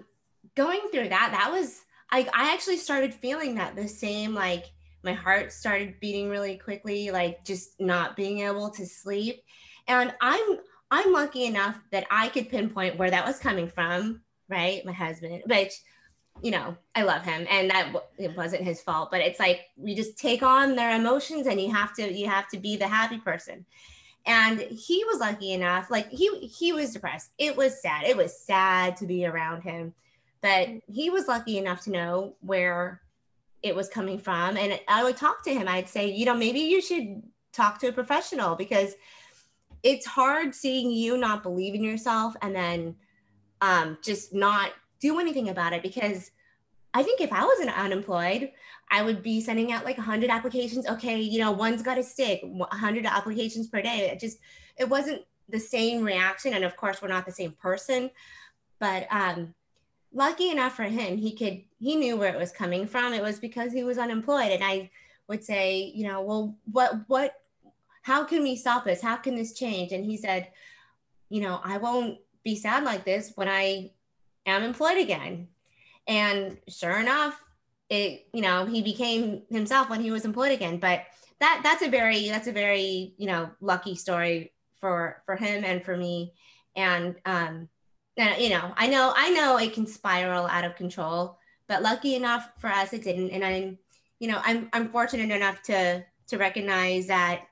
going 0.55 0.81
through 0.91 1.09
that 1.09 1.29
that 1.31 1.51
was 1.51 1.81
i 2.11 2.27
i 2.33 2.53
actually 2.53 2.77
started 2.77 3.13
feeling 3.13 3.55
that 3.55 3.75
the 3.75 3.87
same 3.87 4.33
like 4.33 4.65
my 5.03 5.13
heart 5.13 5.51
started 5.51 5.99
beating 5.99 6.29
really 6.29 6.57
quickly 6.57 7.09
like 7.09 7.43
just 7.43 7.79
not 7.79 8.15
being 8.15 8.39
able 8.39 8.69
to 8.71 8.85
sleep. 8.85 9.41
And 9.87 10.13
i'm 10.21 10.59
i'm 10.91 11.11
lucky 11.11 11.45
enough 11.45 11.79
that 11.91 12.05
i 12.11 12.29
could 12.29 12.49
pinpoint 12.49 12.97
where 12.97 13.09
that 13.09 13.25
was 13.25 13.39
coming 13.39 13.67
from 13.67 14.21
right? 14.49 14.85
My 14.85 14.91
husband, 14.91 15.43
which, 15.45 15.73
you 16.41 16.51
know, 16.51 16.75
I 16.93 17.03
love 17.03 17.23
him 17.23 17.47
and 17.49 17.69
that 17.69 17.93
it 18.17 18.35
wasn't 18.35 18.63
his 18.63 18.81
fault, 18.81 19.09
but 19.11 19.21
it's 19.21 19.39
like 19.39 19.61
we 19.77 19.95
just 19.95 20.17
take 20.17 20.43
on 20.43 20.75
their 20.75 20.95
emotions 20.95 21.47
and 21.47 21.59
you 21.59 21.71
have 21.71 21.93
to, 21.95 22.11
you 22.11 22.27
have 22.27 22.47
to 22.49 22.57
be 22.57 22.75
the 22.75 22.87
happy 22.87 23.17
person. 23.17 23.65
And 24.25 24.59
he 24.59 25.03
was 25.05 25.19
lucky 25.19 25.53
enough, 25.53 25.89
like 25.89 26.09
he, 26.09 26.47
he 26.47 26.73
was 26.73 26.93
depressed. 26.93 27.31
It 27.37 27.55
was 27.55 27.81
sad. 27.81 28.05
It 28.05 28.17
was 28.17 28.37
sad 28.37 28.97
to 28.97 29.05
be 29.05 29.25
around 29.25 29.61
him, 29.61 29.93
but 30.41 30.69
he 30.87 31.09
was 31.09 31.27
lucky 31.27 31.57
enough 31.57 31.81
to 31.81 31.91
know 31.91 32.35
where 32.41 33.01
it 33.61 33.75
was 33.75 33.87
coming 33.87 34.17
from. 34.17 34.57
And 34.57 34.79
I 34.87 35.03
would 35.03 35.17
talk 35.17 35.43
to 35.43 35.53
him. 35.53 35.67
I'd 35.67 35.89
say, 35.89 36.11
you 36.11 36.25
know, 36.25 36.35
maybe 36.35 36.59
you 36.59 36.81
should 36.81 37.23
talk 37.53 37.79
to 37.79 37.87
a 37.87 37.91
professional 37.91 38.55
because 38.55 38.93
it's 39.83 40.05
hard 40.05 40.53
seeing 40.53 40.91
you 40.91 41.17
not 41.17 41.43
believe 41.43 41.75
in 41.75 41.83
yourself 41.83 42.35
and 42.41 42.55
then 42.55 42.95
um, 43.61 43.97
just 44.03 44.33
not 44.33 44.71
do 44.99 45.19
anything 45.19 45.49
about 45.49 45.73
it 45.73 45.81
because 45.81 46.31
I 46.93 47.03
think 47.03 47.19
if 47.19 47.33
I 47.33 47.45
wasn't 47.45 47.77
unemployed, 47.77 48.51
I 48.89 49.01
would 49.01 49.21
be 49.21 49.41
sending 49.41 49.73
out 49.73 49.83
like 49.83 49.97
100 49.97 50.29
applications. 50.29 50.87
Okay, 50.87 51.19
you 51.19 51.39
know, 51.39 51.51
one's 51.51 51.81
got 51.81 51.95
to 51.95 52.03
stick, 52.03 52.39
100 52.43 53.05
applications 53.05 53.67
per 53.67 53.81
day. 53.81 54.09
It 54.09 54.19
just, 54.19 54.39
it 54.77 54.87
wasn't 54.87 55.23
the 55.49 55.59
same 55.59 56.03
reaction. 56.03 56.53
And 56.53 56.63
of 56.63 56.77
course, 56.77 57.01
we're 57.01 57.09
not 57.09 57.25
the 57.25 57.31
same 57.31 57.51
person. 57.51 58.11
But 58.79 59.07
um, 59.11 59.53
lucky 60.13 60.49
enough 60.51 60.75
for 60.75 60.83
him, 60.83 61.17
he 61.17 61.35
could, 61.35 61.63
he 61.79 61.95
knew 61.95 62.15
where 62.15 62.33
it 62.33 62.39
was 62.39 62.51
coming 62.51 62.87
from. 62.87 63.13
It 63.13 63.21
was 63.21 63.39
because 63.39 63.73
he 63.73 63.83
was 63.83 63.97
unemployed. 63.97 64.51
And 64.51 64.63
I 64.63 64.89
would 65.27 65.43
say, 65.43 65.91
you 65.93 66.07
know, 66.07 66.21
well, 66.21 66.55
what, 66.71 67.01
what, 67.07 67.33
how 68.03 68.23
can 68.23 68.41
we 68.41 68.55
stop 68.55 68.85
this? 68.85 69.01
How 69.01 69.17
can 69.17 69.35
this 69.35 69.53
change? 69.53 69.91
And 69.91 70.05
he 70.05 70.15
said, 70.15 70.47
you 71.27 71.41
know, 71.41 71.59
I 71.63 71.77
won't 71.77 72.19
be 72.43 72.55
sad 72.55 72.83
like 72.83 73.03
this 73.03 73.33
when 73.35 73.49
I 73.49 73.91
am 74.45 74.63
employed 74.63 74.97
again. 74.97 75.47
And 76.07 76.57
sure 76.67 76.99
enough, 76.99 77.41
it, 77.89 78.27
you 78.33 78.41
know, 78.41 78.65
he 78.65 78.81
became 78.81 79.43
himself 79.49 79.89
when 79.89 80.01
he 80.01 80.11
was 80.11 80.25
employed 80.25 80.51
again. 80.51 80.77
But 80.77 81.03
that 81.39 81.61
that's 81.63 81.83
a 81.83 81.89
very 81.89 82.29
that's 82.29 82.47
a 82.47 82.51
very, 82.51 83.13
you 83.17 83.27
know, 83.27 83.49
lucky 83.61 83.95
story 83.95 84.53
for 84.79 85.21
for 85.25 85.35
him 85.35 85.63
and 85.63 85.83
for 85.83 85.97
me. 85.97 86.33
And 86.75 87.15
um 87.25 87.69
and, 88.17 88.41
you 88.41 88.49
know, 88.49 88.73
I 88.77 88.87
know 88.87 89.13
I 89.15 89.31
know 89.31 89.57
it 89.57 89.73
can 89.73 89.87
spiral 89.87 90.47
out 90.47 90.65
of 90.65 90.75
control, 90.75 91.37
but 91.67 91.81
lucky 91.81 92.15
enough 92.15 92.49
for 92.59 92.67
us 92.67 92.93
it 92.93 93.03
didn't. 93.03 93.31
And 93.31 93.43
I'm, 93.43 93.77
you 94.19 94.29
know, 94.29 94.41
I'm 94.43 94.69
I'm 94.73 94.89
fortunate 94.89 95.31
enough 95.31 95.61
to 95.63 96.03
to 96.27 96.37
recognize 96.37 97.07
that 97.07 97.43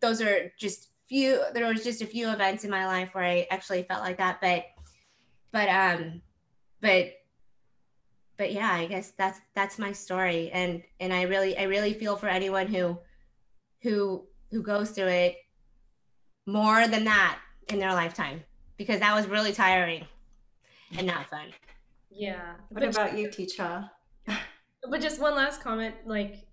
those 0.00 0.20
are 0.20 0.52
just 0.58 0.88
few 1.08 1.42
there 1.54 1.66
was 1.66 1.84
just 1.84 2.02
a 2.02 2.06
few 2.06 2.30
events 2.30 2.64
in 2.64 2.70
my 2.70 2.86
life 2.86 3.10
where 3.12 3.24
I 3.24 3.46
actually 3.50 3.82
felt 3.82 4.02
like 4.02 4.18
that 4.18 4.40
but 4.40 4.64
but 5.52 5.68
um 5.68 6.20
but 6.80 7.12
but 8.36 8.52
yeah 8.52 8.72
I 8.72 8.86
guess 8.86 9.12
that's 9.16 9.40
that's 9.54 9.78
my 9.78 9.92
story 9.92 10.50
and 10.52 10.82
and 11.00 11.12
I 11.12 11.22
really 11.22 11.56
I 11.58 11.64
really 11.64 11.94
feel 11.94 12.16
for 12.16 12.28
anyone 12.28 12.66
who 12.66 12.98
who 13.82 14.24
who 14.50 14.62
goes 14.62 14.90
through 14.90 15.08
it 15.08 15.36
more 16.46 16.88
than 16.88 17.04
that 17.04 17.38
in 17.68 17.78
their 17.78 17.92
lifetime 17.92 18.42
because 18.76 19.00
that 19.00 19.14
was 19.14 19.26
really 19.26 19.52
tiring 19.52 20.04
and 20.96 21.06
not 21.06 21.28
fun. 21.28 21.48
Yeah. 22.10 22.54
What 22.70 22.82
about 22.82 23.16
you, 23.16 23.30
Teacher? 23.30 23.90
But 24.88 25.02
just 25.02 25.20
one 25.20 25.36
last 25.36 25.62
comment, 25.62 25.94
like 26.06 26.46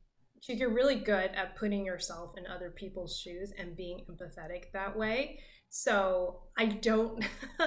you're 0.50 0.74
really 0.74 0.98
good 0.98 1.32
at 1.34 1.56
putting 1.56 1.86
yourself 1.86 2.38
in 2.38 2.45
other 2.45 2.70
people's 2.70 3.18
shoes 3.18 3.54
and 3.58 3.74
being 3.74 4.04
empathetic 4.12 4.70
that 4.74 4.98
way. 4.98 5.39
So 5.70 6.41
I 6.58 6.66
don't, 6.66 7.24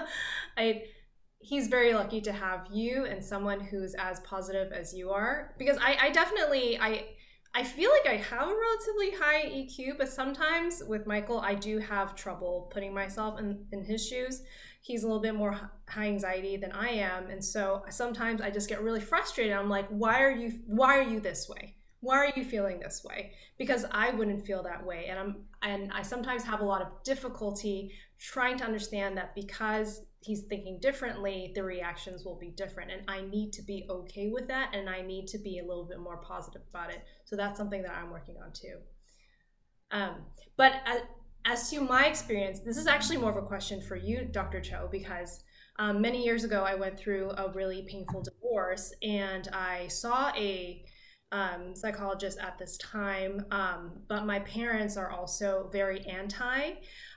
I, 0.59 0.83
he's 1.41 1.69
very 1.69 1.95
lucky 1.95 2.21
to 2.21 2.33
have 2.33 2.67
you 2.71 3.07
and 3.07 3.25
someone 3.25 3.61
who's 3.61 3.95
as 3.95 4.21
positive 4.21 4.73
as 4.73 4.95
you 4.95 5.11
are 5.11 5.55
because 5.59 5.79
I, 5.79 5.97
I 6.01 6.11
definitely, 6.11 6.79
I, 6.79 7.07
I 7.55 7.65
feel 7.65 7.91
like 7.91 8.07
I 8.07 8.17
have 8.17 8.49
a 8.49 8.55
relatively 8.55 9.11
high 9.19 9.47
EQ, 9.47 9.99
but 9.99 10.09
sometimes 10.09 10.83
with 10.87 11.07
Michael, 11.07 11.41
I 11.41 11.55
do 11.55 11.79
have 11.79 12.15
trouble 12.15 12.71
putting 12.73 12.95
myself 12.95 13.41
in, 13.41 13.65
in 13.73 13.83
his 13.85 14.07
shoes. 14.07 14.43
He's 14.83 15.03
a 15.03 15.07
little 15.07 15.23
bit 15.23 15.35
more 15.35 15.59
high 15.89 16.07
anxiety 16.07 16.57
than 16.57 16.73
I 16.73 16.91
am. 16.91 17.29
And 17.29 17.45
so 17.45 17.85
sometimes 17.91 18.41
I 18.41 18.51
just 18.51 18.69
get 18.69 18.83
really 18.83 19.01
frustrated. 19.01 19.53
I'm 19.53 19.69
like, 19.69 19.89
why 19.89 20.23
are 20.23 20.31
you, 20.31 20.61
why 20.67 20.99
are 20.99 21.03
you 21.03 21.21
this 21.21 21.49
way? 21.49 21.75
why 22.01 22.17
are 22.17 22.33
you 22.35 22.45
feeling 22.45 22.81
this 22.81 23.05
way 23.05 23.33
because 23.59 23.85
i 23.93 24.11
wouldn't 24.11 24.45
feel 24.45 24.63
that 24.63 24.85
way 24.85 25.07
and 25.09 25.19
i'm 25.19 25.37
and 25.63 25.93
i 25.93 26.03
sometimes 26.03 26.43
have 26.43 26.61
a 26.61 26.65
lot 26.65 26.81
of 26.83 26.89
difficulty 27.05 27.93
trying 28.19 28.57
to 28.57 28.65
understand 28.65 29.17
that 29.17 29.35
because 29.35 30.07
he's 30.21 30.43
thinking 30.43 30.79
differently 30.81 31.53
the 31.55 31.63
reactions 31.63 32.25
will 32.25 32.39
be 32.39 32.51
different 32.51 32.91
and 32.91 33.03
i 33.09 33.21
need 33.23 33.53
to 33.53 33.63
be 33.63 33.87
okay 33.89 34.29
with 34.29 34.47
that 34.49 34.75
and 34.75 34.89
i 34.89 35.01
need 35.01 35.27
to 35.27 35.39
be 35.39 35.59
a 35.59 35.65
little 35.65 35.85
bit 35.85 35.99
more 35.99 36.19
positive 36.19 36.63
about 36.71 36.91
it 36.91 37.03
so 37.25 37.37
that's 37.37 37.59
something 37.59 37.83
that 37.83 37.93
i'm 37.93 38.11
working 38.11 38.37
on 38.45 38.53
too 38.53 38.77
Um, 39.91 40.17
but 40.57 40.73
as, 40.87 41.01
as 41.45 41.71
to 41.71 41.81
my 41.81 42.07
experience, 42.07 42.61
this 42.61 42.77
is 42.77 42.87
actually 42.87 43.19
more 43.19 43.31
of 43.31 43.37
a 43.37 43.47
question 43.47 43.81
for 43.81 43.97
you, 43.97 44.29
Dr. 44.31 44.61
Cho, 44.61 44.89
because 44.91 45.43
um, 45.79 46.01
many 46.01 46.25
years 46.25 46.45
ago 46.45 46.63
I 46.65 46.75
went 46.75 46.99
through 46.99 47.31
a 47.31 47.51
really 47.53 47.83
painful 47.89 48.23
divorce 48.23 48.93
and 49.03 49.49
I 49.53 49.89
saw 49.89 50.31
a 50.37 50.85
um, 51.33 51.75
psychologist 51.75 52.39
at 52.41 52.59
this 52.59 52.77
time, 52.79 53.47
um, 53.51 53.93
but 54.09 54.27
my 54.27 54.41
parents 54.41 54.97
are 54.97 55.11
also 55.11 55.69
very 55.73 56.01
anti 56.07 56.73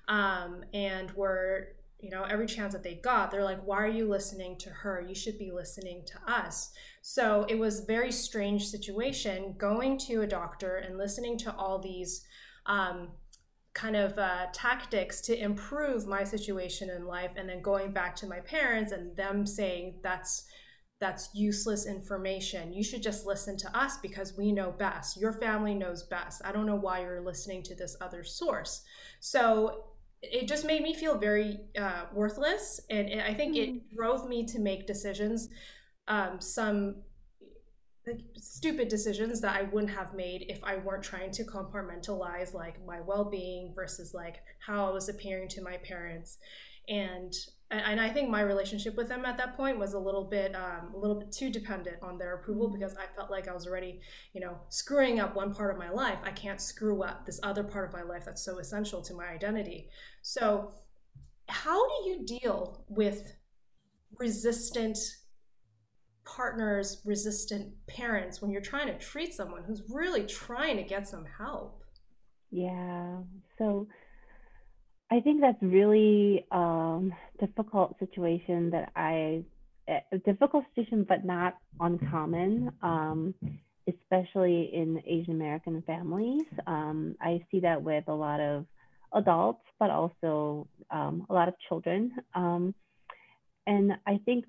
um, 0.08 0.64
and 0.74 1.12
were, 1.12 1.70
you 2.04 2.10
know, 2.10 2.24
every 2.24 2.46
chance 2.46 2.74
that 2.74 2.84
they 2.84 2.96
got, 2.96 3.32
they're 3.32 3.46
like, 3.46 3.66
why 3.66 3.78
are 3.78 3.88
you 3.88 4.10
listening 4.10 4.58
to 4.60 4.70
her? 4.70 5.02
You 5.02 5.16
should 5.16 5.38
be 5.40 5.52
listening 5.52 6.04
to 6.08 6.32
us. 6.32 6.72
So 7.02 7.46
it 7.48 7.58
was 7.58 7.86
very 7.86 8.12
strange 8.12 8.68
situation 8.68 9.56
going 9.58 9.98
to 10.00 10.22
a 10.22 10.28
doctor 10.28 10.76
and 10.76 10.98
listening 10.98 11.38
to 11.40 11.56
all 11.56 11.80
these 11.80 12.26
um, 12.66 13.12
kind 13.74 13.96
of 13.96 14.20
uh, 14.20 14.48
tactics 14.52 15.22
to 15.22 15.42
improve 15.42 16.06
my 16.06 16.26
situation 16.26 16.90
in 16.90 17.08
life 17.08 17.32
and 17.38 17.48
then 17.48 17.62
going 17.62 17.94
back 17.94 18.18
to 18.18 18.28
my 18.28 18.42
parents 18.42 18.92
and 18.92 19.16
them 19.16 19.46
saying 19.46 20.00
that's 20.04 20.46
that's 21.00 21.30
useless 21.34 21.86
information. 21.86 22.72
You 22.72 22.82
should 22.82 23.04
just 23.04 23.26
listen 23.26 23.58
to 23.58 23.78
us 23.78 23.98
because 23.98 24.38
we 24.38 24.54
know 24.54 24.72
best. 24.72 25.20
Your 25.20 25.34
family 25.34 25.76
knows 25.76 26.04
best. 26.04 26.42
I 26.46 26.54
don't 26.54 26.66
know 26.66 26.76
why 26.76 27.02
you're 27.02 27.20
listening 27.20 27.62
to 27.64 27.76
this 27.76 27.98
other 28.00 28.24
source. 28.24 28.84
So 29.20 29.93
it 30.24 30.48
just 30.48 30.66
made 30.66 30.82
me 30.82 30.94
feel 30.94 31.18
very 31.18 31.60
uh, 31.78 32.06
worthless. 32.14 32.80
And 32.90 33.10
it, 33.10 33.24
I 33.26 33.34
think 33.34 33.56
mm-hmm. 33.56 33.78
it 33.78 33.96
drove 33.96 34.28
me 34.28 34.46
to 34.46 34.60
make 34.60 34.88
decisions, 34.88 35.50
um, 36.08 36.40
some 36.40 36.96
like 38.08 38.20
stupid 38.36 38.88
decisions 38.88 39.42
that 39.42 39.56
I 39.56 39.64
wouldn't 39.64 39.94
have 39.94 40.14
made 40.14 40.46
if 40.50 40.64
I 40.64 40.78
weren't 40.78 41.04
trying 41.04 41.32
to 41.32 41.44
compartmentalize 41.44 42.54
like 42.54 42.86
my 42.86 43.00
well-being 43.00 43.74
versus 43.74 44.14
like 44.14 44.38
how 44.66 44.90
I 44.90 44.92
was 44.92 45.10
appearing 45.10 45.48
to 45.50 45.62
my 45.62 45.78
parents. 45.78 46.38
And 46.90 47.34
and 47.80 48.00
I 48.00 48.10
think 48.10 48.30
my 48.30 48.42
relationship 48.42 48.96
with 48.96 49.10
them 49.10 49.26
at 49.26 49.38
that 49.38 49.56
point 49.56 49.78
was 49.80 49.94
a 49.94 50.00
little 50.00 50.24
bit 50.24 50.56
um, 50.56 50.94
a 50.94 50.98
little 50.98 51.20
bit 51.20 51.32
too 51.32 51.50
dependent 51.50 51.98
on 52.02 52.18
their 52.18 52.36
approval 52.36 52.70
because 52.70 52.96
I 52.96 53.06
felt 53.16 53.32
like 53.32 53.48
I 53.48 53.54
was 53.54 53.68
already 53.68 54.02
you 54.34 54.42
know 54.42 54.58
screwing 54.70 55.20
up 55.20 55.36
one 55.36 55.54
part 55.54 55.74
of 55.74 55.80
my 55.80 55.90
life. 55.90 56.20
I 56.24 56.32
can't 56.32 56.62
screw 56.62 57.04
up 57.04 57.26
this 57.26 57.40
other 57.44 57.64
part 57.64 57.88
of 57.88 57.94
my 57.94 58.04
life 58.04 58.26
that's 58.26 58.44
so 58.44 58.60
essential 58.60 59.02
to 59.02 59.14
my 59.14 59.28
identity. 59.28 59.90
So 60.22 60.72
how 61.50 61.88
do 61.88 62.10
you 62.10 62.26
deal 62.26 62.86
with 62.88 63.34
resistant 64.20 64.98
partners, 66.26 67.02
resistant 67.06 67.74
parents 67.88 68.42
when 68.42 68.52
you're 68.52 68.62
trying 68.62 68.88
to 68.88 68.98
treat 68.98 69.34
someone 69.34 69.64
who's 69.64 69.84
really 69.90 70.26
trying 70.26 70.78
to 70.78 70.84
get 70.84 71.08
some 71.08 71.26
help? 71.38 71.84
Yeah. 72.52 73.18
So 73.58 73.88
I 75.14 75.20
think 75.20 75.42
that's 75.42 75.62
really 75.62 76.44
um, 76.52 77.14
difficult 77.40 77.96
situation 78.00 78.72
that 78.72 78.92
I 78.96 79.44
a 79.88 80.18
difficult 80.26 80.64
situation, 80.74 81.06
but 81.08 81.24
not 81.24 81.58
uncommon, 81.80 82.72
um, 82.82 83.36
especially 83.88 84.72
in 84.74 85.04
Asian 85.06 85.34
American 85.34 85.84
families. 85.86 86.46
Um, 86.66 87.16
I 87.22 87.46
see 87.52 87.60
that 87.60 87.84
with 87.84 88.06
a 88.08 88.14
lot 88.14 88.40
of 88.40 88.66
adults, 89.14 89.62
but 89.78 89.92
also 89.92 90.68
um, 90.90 91.28
a 91.30 91.34
lot 91.34 91.48
of 91.48 91.54
children. 91.68 92.12
Um, 92.34 92.74
and 93.68 93.92
I 94.08 94.20
think, 94.26 94.46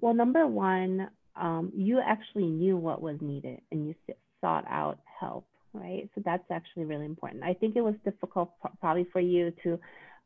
well, 0.00 0.14
number 0.14 0.46
one, 0.46 1.10
um, 1.34 1.70
you 1.74 2.00
actually 2.00 2.46
knew 2.46 2.78
what 2.78 3.02
was 3.02 3.18
needed 3.20 3.60
and 3.70 3.86
you 3.86 3.94
sought 4.40 4.64
out 4.70 5.00
help 5.20 5.44
right? 5.76 6.08
So 6.14 6.22
that's 6.24 6.50
actually 6.50 6.84
really 6.84 7.06
important. 7.06 7.42
I 7.42 7.54
think 7.54 7.76
it 7.76 7.82
was 7.82 7.94
difficult 8.04 8.52
probably 8.80 9.06
for 9.12 9.20
you 9.20 9.52
to 9.62 9.78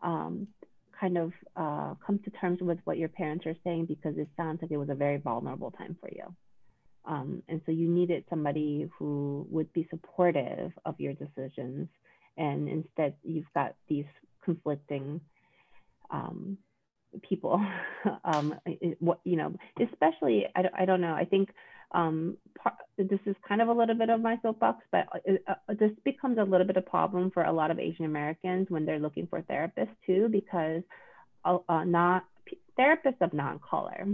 um, 0.03 0.49
kind 0.99 1.19
of 1.19 1.33
uh, 1.57 1.95
come 2.05 2.19
to 2.25 2.31
terms 2.41 2.61
with 2.61 2.79
what 2.85 2.99
your 2.99 3.09
parents 3.09 3.47
are 3.47 3.57
saying 3.65 3.87
because 3.87 4.17
it 4.17 4.29
sounds 4.37 4.61
like 4.63 4.71
it 4.71 4.77
was 4.77 4.91
a 4.91 4.95
very 4.95 5.19
vulnerable 5.19 5.71
time 5.71 5.97
for 6.01 6.11
you. 6.11 6.35
Um, 7.07 7.43
and 7.49 7.61
so 7.65 7.73
you 7.73 7.89
needed 7.89 8.25
somebody 8.29 8.89
who 8.99 9.47
would 9.51 9.73
be 9.73 9.87
supportive 9.91 10.73
of 10.85 11.01
your 11.01 11.15
decisions. 11.15 11.89
And 12.37 12.69
instead, 12.69 13.15
you've 13.23 13.53
got 13.55 13.75
these 13.89 14.05
conflicting 14.45 15.21
um, 16.11 16.59
people. 17.29 17.65
um, 18.25 18.55
what 18.99 19.21
you 19.25 19.37
know, 19.37 19.55
especially 19.81 20.47
I, 20.55 20.65
I 20.81 20.85
don't 20.85 21.01
know. 21.01 21.15
I 21.15 21.25
think 21.25 21.51
um, 21.93 22.37
this 22.97 23.21
is 23.27 23.37
kind 23.47 23.63
of 23.63 23.69
a 23.69 23.73
little 23.73 23.95
bit 23.95 24.11
of 24.11 24.21
my 24.21 24.39
soapbox, 24.43 24.85
but 24.93 25.07
uh, 25.29 25.53
uh, 25.69 25.75
this 25.79 25.93
becomes 26.05 26.39
a 26.39 26.43
little 26.43 26.67
bit 26.67 26.77
of 26.77 26.87
problem 26.87 27.31
for 27.31 27.45
a 27.45 27.53
lot 27.53 27.71
of 27.71 27.79
Asian 27.79 28.05
Americans 28.05 28.67
when 28.69 28.85
they're 28.85 28.99
looking 28.99 29.27
for 29.27 29.43
therapists 29.43 29.95
too, 30.07 30.29
because 30.31 30.83
uh, 31.45 31.59
uh 31.69 31.85
not 31.85 32.25
therapists 32.79 33.21
of 33.21 33.33
non-color 33.33 34.07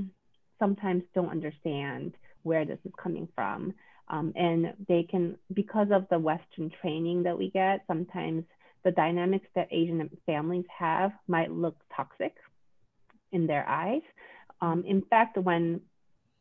sometimes 0.58 1.02
don't 1.14 1.30
understand 1.30 2.14
where 2.42 2.64
this 2.64 2.78
is 2.84 2.92
coming 3.02 3.28
from. 3.34 3.74
Um, 4.08 4.32
and 4.36 4.72
they 4.88 5.02
can, 5.02 5.36
because 5.52 5.88
of 5.90 6.06
the 6.10 6.18
Western 6.18 6.70
training 6.80 7.24
that 7.24 7.36
we 7.36 7.50
get, 7.50 7.82
sometimes 7.88 8.44
the 8.84 8.92
dynamics 8.92 9.48
that 9.56 9.68
Asian 9.72 10.08
families 10.26 10.64
have 10.78 11.10
might 11.26 11.50
look 11.50 11.76
toxic 11.94 12.34
in 13.32 13.46
their 13.46 13.68
eyes. 13.68 14.02
Um, 14.60 14.84
in 14.86 15.02
fact, 15.10 15.36
when 15.38 15.80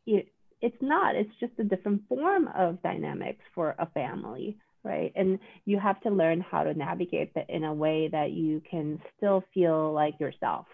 it, 0.06 0.28
it's 0.60 0.76
not, 0.80 1.14
it's 1.14 1.30
just 1.40 1.52
a 1.58 1.64
different 1.64 2.02
form 2.08 2.48
of 2.56 2.82
dynamics 2.82 3.42
for 3.54 3.74
a 3.78 3.86
family, 3.86 4.56
right? 4.84 5.12
And 5.14 5.38
you 5.64 5.78
have 5.78 6.00
to 6.02 6.10
learn 6.10 6.40
how 6.40 6.62
to 6.62 6.74
navigate 6.74 7.34
that 7.34 7.50
in 7.50 7.64
a 7.64 7.74
way 7.74 8.08
that 8.08 8.30
you 8.32 8.62
can 8.68 9.00
still 9.16 9.44
feel 9.52 9.92
like 9.92 10.18
yourself, 10.18 10.66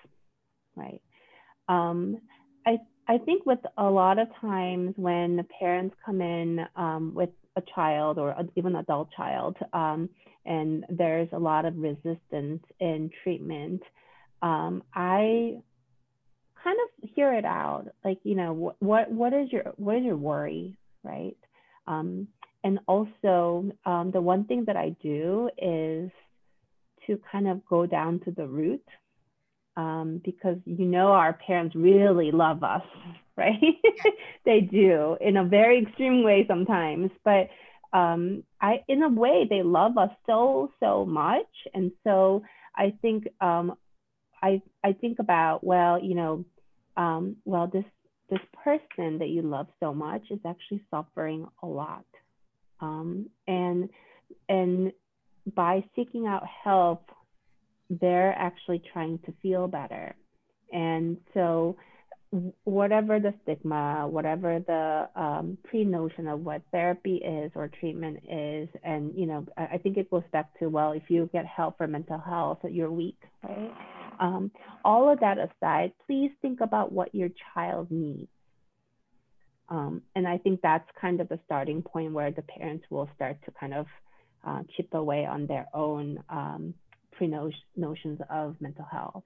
right? 0.77 1.01
Um, 1.69 2.19
I, 2.67 2.79
I 3.09 3.19
think 3.19 3.45
with 3.47 3.59
a 3.77 3.85
lot 3.85 4.19
of 4.19 4.29
times 4.41 4.95
when 4.97 5.37
the 5.37 5.47
parents 5.59 5.97
come 6.05 6.21
in 6.21 6.61
um, 6.77 7.13
with 7.15 7.31
a 7.57 7.63
child 7.75 8.19
or 8.19 8.31
a, 8.31 8.45
even 8.57 8.77
adult 8.77 9.11
child, 9.17 9.57
um, 9.73 10.09
and 10.45 10.85
there's 10.89 11.29
a 11.33 11.39
lot 11.39 11.65
of 11.65 11.77
resistance 11.77 12.63
in 12.81 13.11
treatment, 13.23 13.83
um, 14.43 14.83
I 14.95 15.63
kind 16.63 16.77
of 16.85 17.11
hear 17.15 17.33
it 17.33 17.45
out 17.45 17.87
like 18.05 18.19
you 18.25 18.35
know 18.35 18.53
what 18.53 18.77
what, 18.81 19.11
what 19.11 19.33
is 19.33 19.51
your 19.53 19.73
what 19.77 19.97
is 19.97 20.05
your 20.05 20.17
worry 20.17 20.77
right? 21.05 21.37
Um, 21.89 22.29
and 22.63 22.79
also 22.87 23.73
um, 23.85 24.13
the 24.13 24.21
one 24.21 24.45
thing 24.45 24.65
that 24.67 24.77
i 24.77 24.95
do 25.03 25.51
is 25.59 26.11
to 27.07 27.19
kind 27.31 27.49
of 27.49 27.65
go 27.67 27.87
down 27.87 28.21
to 28.21 28.31
the 28.31 28.47
root 28.47 28.85
um, 29.77 30.21
because 30.25 30.59
you 30.65 30.85
know 30.85 31.09
our 31.09 31.33
parents 31.33 31.75
really 31.75 32.31
love 32.31 32.63
us 32.63 32.85
right? 33.37 33.61
They 34.45 34.61
do 34.61 35.17
in 35.21 35.37
a 35.39 35.45
very 35.45 35.83
extreme 35.83 36.23
way 36.23 36.45
sometimes 36.47 37.11
but 37.25 37.49
um, 37.93 38.45
I, 38.61 38.83
in 38.89 39.03
a 39.03 39.09
way, 39.09 39.47
they 39.49 39.63
love 39.63 39.99
us 39.99 40.11
so 40.27 40.73
so 40.81 41.05
much, 41.05 41.47
and 41.75 41.93
so 42.05 42.43
I 42.77 42.95
think 43.03 43.29
um, 43.41 43.75
I 44.43 44.63
I 44.83 44.93
think 44.93 45.19
about 45.19 45.63
well, 45.63 46.03
you 46.03 46.15
know, 46.15 46.45
um, 46.97 47.37
well, 47.45 47.67
this 47.67 47.85
this 48.31 48.41
person 48.65 49.19
that 49.19 49.29
you 49.29 49.43
love 49.43 49.67
so 49.81 49.93
much 49.93 50.23
is 50.31 50.39
actually 50.47 50.83
suffering 50.91 51.47
a 51.63 51.67
lot, 51.67 52.07
um, 52.81 53.29
and 53.47 53.89
and 54.49 54.93
by 55.55 55.85
seeking 55.97 56.27
out 56.27 56.45
help, 56.65 57.11
they're 57.91 58.33
actually 58.33 58.83
trying 58.93 59.19
to 59.27 59.35
feel 59.43 59.69
better, 59.69 60.15
and 60.73 61.17
so 61.35 61.77
whatever 62.65 63.21
the 63.21 63.35
stigma, 63.43 64.07
whatever 64.09 64.59
the 64.61 65.21
um, 65.21 65.59
pre-notion 65.65 66.27
of 66.27 66.41
what 66.41 66.63
therapy 66.73 67.17
is 67.17 67.53
or 67.55 67.69
treatment 67.69 68.19
is, 68.31 68.69
and 68.83 69.13
you 69.15 69.27
know, 69.27 69.45
I 69.57 69.77
think 69.77 69.99
it 69.99 70.11
goes 70.11 70.23
back 70.33 70.59
to 70.59 70.69
well, 70.69 70.93
if 70.93 71.03
you 71.09 71.29
get 71.33 71.45
help 71.45 71.77
for 71.77 71.87
mental 71.87 72.19
health, 72.19 72.61
you're 72.71 72.91
weak, 72.91 73.19
right? 73.43 73.71
Um, 74.23 74.53
all 74.85 75.13
of 75.13 75.19
that 75.21 75.37
aside, 75.39 75.93
please 76.07 76.31
think 76.41 76.61
about 76.61 76.93
what 76.93 77.13
your 77.13 77.29
child 77.53 77.91
needs. 77.91 78.31
Um, 79.69 80.03
and 80.15 80.29
I 80.29 80.39
think 80.39 80.61
that's 80.63 80.89
kind 81.01 81.21
of 81.21 81.29
the 81.29 81.41
starting 81.45 81.83
point 81.83 82.13
where 82.13 82.31
the 82.31 82.43
parents 82.43 82.85
will 82.89 83.11
start 83.17 83.39
to 83.45 83.51
kind 83.59 83.75
of 83.75 83.87
uh, 84.47 84.63
chip 84.77 84.95
away 84.95 85.27
on 85.27 85.47
their 85.47 85.67
own 85.75 86.23
um, 86.29 86.75
pre-notions 87.13 88.21
of 88.31 88.55
mental 88.61 88.85
health. 88.85 89.25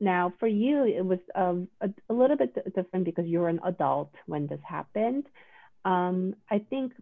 Now, 0.00 0.32
for 0.38 0.48
you, 0.48 0.84
it 0.84 1.04
was 1.04 1.18
um, 1.34 1.68
a, 1.82 1.90
a, 2.08 2.14
little 2.14 2.36
bit 2.36 2.54
different 2.74 3.04
because 3.04 3.26
you're 3.26 3.48
an 3.48 3.60
adult 3.64 4.14
when 4.26 4.46
this 4.46 4.60
happened. 4.66 5.26
Um, 5.84 6.36
I 6.50 6.64
think 6.70 6.92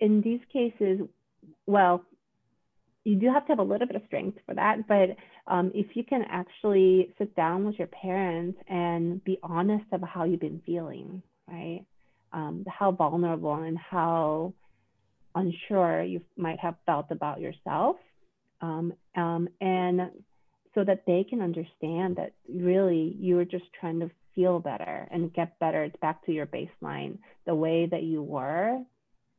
in 0.00 0.22
these 0.22 0.40
cases, 0.52 1.00
well, 1.66 2.04
you 3.08 3.16
do 3.16 3.32
have 3.32 3.46
to 3.46 3.52
have 3.52 3.58
a 3.58 3.62
little 3.62 3.86
bit 3.86 3.96
of 3.96 4.02
strength 4.06 4.38
for 4.44 4.54
that. 4.54 4.86
But 4.86 5.16
um, 5.46 5.72
if 5.74 5.96
you 5.96 6.04
can 6.04 6.24
actually 6.30 7.14
sit 7.18 7.34
down 7.34 7.64
with 7.64 7.78
your 7.78 7.88
parents 7.88 8.58
and 8.68 9.24
be 9.24 9.38
honest 9.42 9.86
about 9.92 10.10
how 10.10 10.24
you've 10.24 10.40
been 10.40 10.60
feeling, 10.66 11.22
right? 11.48 11.84
Um, 12.32 12.66
how 12.68 12.92
vulnerable 12.92 13.54
and 13.54 13.78
how 13.78 14.52
unsure 15.34 16.02
you 16.02 16.20
might 16.36 16.60
have 16.60 16.74
felt 16.84 17.06
about 17.10 17.40
yourself. 17.40 17.96
Um, 18.60 18.92
um, 19.16 19.48
and 19.60 20.10
so 20.74 20.84
that 20.84 21.04
they 21.06 21.24
can 21.28 21.40
understand 21.40 22.16
that 22.16 22.32
really 22.46 23.16
you 23.18 23.36
were 23.36 23.46
just 23.46 23.64
trying 23.80 24.00
to 24.00 24.10
feel 24.34 24.60
better 24.60 25.08
and 25.10 25.32
get 25.32 25.58
better 25.58 25.90
back 26.02 26.24
to 26.26 26.32
your 26.32 26.46
baseline 26.46 27.18
the 27.46 27.54
way 27.54 27.86
that 27.86 28.02
you 28.02 28.22
were 28.22 28.78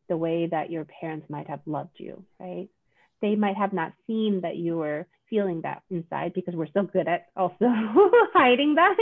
the 0.10 0.18
way 0.18 0.48
that 0.48 0.72
your 0.72 0.86
parents 1.00 1.30
might 1.30 1.48
have 1.48 1.62
loved 1.66 1.96
you 1.98 2.22
right 2.40 2.68
they 3.22 3.36
might 3.36 3.58
have 3.58 3.74
not 3.74 3.94
seen 4.08 4.42
that 4.42 4.58
you 4.58 4.78
were 4.78 5.08
feeling 5.30 5.62
that 5.62 5.84
inside 5.90 6.34
because 6.34 6.56
we're 6.56 6.68
so 6.74 6.84
good 6.84 7.08
at 7.08 7.28
also 7.36 7.56
hiding 7.62 8.76
that. 8.76 8.98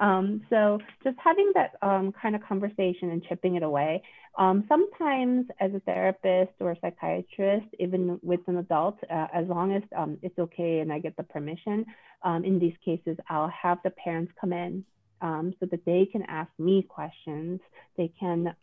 Um, 0.00 0.42
so 0.48 0.78
just 1.04 1.16
having 1.22 1.52
that 1.54 1.72
um, 1.82 2.12
kind 2.20 2.34
of 2.34 2.42
conversation 2.42 3.10
and 3.10 3.22
chipping 3.28 3.56
it 3.56 3.62
away. 3.62 4.02
Um, 4.38 4.64
sometimes 4.68 5.46
as 5.60 5.72
a 5.74 5.80
therapist 5.80 6.52
or 6.60 6.72
a 6.72 6.76
psychiatrist, 6.80 7.66
even 7.78 8.18
with 8.22 8.40
an 8.46 8.58
adult, 8.58 8.98
uh, 9.10 9.26
as 9.34 9.46
long 9.46 9.74
as 9.74 9.82
um, 9.96 10.18
it's 10.22 10.38
okay 10.38 10.80
and 10.80 10.92
I 10.92 10.98
get 10.98 11.16
the 11.16 11.22
permission, 11.22 11.86
um, 12.22 12.44
in 12.44 12.58
these 12.58 12.74
cases, 12.84 13.16
I'll 13.28 13.52
have 13.62 13.78
the 13.84 13.90
parents 13.90 14.32
come 14.40 14.52
in 14.52 14.84
um, 15.20 15.54
so 15.60 15.66
that 15.70 15.84
they 15.84 16.08
can 16.10 16.22
ask 16.28 16.50
me 16.58 16.86
questions. 16.88 17.60
They 17.96 18.12
can 18.18 18.54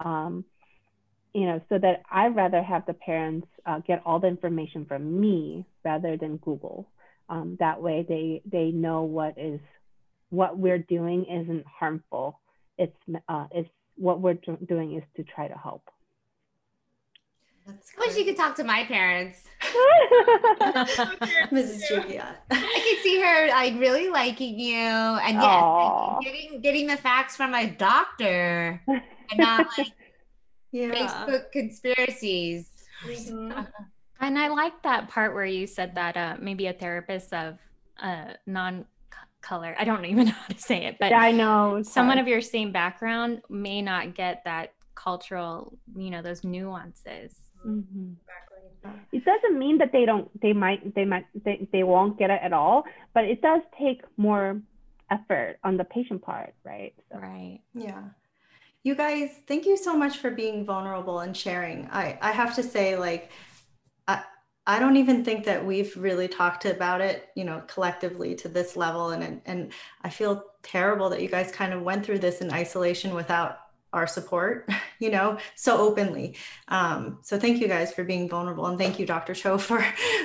you 1.34 1.46
know, 1.46 1.62
so 1.70 1.78
that 1.80 2.04
I'd 2.12 2.36
rather 2.36 2.62
have 2.62 2.86
the 2.86 2.94
parents 2.94 3.48
uh, 3.66 3.80
get 3.80 4.02
all 4.06 4.20
the 4.20 4.28
information 4.28 4.86
from 4.86 5.20
me 5.20 5.66
rather 5.84 6.16
than 6.16 6.38
Google. 6.38 6.88
Um, 7.30 7.58
that 7.60 7.82
way, 7.82 8.06
they 8.08 8.42
they 8.50 8.72
know 8.72 9.04
what 9.04 9.38
is 9.38 9.60
what 10.30 10.58
we're 10.58 10.80
doing 10.80 11.26
isn't 11.26 11.66
harmful. 11.66 12.40
It's 12.78 12.96
uh, 13.28 13.48
it's 13.52 13.70
what 13.96 14.22
we're 14.22 14.38
doing 14.68 14.96
is 14.96 15.04
to 15.16 15.24
try 15.24 15.48
to 15.48 15.58
help. 15.58 15.90
I 17.66 17.72
wish 17.98 18.18
you 18.18 18.26
could 18.26 18.36
talk 18.36 18.56
to 18.58 18.64
my 18.64 18.84
parents. 18.84 19.40
Mrs. 21.52 21.88
Julia. 21.88 22.36
I 22.52 22.96
could 22.96 23.04
see 23.04 23.22
her 23.22 23.48
like 23.50 23.80
really 23.80 24.10
liking 24.10 24.60
you 24.60 24.76
and 24.76 25.38
yes, 25.42 26.18
getting 26.22 26.62
getting 26.62 26.88
the 26.88 26.98
facts 26.98 27.38
from 27.38 27.54
a 27.54 27.70
doctor 27.70 28.82
and 28.88 29.38
not 29.38 29.68
like 29.78 29.94
yeah. 30.74 30.90
Facebook 30.90 31.52
conspiracies. 31.52 32.70
Mm-hmm. 33.06 33.62
And 34.20 34.40
I 34.40 34.48
like 34.48 34.82
that 34.84 35.10
part 35.10 35.34
where 35.34 35.46
you 35.46 35.68
said 35.68 35.96
that 35.96 36.16
uh, 36.16 36.38
maybe 36.40 36.68
a 36.68 36.74
therapist 36.74 37.34
of 37.34 37.58
uh, 38.02 38.34
non 38.48 38.86
color, 39.42 39.76
I 39.78 39.84
don't 39.84 40.06
even 40.06 40.26
know 40.28 40.32
how 40.32 40.48
to 40.48 40.58
say 40.58 40.86
it, 40.86 40.96
but 40.98 41.12
yeah, 41.12 41.20
I 41.20 41.32
know 41.32 41.82
someone 41.84 42.16
hard. 42.16 42.26
of 42.26 42.30
your 42.30 42.40
same 42.40 42.72
background 42.72 43.42
may 43.50 43.82
not 43.82 44.16
get 44.16 44.42
that 44.46 44.76
cultural, 44.96 45.78
you 45.98 46.10
know, 46.10 46.22
those 46.22 46.46
nuances. 46.46 47.36
Mm-hmm. 47.68 48.14
It 49.12 49.26
doesn't 49.26 49.60
mean 49.60 49.78
that 49.80 49.92
they 49.92 50.06
don't, 50.06 50.30
they 50.42 50.54
might, 50.54 50.96
they 50.96 51.04
might, 51.04 51.26
they, 51.44 51.68
they 51.74 51.84
won't 51.84 52.18
get 52.18 52.30
it 52.30 52.40
at 52.42 52.54
all, 52.54 52.86
but 53.14 53.26
it 53.26 53.42
does 53.42 53.62
take 53.78 54.04
more 54.16 54.62
effort 55.12 55.58
on 55.66 55.76
the 55.76 55.84
patient 55.84 56.22
part, 56.22 56.54
right? 56.64 56.94
So. 57.12 57.20
Right. 57.20 57.60
Yeah 57.74 58.04
you 58.84 58.96
guys, 58.96 59.30
thank 59.48 59.66
you 59.66 59.78
so 59.78 59.98
much 59.98 60.18
for 60.18 60.30
being 60.30 60.66
vulnerable 60.66 61.22
and 61.22 61.36
sharing. 61.36 61.88
I, 61.92 62.18
I 62.22 62.32
have 62.32 62.54
to 62.56 62.64
say, 62.64 62.98
like, 62.98 63.32
I, 64.08 64.24
I 64.68 64.80
don't 64.80 64.98
even 64.98 65.24
think 65.24 65.46
that 65.46 65.66
we've 65.66 65.96
really 65.96 66.28
talked 66.28 66.66
about 66.66 67.00
it, 67.00 67.30
you 67.36 67.46
know, 67.46 67.64
collectively 67.68 68.36
to 68.36 68.50
this 68.50 68.76
level. 68.76 69.12
And, 69.12 69.42
and 69.46 69.72
I 70.02 70.10
feel 70.10 70.44
terrible 70.64 71.10
that 71.10 71.22
you 71.22 71.30
guys 71.30 71.52
kind 71.52 71.74
of 71.74 71.82
went 71.82 72.06
through 72.06 72.20
this 72.20 72.42
in 72.42 72.52
isolation 72.52 73.14
without 73.14 73.60
our 73.94 74.08
support, 74.08 74.70
you 75.00 75.10
know, 75.10 75.38
so 75.56 75.78
openly. 75.78 76.36
Um, 76.68 77.20
so 77.22 77.40
thank 77.40 77.62
you 77.62 77.68
guys 77.68 77.94
for 77.94 78.04
being 78.04 78.28
vulnerable, 78.28 78.66
and 78.66 78.78
thank 78.78 79.00
you, 79.00 79.06
Dr. 79.06 79.34
Cho, 79.34 79.58
for 79.70 79.82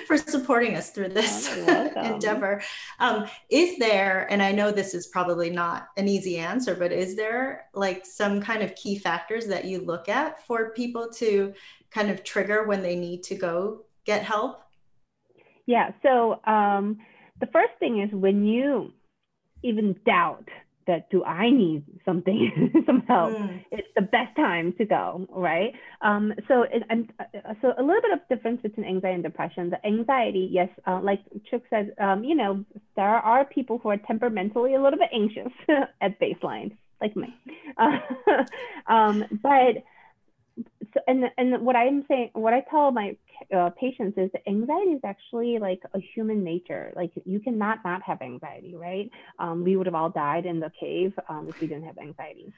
for 0.07 0.17
supporting 0.17 0.75
us 0.75 0.91
through 0.91 1.11
this 1.11 1.55
endeavor. 1.97 2.63
Um, 2.99 3.27
is 3.51 3.79
there, 3.79 4.27
and 4.31 4.43
I 4.43 4.53
know 4.53 4.73
this 4.73 4.95
is 4.95 5.07
probably 5.09 5.51
not 5.51 5.89
an 5.97 6.09
easy 6.09 6.39
answer, 6.39 6.75
but 6.75 6.93
is 6.93 7.15
there 7.15 7.67
like 7.75 8.05
some 8.05 8.41
kind 8.41 8.63
of 8.63 8.75
key 8.75 8.99
factors 8.99 9.47
that 9.47 9.65
you 9.67 9.81
look 9.81 10.09
at 10.09 10.45
for 10.47 10.71
people 10.71 11.09
to 11.17 11.53
kind 11.91 12.11
of 12.11 12.25
trigger 12.25 12.65
when 12.67 12.83
they 12.83 12.97
need 12.97 13.23
to 13.25 13.35
go 13.35 13.85
get 14.05 14.23
help? 14.23 14.63
Yeah. 15.67 15.91
So 16.03 16.41
um, 16.45 16.99
the 17.41 17.47
first 17.53 17.73
thing 17.79 18.01
is 18.01 18.11
when 18.13 18.45
you 18.45 18.93
even 19.63 19.97
doubt 20.07 20.49
that 20.89 21.09
do 21.11 21.23
I 21.23 21.51
need 21.51 21.85
something, 22.05 22.73
some 22.87 23.03
help? 23.03 23.35
Mm. 23.35 23.65
It's 23.71 23.87
the 23.95 24.03
best 24.03 24.35
time 24.35 24.75
to 24.79 24.85
go, 24.85 25.29
right? 25.31 25.73
Um, 26.01 26.33
so, 26.49 26.63
it, 26.63 26.83
and 26.91 27.13
uh, 27.21 27.55
so 27.63 27.75
a 27.79 27.83
little 27.83 28.03
bit 28.03 28.13
of 28.13 28.21
difference 28.29 28.61
between 28.63 28.87
anxiety 28.87 29.15
and 29.15 29.23
depression. 29.23 29.71
The 29.71 29.87
anxiety, 29.87 30.49
yes, 30.51 30.69
uh, 30.87 31.01
like 31.01 31.21
Chuk 31.49 31.63
said, 31.71 31.93
um, 32.01 32.25
you 32.25 32.35
know, 32.35 32.65
there 32.97 33.07
are 33.07 33.45
people 33.45 33.79
who 33.79 33.91
are 33.91 33.99
temperamentally 33.99 34.75
a 34.75 34.83
little 34.83 34.99
bit 34.99 35.11
anxious 35.13 35.53
at 36.01 36.19
baseline, 36.19 36.77
like 37.01 37.15
me. 37.15 37.33
Uh, 37.77 37.99
um, 38.93 39.25
but 39.43 39.85
so, 40.95 41.01
and 41.07 41.25
and 41.37 41.65
what 41.65 41.77
I'm 41.77 42.05
saying, 42.09 42.31
what 42.33 42.55
I 42.55 42.65
tell 42.71 42.91
my 42.91 43.17
uh, 43.55 43.71
patients 43.71 44.17
is 44.17 44.31
anxiety 44.47 44.93
is 44.93 45.01
actually 45.05 45.59
like 45.59 45.81
a 45.95 46.01
human 46.15 46.43
nature. 46.43 46.93
Like 46.97 47.13
you 47.25 47.41
cannot 47.41 47.79
not 47.85 48.03
have 48.03 48.23
anxiety, 48.23 48.75
right? 48.75 49.11
Um, 49.39 49.65
we 49.65 49.77
would 49.77 49.87
have 49.87 49.95
all 49.95 50.11
died 50.11 50.47
in 50.47 50.61
the 50.61 50.71
cave 50.81 51.13
um, 51.29 51.47
if 51.49 51.61
we 51.61 51.67
didn't 51.67 51.85
have 51.85 51.99
anxiety. 51.99 52.53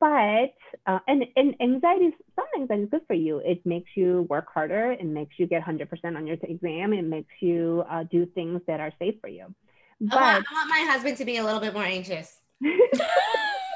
But 0.00 0.54
uh, 0.86 0.98
and 1.06 1.24
and 1.36 1.54
anxiety 1.60 2.06
is 2.06 2.14
some 2.34 2.46
anxiety 2.58 2.84
is 2.84 2.90
good 2.90 3.02
for 3.06 3.14
you. 3.14 3.38
It 3.38 3.64
makes 3.64 3.90
you 3.94 4.26
work 4.28 4.46
harder. 4.52 4.92
It 4.92 5.06
makes 5.06 5.38
you 5.38 5.46
get 5.46 5.62
100% 5.62 5.88
on 6.16 6.26
your 6.26 6.36
exam. 6.42 6.92
It 6.92 7.02
makes 7.02 7.32
you 7.40 7.84
uh, 7.88 8.04
do 8.10 8.26
things 8.26 8.60
that 8.66 8.80
are 8.80 8.92
safe 8.98 9.14
for 9.20 9.28
you. 9.28 9.54
But 10.00 10.18
I 10.18 10.32
want, 10.34 10.46
I 10.50 10.54
want 10.54 10.68
my 10.68 10.92
husband 10.92 11.16
to 11.18 11.24
be 11.24 11.36
a 11.36 11.44
little 11.44 11.60
bit 11.60 11.74
more 11.74 11.84
anxious. 11.84 12.40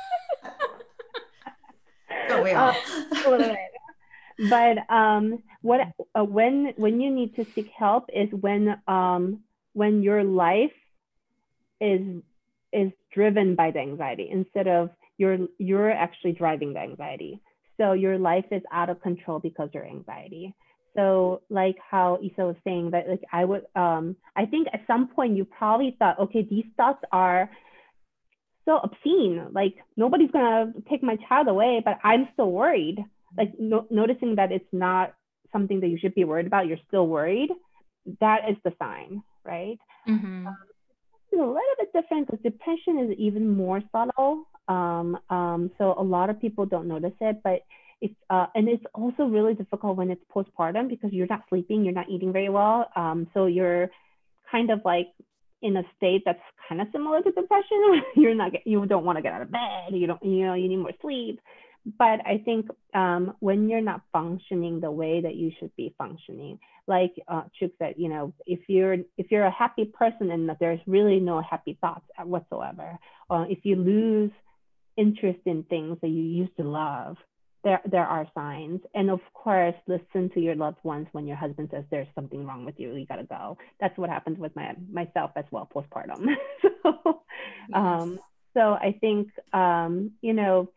A 3.24 3.30
little 3.30 3.48
bit 3.48 3.58
but 4.38 4.78
um, 4.94 5.42
what 5.62 5.80
uh, 6.14 6.24
when 6.24 6.72
when 6.76 7.00
you 7.00 7.10
need 7.10 7.34
to 7.36 7.46
seek 7.54 7.68
help 7.76 8.04
is 8.14 8.28
when 8.40 8.76
um, 8.86 9.40
when 9.72 10.02
your 10.02 10.22
life 10.24 10.72
is 11.80 12.22
is 12.72 12.92
driven 13.12 13.54
by 13.54 13.70
the 13.70 13.78
anxiety 13.78 14.28
instead 14.30 14.68
of 14.68 14.90
you're 15.16 15.38
you're 15.58 15.90
actually 15.90 16.32
driving 16.32 16.74
the 16.74 16.80
anxiety. 16.80 17.40
So 17.78 17.92
your 17.92 18.18
life 18.18 18.46
is 18.50 18.62
out 18.72 18.90
of 18.90 19.00
control 19.00 19.38
because 19.38 19.70
your 19.72 19.86
anxiety. 19.86 20.54
So 20.94 21.42
like 21.50 21.76
how 21.90 22.18
Isa 22.22 22.42
was 22.42 22.56
saying 22.64 22.90
that 22.92 23.08
like 23.08 23.22
I 23.32 23.44
would 23.44 23.64
um 23.74 24.16
I 24.34 24.44
think 24.46 24.68
at 24.72 24.80
some 24.86 25.08
point 25.08 25.36
you 25.36 25.44
probably 25.46 25.96
thought, 25.98 26.18
okay, 26.18 26.46
these 26.48 26.66
thoughts 26.76 27.02
are 27.12 27.50
so 28.66 28.78
obscene. 28.82 29.48
Like 29.52 29.76
nobody's 29.96 30.30
gonna 30.30 30.74
take 30.90 31.02
my 31.02 31.16
child 31.28 31.48
away, 31.48 31.80
but 31.82 31.98
I'm 32.04 32.28
still 32.34 32.50
worried 32.50 33.04
like 33.36 33.52
no, 33.58 33.86
noticing 33.90 34.36
that 34.36 34.52
it's 34.52 34.68
not 34.72 35.14
something 35.52 35.80
that 35.80 35.88
you 35.88 35.98
should 35.98 36.14
be 36.14 36.24
worried 36.24 36.46
about, 36.46 36.66
you're 36.66 36.78
still 36.88 37.06
worried, 37.06 37.50
that 38.20 38.48
is 38.48 38.56
the 38.64 38.72
sign, 38.78 39.22
right? 39.44 39.78
Mm-hmm. 40.08 40.46
Um, 40.46 40.56
a 41.32 41.36
little 41.36 41.60
bit 41.78 41.92
different 41.92 42.26
because 42.26 42.42
depression 42.42 42.98
is 42.98 43.18
even 43.18 43.50
more 43.50 43.82
subtle. 43.92 44.44
Um, 44.68 45.18
um, 45.28 45.70
so 45.76 45.94
a 45.98 46.02
lot 46.02 46.30
of 46.30 46.40
people 46.40 46.64
don't 46.64 46.88
notice 46.88 47.12
it, 47.20 47.40
but 47.44 47.60
it's 48.00 48.14
uh, 48.30 48.46
and 48.54 48.68
it's 48.68 48.84
also 48.94 49.24
really 49.24 49.52
difficult 49.52 49.98
when 49.98 50.10
it's 50.10 50.22
postpartum 50.34 50.88
because 50.88 51.12
you're 51.12 51.26
not 51.26 51.42
sleeping, 51.50 51.84
you're 51.84 51.94
not 51.94 52.08
eating 52.08 52.32
very 52.32 52.48
well. 52.48 52.88
Um, 52.96 53.26
so 53.34 53.46
you're 53.46 53.90
kind 54.50 54.70
of 54.70 54.80
like 54.84 55.08
in 55.62 55.76
a 55.76 55.82
state 55.96 56.22
that's 56.24 56.40
kind 56.68 56.80
of 56.80 56.88
similar 56.92 57.22
to 57.22 57.30
depression. 57.30 58.02
you're 58.16 58.34
not 58.34 58.52
you 58.64 58.84
don't 58.86 59.04
want 59.04 59.16
to 59.16 59.22
get 59.22 59.32
out 59.32 59.42
of 59.42 59.50
bed. 59.50 59.92
You 59.92 60.06
don't 60.06 60.24
you 60.24 60.46
know 60.46 60.54
you 60.54 60.68
need 60.68 60.76
more 60.76 60.92
sleep 61.00 61.40
but 61.98 62.20
I 62.26 62.42
think 62.44 62.66
um, 62.94 63.34
when 63.38 63.68
you're 63.68 63.80
not 63.80 64.00
functioning 64.12 64.80
the 64.80 64.90
way 64.90 65.20
that 65.20 65.36
you 65.36 65.52
should 65.58 65.74
be 65.76 65.94
functioning, 65.96 66.58
like 66.88 67.12
uh, 67.28 67.42
Chuk 67.58 67.70
said, 67.78 67.94
you 67.96 68.08
know, 68.08 68.32
if 68.44 68.58
you're 68.68 68.96
if 69.16 69.30
you're 69.30 69.44
a 69.44 69.50
happy 69.52 69.84
person 69.84 70.32
and 70.32 70.50
there's 70.58 70.80
really 70.86 71.20
no 71.20 71.40
happy 71.40 71.78
thoughts 71.80 72.04
whatsoever, 72.24 72.98
uh, 73.30 73.44
if 73.48 73.60
you 73.62 73.76
lose 73.76 74.32
interest 74.96 75.38
in 75.46 75.62
things 75.64 75.96
that 76.02 76.08
you 76.08 76.22
used 76.22 76.56
to 76.56 76.64
love, 76.64 77.16
there 77.64 77.80
there 77.84 78.06
are 78.06 78.26
signs. 78.34 78.80
And 78.94 79.10
of 79.10 79.20
course, 79.34 79.74
listen 79.86 80.30
to 80.34 80.40
your 80.40 80.54
loved 80.54 80.82
ones 80.82 81.08
when 81.12 81.26
your 81.26 81.36
husband 81.36 81.68
says 81.72 81.84
there's 81.90 82.08
something 82.14 82.46
wrong 82.46 82.64
with 82.64 82.78
you, 82.78 82.94
you 82.94 83.06
gotta 83.06 83.24
go. 83.24 83.58
That's 83.80 83.96
what 83.98 84.10
happens 84.10 84.38
with 84.38 84.54
my 84.56 84.74
myself 84.90 85.32
as 85.36 85.44
well 85.50 85.68
postpartum. 85.74 86.26
so, 86.82 87.22
yes. 87.68 87.74
um, 87.74 88.18
so 88.54 88.72
I 88.72 88.96
think 89.00 89.28
um, 89.52 90.12
you 90.22 90.32
know 90.32 90.70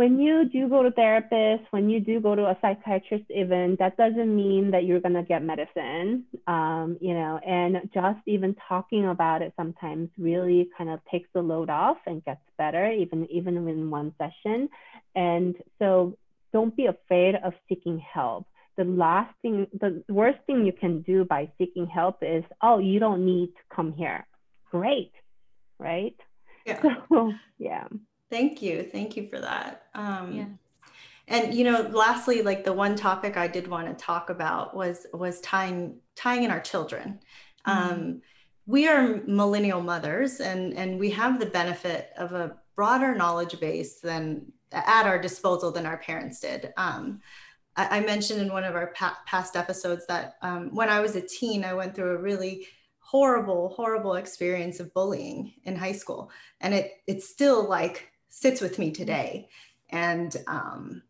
when 0.00 0.18
you 0.18 0.48
do 0.48 0.66
go 0.66 0.82
to 0.82 0.90
therapist, 0.90 1.64
when 1.72 1.90
you 1.90 2.00
do 2.00 2.20
go 2.20 2.34
to 2.34 2.44
a 2.44 2.56
psychiatrist, 2.62 3.24
even 3.28 3.76
that 3.78 3.98
doesn't 3.98 4.34
mean 4.34 4.70
that 4.70 4.84
you're 4.86 4.98
gonna 4.98 5.22
get 5.22 5.42
medicine. 5.42 6.24
Um, 6.46 6.96
you 7.02 7.12
know, 7.12 7.38
and 7.46 7.76
just 7.92 8.20
even 8.24 8.56
talking 8.66 9.08
about 9.08 9.42
it 9.42 9.52
sometimes 9.58 10.08
really 10.16 10.70
kind 10.78 10.88
of 10.88 11.00
takes 11.10 11.28
the 11.34 11.42
load 11.42 11.68
off 11.68 11.98
and 12.06 12.24
gets 12.24 12.40
better, 12.56 12.90
even 12.90 13.30
even 13.30 13.68
in 13.68 13.90
one 13.90 14.14
session. 14.16 14.70
And 15.14 15.54
so, 15.78 16.16
don't 16.54 16.74
be 16.74 16.86
afraid 16.86 17.34
of 17.44 17.52
seeking 17.68 17.98
help. 17.98 18.46
the 18.78 18.84
last 18.84 19.34
thing, 19.42 19.66
the 19.84 20.02
worst 20.08 20.38
thing 20.46 20.64
you 20.64 20.72
can 20.72 21.02
do 21.02 21.26
by 21.26 21.42
seeking 21.58 21.86
help 21.86 22.16
is, 22.22 22.44
oh, 22.62 22.78
you 22.78 22.98
don't 23.04 23.26
need 23.26 23.48
to 23.48 23.64
come 23.76 23.92
here. 23.92 24.26
Great, 24.70 25.12
right? 25.78 26.18
Yeah. 26.64 26.80
So, 27.10 27.32
yeah. 27.58 27.86
Thank 28.30 28.62
you. 28.62 28.82
Thank 28.82 29.16
you 29.16 29.28
for 29.28 29.40
that. 29.40 29.86
Um, 29.94 30.32
Yeah. 30.32 30.46
And 31.28 31.54
you 31.54 31.62
know, 31.62 31.82
lastly, 31.92 32.42
like 32.42 32.64
the 32.64 32.72
one 32.72 32.96
topic 32.96 33.36
I 33.36 33.46
did 33.46 33.68
want 33.68 33.86
to 33.86 34.04
talk 34.04 34.30
about 34.30 34.74
was 34.74 35.06
was 35.12 35.40
tying 35.40 35.98
tying 36.16 36.42
in 36.42 36.50
our 36.50 36.60
children. 36.60 37.20
Um, 37.66 38.22
we 38.66 38.88
are 38.88 39.22
millennial 39.26 39.80
mothers, 39.80 40.40
and 40.40 40.74
and 40.74 40.98
we 40.98 41.10
have 41.10 41.38
the 41.38 41.46
benefit 41.46 42.10
of 42.18 42.32
a 42.32 42.56
broader 42.74 43.14
knowledge 43.14 43.60
base 43.60 44.00
than 44.00 44.52
at 44.72 45.06
our 45.06 45.20
disposal 45.20 45.70
than 45.70 45.86
our 45.86 45.98
parents 45.98 46.40
did. 46.40 46.72
Um, 46.76 47.20
I, 47.76 47.98
I 47.98 48.00
mentioned 48.00 48.40
in 48.40 48.52
one 48.52 48.64
of 48.64 48.74
our 48.74 48.88
pa- 48.88 49.20
past 49.24 49.54
episodes 49.54 50.06
that 50.06 50.36
um, 50.42 50.74
when 50.74 50.88
I 50.88 50.98
was 50.98 51.14
a 51.14 51.20
teen, 51.20 51.64
I 51.64 51.74
went 51.74 51.94
through 51.94 52.16
a 52.16 52.20
really 52.20 52.66
horrible, 52.98 53.70
horrible 53.70 54.14
experience 54.14 54.80
of 54.80 54.92
bullying 54.94 55.52
in 55.64 55.76
high 55.76 55.92
school, 55.92 56.30
and 56.60 56.74
it 56.74 56.92
it 57.06 57.22
still 57.22 57.68
like 57.68 58.09
sits 58.30 58.60
with 58.60 58.78
me 58.78 58.90
today. 58.90 59.48
And 59.90 60.34
um, 60.46 61.02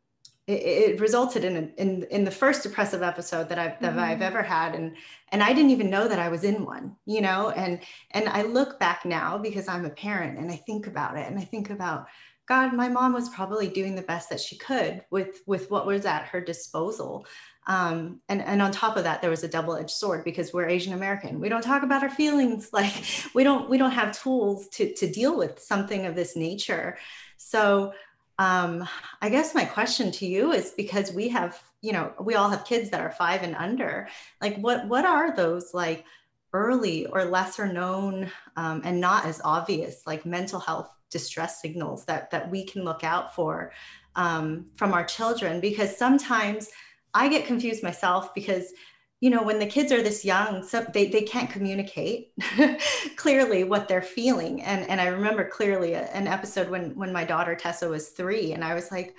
it, 0.47 0.63
it 0.63 1.01
resulted 1.01 1.45
in, 1.45 1.57
a, 1.57 1.81
in 1.81 2.05
in 2.11 2.25
the 2.25 2.31
first 2.31 2.63
depressive 2.63 3.03
episode 3.03 3.49
that 3.51 3.59
I've 3.59 3.81
that 3.81 3.99
I've 3.99 4.19
Mhm. 4.19 4.23
ever 4.23 4.43
had, 4.43 4.75
and 4.75 4.97
and 5.31 5.43
I 5.43 5.53
didn't 5.53 5.71
even 5.71 5.91
know 5.91 6.09
that 6.09 6.19
I 6.19 6.29
was 6.29 6.45
in 6.45 6.65
one, 6.65 6.97
you 7.07 7.21
know. 7.21 7.51
And 7.51 7.81
and 8.11 8.29
I 8.29 8.43
look 8.43 8.81
back 8.81 9.05
now 9.05 9.39
because 9.39 9.69
I'm 9.69 9.85
a 9.85 9.91
parent, 9.91 10.39
and 10.39 10.51
I 10.51 10.57
think 10.57 10.87
about 10.87 11.17
it, 11.17 11.27
and 11.29 11.39
I 11.39 11.45
think 11.45 11.71
about 11.71 12.07
God, 12.47 12.73
my 12.73 12.89
mom 12.89 13.13
was 13.13 13.29
probably 13.29 13.69
doing 13.69 13.95
the 13.95 14.03
best 14.03 14.29
that 14.31 14.41
she 14.41 14.57
could 14.59 15.05
with 15.11 15.41
with 15.47 15.71
what 15.71 15.87
was 15.87 16.05
at 16.05 16.25
her 16.25 16.41
disposal. 16.41 17.27
Um, 17.71 18.21
and 18.29 18.43
and 18.43 18.61
on 18.61 18.73
top 18.73 18.97
of 18.97 19.05
that, 19.05 19.21
there 19.21 19.31
was 19.31 19.45
a 19.45 19.49
double-edged 19.49 19.93
sword 19.93 20.25
because 20.25 20.53
we're 20.53 20.69
Asian 20.69 20.93
American. 20.93 21.39
We 21.39 21.49
don't 21.49 21.63
talk 21.63 21.85
about 21.85 22.03
our 22.03 22.11
feelings, 22.11 22.71
like 22.73 22.93
we 23.33 23.45
don't 23.45 23.71
we 23.71 23.79
don't 23.79 23.93
have 23.93 24.21
tools 24.21 24.67
to 24.71 24.93
to 24.95 25.09
deal 25.09 25.39
with 25.39 25.61
something 25.61 26.05
of 26.05 26.17
this 26.17 26.35
nature. 26.35 26.99
So 27.37 27.93
um, 28.41 28.89
I 29.23 29.29
guess 29.29 29.55
my 29.55 29.65
question 29.65 30.11
to 30.13 30.27
you 30.27 30.51
is 30.51 30.73
because 30.77 31.13
we 31.13 31.29
have, 31.29 31.63
you 31.81 31.93
know, 31.93 32.13
we 32.19 32.35
all 32.35 32.49
have 32.49 32.65
kids 32.65 32.91
that 32.91 33.03
are 33.03 33.13
five 33.13 33.45
and 33.45 33.55
under. 33.55 34.09
Like, 34.43 34.57
what 34.57 34.89
what 34.89 35.05
are 35.05 35.37
those 35.37 35.73
like 35.73 36.05
early 36.53 37.07
or 37.07 37.25
lesser 37.25 37.73
known 37.73 38.33
um, 38.57 38.83
and 38.85 39.01
not 39.01 39.27
as 39.27 39.41
obvious 39.45 40.03
like 40.09 40.27
mental 40.27 40.59
health 40.59 40.91
distress 41.09 41.63
signals 41.63 42.05
that 42.07 42.33
that 42.33 42.51
we 42.51 42.65
can 42.65 42.83
look 42.83 43.05
out 43.05 43.33
for 43.33 43.71
um, 44.17 44.67
from 44.75 44.93
our 44.93 45.05
children? 45.05 45.61
Because 45.61 45.97
sometimes 45.97 46.69
I 47.15 47.29
get 47.29 47.47
confused 47.47 47.83
myself 47.83 48.35
because 48.35 48.73
you 49.21 49.29
know 49.29 49.43
when 49.43 49.59
the 49.59 49.67
kids 49.67 49.93
are 49.93 50.03
this 50.03 50.25
young 50.25 50.67
so 50.67 50.85
they, 50.95 51.09
they 51.09 51.23
can't 51.23 51.51
communicate 51.51 52.33
clearly 53.17 53.65
what 53.65 53.87
they're 53.87 54.03
feeling. 54.03 54.63
And 54.63 54.89
and 54.89 55.01
i 55.01 55.09
remember 55.09 55.49
clearly 55.49 55.95
a, 55.95 56.05
an 56.13 56.27
episode 56.27 56.71
when 56.71 56.95
when 56.97 57.13
my 57.13 57.25
daughter 57.25 57.55
tessa 57.55 57.89
was 57.89 58.09
three 58.09 58.53
and 58.53 58.65
i 58.65 58.75
was 58.75 58.91
like 58.91 59.15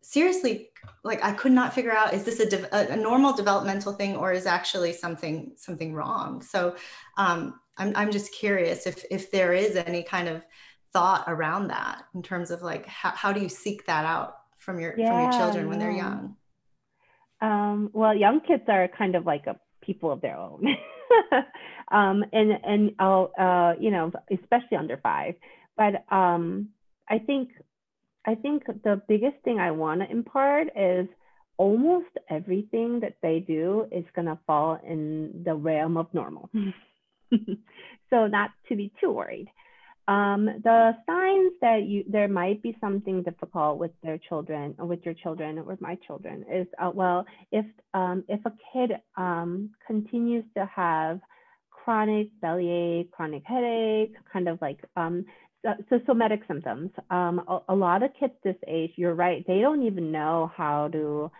seriously 0.00 0.70
like 1.04 1.22
i 1.22 1.32
could 1.32 1.52
not 1.52 1.74
figure 1.74 1.92
out 1.92 2.14
is 2.14 2.24
this 2.24 2.40
a, 2.40 2.48
de- 2.48 2.92
a, 2.92 2.96
normal 2.96 3.34
developmental 3.34 3.92
thing 3.92 4.16
or 4.16 4.32
is 4.32 4.46
actually 4.46 4.92
something 4.92 5.52
something 5.56 5.92
wrong? 5.92 6.40
So 6.40 6.76
um, 7.18 7.60
I'm, 7.76 7.92
I'm 7.94 8.10
just 8.10 8.32
curious 8.32 8.86
if 8.86 9.04
if 9.10 9.30
there 9.30 9.52
is 9.52 9.76
any 9.76 10.02
kind 10.02 10.28
of 10.28 10.44
thought 10.94 11.24
around 11.26 11.68
that 11.68 12.04
in 12.14 12.22
terms 12.22 12.50
of 12.50 12.62
like 12.62 12.86
how, 12.86 13.10
how 13.10 13.32
do 13.32 13.40
you 13.40 13.48
seek 13.48 13.84
that 13.86 14.06
out 14.06 14.38
from 14.56 14.80
your 14.80 14.92
from 14.94 15.04
your 15.22 15.32
children 15.32 15.68
when 15.68 15.78
they're 15.78 15.90
yeah. 15.90 16.08
young 16.08 16.36
Um, 17.40 17.90
well, 17.92 18.16
young 18.16 18.40
kids 18.40 18.64
are 18.68 18.88
kind 18.88 19.14
of 19.14 19.26
like 19.26 19.46
a 19.46 19.56
people 19.82 20.10
of 20.12 20.20
their 20.20 20.36
own. 20.36 20.64
um, 21.92 22.24
and 22.32 22.52
and 22.64 22.92
I'll, 22.98 23.32
uh, 23.38 23.74
you 23.80 23.90
know, 23.90 24.12
especially 24.30 24.76
under 24.78 24.96
five. 24.98 25.34
But 25.76 26.04
um, 26.14 26.70
I 27.08 27.18
think 27.18 27.50
I 28.26 28.34
think 28.34 28.66
the 28.66 29.00
biggest 29.08 29.36
thing 29.44 29.58
I 29.58 29.70
want 29.70 30.00
to 30.00 30.10
impart 30.10 30.68
is 30.76 31.08
almost 31.56 32.10
everything 32.28 33.00
that 33.00 33.16
they 33.22 33.40
do 33.40 33.86
is 33.90 34.04
gonna 34.14 34.38
fall 34.46 34.78
in 34.86 35.42
the 35.44 35.54
realm 35.54 35.96
of 35.96 36.12
normal. 36.12 36.50
so 38.10 38.26
not 38.26 38.50
to 38.68 38.76
be 38.76 38.92
too 39.00 39.10
worried. 39.10 39.48
Um, 40.08 40.46
the 40.64 40.96
signs 41.06 41.52
that 41.60 41.82
you 41.86 42.02
there 42.08 42.28
might 42.28 42.62
be 42.62 42.74
something 42.80 43.22
difficult 43.22 43.78
with 43.78 43.90
their 44.02 44.16
children 44.16 44.74
or 44.78 44.86
with 44.86 45.04
your 45.04 45.12
children 45.12 45.58
or 45.58 45.64
with 45.64 45.82
my 45.82 45.96
children 46.06 46.46
is 46.50 46.66
uh, 46.82 46.90
well 46.94 47.26
if 47.52 47.66
um, 47.92 48.24
if 48.26 48.40
a 48.46 48.52
kid 48.72 48.92
um, 49.18 49.70
continues 49.86 50.44
to 50.56 50.64
have 50.64 51.20
chronic 51.70 52.28
bellyache, 52.40 53.10
chronic 53.10 53.42
headache, 53.44 54.14
kind 54.32 54.48
of 54.48 54.58
like 54.62 54.80
um, 54.96 55.26
so, 55.62 55.74
so 55.90 56.00
somatic 56.06 56.40
symptoms. 56.48 56.90
Um, 57.10 57.42
a, 57.46 57.58
a 57.68 57.74
lot 57.74 58.02
of 58.02 58.10
kids 58.18 58.32
this 58.42 58.56
age, 58.66 58.92
you're 58.96 59.14
right, 59.14 59.44
they 59.46 59.60
don't 59.60 59.82
even 59.82 60.10
know 60.10 60.50
how 60.56 60.88
to 60.88 61.30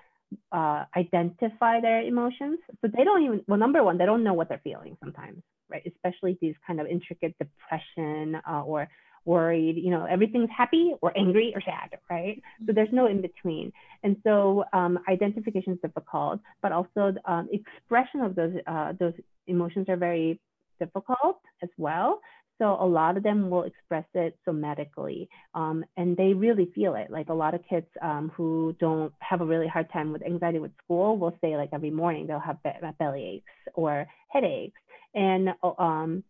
uh, 0.52 0.84
identify 0.94 1.80
their 1.80 2.02
emotions. 2.02 2.58
So 2.82 2.88
they 2.94 3.04
don't 3.04 3.22
even 3.22 3.44
well, 3.48 3.58
number 3.58 3.82
one, 3.82 3.96
they 3.96 4.04
don't 4.04 4.24
know 4.24 4.34
what 4.34 4.50
they're 4.50 4.60
feeling 4.62 4.98
sometimes 5.00 5.42
right? 5.70 5.82
Especially 5.86 6.38
these 6.40 6.54
kind 6.66 6.80
of 6.80 6.86
intricate 6.86 7.34
depression 7.38 8.40
uh, 8.48 8.62
or 8.62 8.88
worried, 9.24 9.76
you 9.76 9.90
know, 9.90 10.06
everything's 10.06 10.48
happy 10.56 10.92
or 11.02 11.16
angry 11.16 11.52
or 11.54 11.60
sad, 11.60 11.98
right? 12.10 12.42
So 12.66 12.72
there's 12.72 12.88
no 12.92 13.06
in 13.06 13.20
between. 13.20 13.72
And 14.02 14.16
so 14.24 14.64
um, 14.72 14.98
identification 15.08 15.74
is 15.74 15.78
difficult, 15.82 16.40
but 16.62 16.72
also 16.72 17.14
um, 17.26 17.48
expression 17.52 18.20
of 18.20 18.34
those 18.34 18.54
uh, 18.66 18.92
those 18.98 19.12
emotions 19.46 19.86
are 19.88 19.96
very 19.96 20.40
difficult 20.78 21.40
as 21.62 21.68
well. 21.76 22.20
So 22.58 22.76
a 22.80 22.84
lot 22.84 23.16
of 23.16 23.22
them 23.22 23.50
will 23.50 23.62
express 23.62 24.04
it 24.14 24.36
somatically, 24.46 25.28
um, 25.54 25.84
and 25.96 26.16
they 26.16 26.32
really 26.34 26.72
feel 26.74 26.96
it. 26.96 27.08
Like 27.08 27.28
a 27.28 27.34
lot 27.34 27.54
of 27.54 27.60
kids 27.70 27.86
um, 28.02 28.32
who 28.36 28.74
don't 28.80 29.12
have 29.20 29.40
a 29.40 29.44
really 29.44 29.68
hard 29.68 29.88
time 29.92 30.10
with 30.12 30.24
anxiety 30.26 30.58
with 30.58 30.72
school 30.82 31.16
will 31.16 31.36
say 31.40 31.56
like 31.56 31.68
every 31.72 31.90
morning 31.90 32.26
they'll 32.26 32.40
have 32.40 32.60
be- 32.64 32.70
belly 32.98 33.24
aches 33.24 33.74
or 33.74 34.06
headaches, 34.28 34.80
and 35.14 35.50
um, 35.78 36.24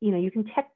you 0.00 0.10
know 0.10 0.18
you 0.18 0.30
can 0.30 0.50
check 0.54 0.68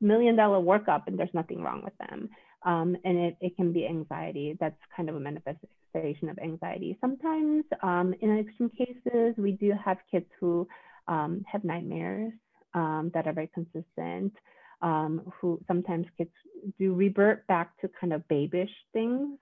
million 0.00 0.36
dollar 0.36 0.58
workup 0.58 1.02
and 1.06 1.18
there's 1.18 1.32
nothing 1.34 1.62
wrong 1.62 1.82
with 1.82 1.96
them. 1.98 2.28
Um, 2.64 2.96
and 3.04 3.16
it, 3.18 3.36
it 3.40 3.56
can 3.56 3.72
be 3.72 3.86
anxiety. 3.86 4.56
That's 4.58 4.78
kind 4.94 5.08
of 5.08 5.16
a 5.16 5.20
manifestation 5.20 6.28
of 6.28 6.38
anxiety. 6.38 6.98
Sometimes 7.00 7.64
um, 7.82 8.14
in 8.20 8.38
extreme 8.38 8.70
cases, 8.70 9.34
we 9.36 9.52
do 9.52 9.72
have 9.82 9.98
kids 10.10 10.26
who 10.40 10.66
um, 11.06 11.44
have 11.50 11.64
nightmares 11.64 12.32
um, 12.74 13.10
that 13.14 13.26
are 13.26 13.32
very 13.32 13.50
consistent. 13.54 14.32
Um, 14.82 15.22
who 15.40 15.58
sometimes 15.66 16.04
kids 16.18 16.30
do 16.78 16.92
revert 16.92 17.46
back 17.46 17.80
to 17.80 17.88
kind 17.98 18.12
of 18.12 18.28
babyish 18.28 18.70
things. 18.92 19.38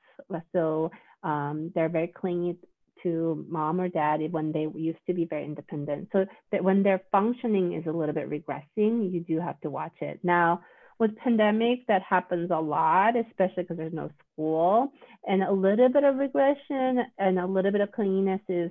So 0.52 0.92
um, 1.24 1.72
they're 1.74 1.88
very 1.88 2.06
clingy 2.06 2.56
to 3.04 3.46
mom 3.48 3.80
or 3.80 3.88
dad 3.88 4.20
when 4.32 4.50
they 4.50 4.66
used 4.74 4.98
to 5.06 5.14
be 5.14 5.24
very 5.24 5.44
independent. 5.44 6.08
So 6.12 6.26
that 6.50 6.64
when 6.64 6.82
their 6.82 7.00
functioning 7.12 7.74
is 7.74 7.86
a 7.86 7.92
little 7.92 8.14
bit 8.14 8.28
regressing, 8.28 9.12
you 9.12 9.20
do 9.20 9.38
have 9.38 9.60
to 9.60 9.70
watch 9.70 9.94
it. 10.00 10.18
Now, 10.24 10.62
with 10.98 11.16
pandemic, 11.16 11.86
that 11.88 12.02
happens 12.02 12.50
a 12.50 12.60
lot, 12.60 13.14
especially 13.16 13.64
because 13.64 13.76
there's 13.76 13.92
no 13.92 14.10
school. 14.32 14.92
And 15.26 15.42
a 15.42 15.52
little 15.52 15.88
bit 15.88 16.04
of 16.04 16.16
regression 16.16 17.04
and 17.18 17.38
a 17.38 17.46
little 17.46 17.72
bit 17.72 17.80
of 17.80 17.90
clinginess 17.90 18.40
is, 18.48 18.70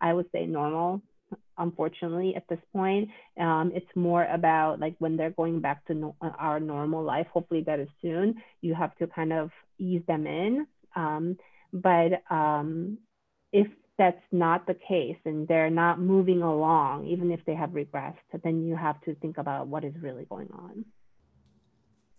I 0.00 0.12
would 0.12 0.26
say, 0.32 0.46
normal. 0.46 1.02
Unfortunately, 1.58 2.34
at 2.36 2.46
this 2.48 2.58
point, 2.72 3.08
um, 3.40 3.72
it's 3.74 3.86
more 3.94 4.24
about 4.24 4.80
like 4.80 4.94
when 4.98 5.16
they're 5.16 5.30
going 5.30 5.60
back 5.60 5.84
to 5.86 5.94
no- 5.94 6.16
our 6.20 6.60
normal 6.60 7.02
life. 7.02 7.26
Hopefully, 7.32 7.62
that 7.66 7.80
is 7.80 7.88
soon. 8.02 8.36
You 8.60 8.74
have 8.74 8.94
to 8.96 9.06
kind 9.06 9.32
of 9.32 9.50
ease 9.78 10.02
them 10.06 10.26
in. 10.26 10.66
Um, 10.94 11.36
but 11.72 12.22
um, 12.30 12.98
if 13.54 13.68
that's 13.96 14.20
not 14.32 14.66
the 14.66 14.74
case 14.74 15.16
and 15.24 15.46
they're 15.46 15.70
not 15.70 16.00
moving 16.00 16.42
along, 16.42 17.06
even 17.06 17.30
if 17.30 17.40
they 17.46 17.54
have 17.54 17.70
regressed, 17.70 18.16
then 18.42 18.66
you 18.66 18.74
have 18.74 19.00
to 19.02 19.14
think 19.14 19.38
about 19.38 19.68
what 19.68 19.84
is 19.84 19.94
really 20.02 20.24
going 20.24 20.48
on. 20.52 20.84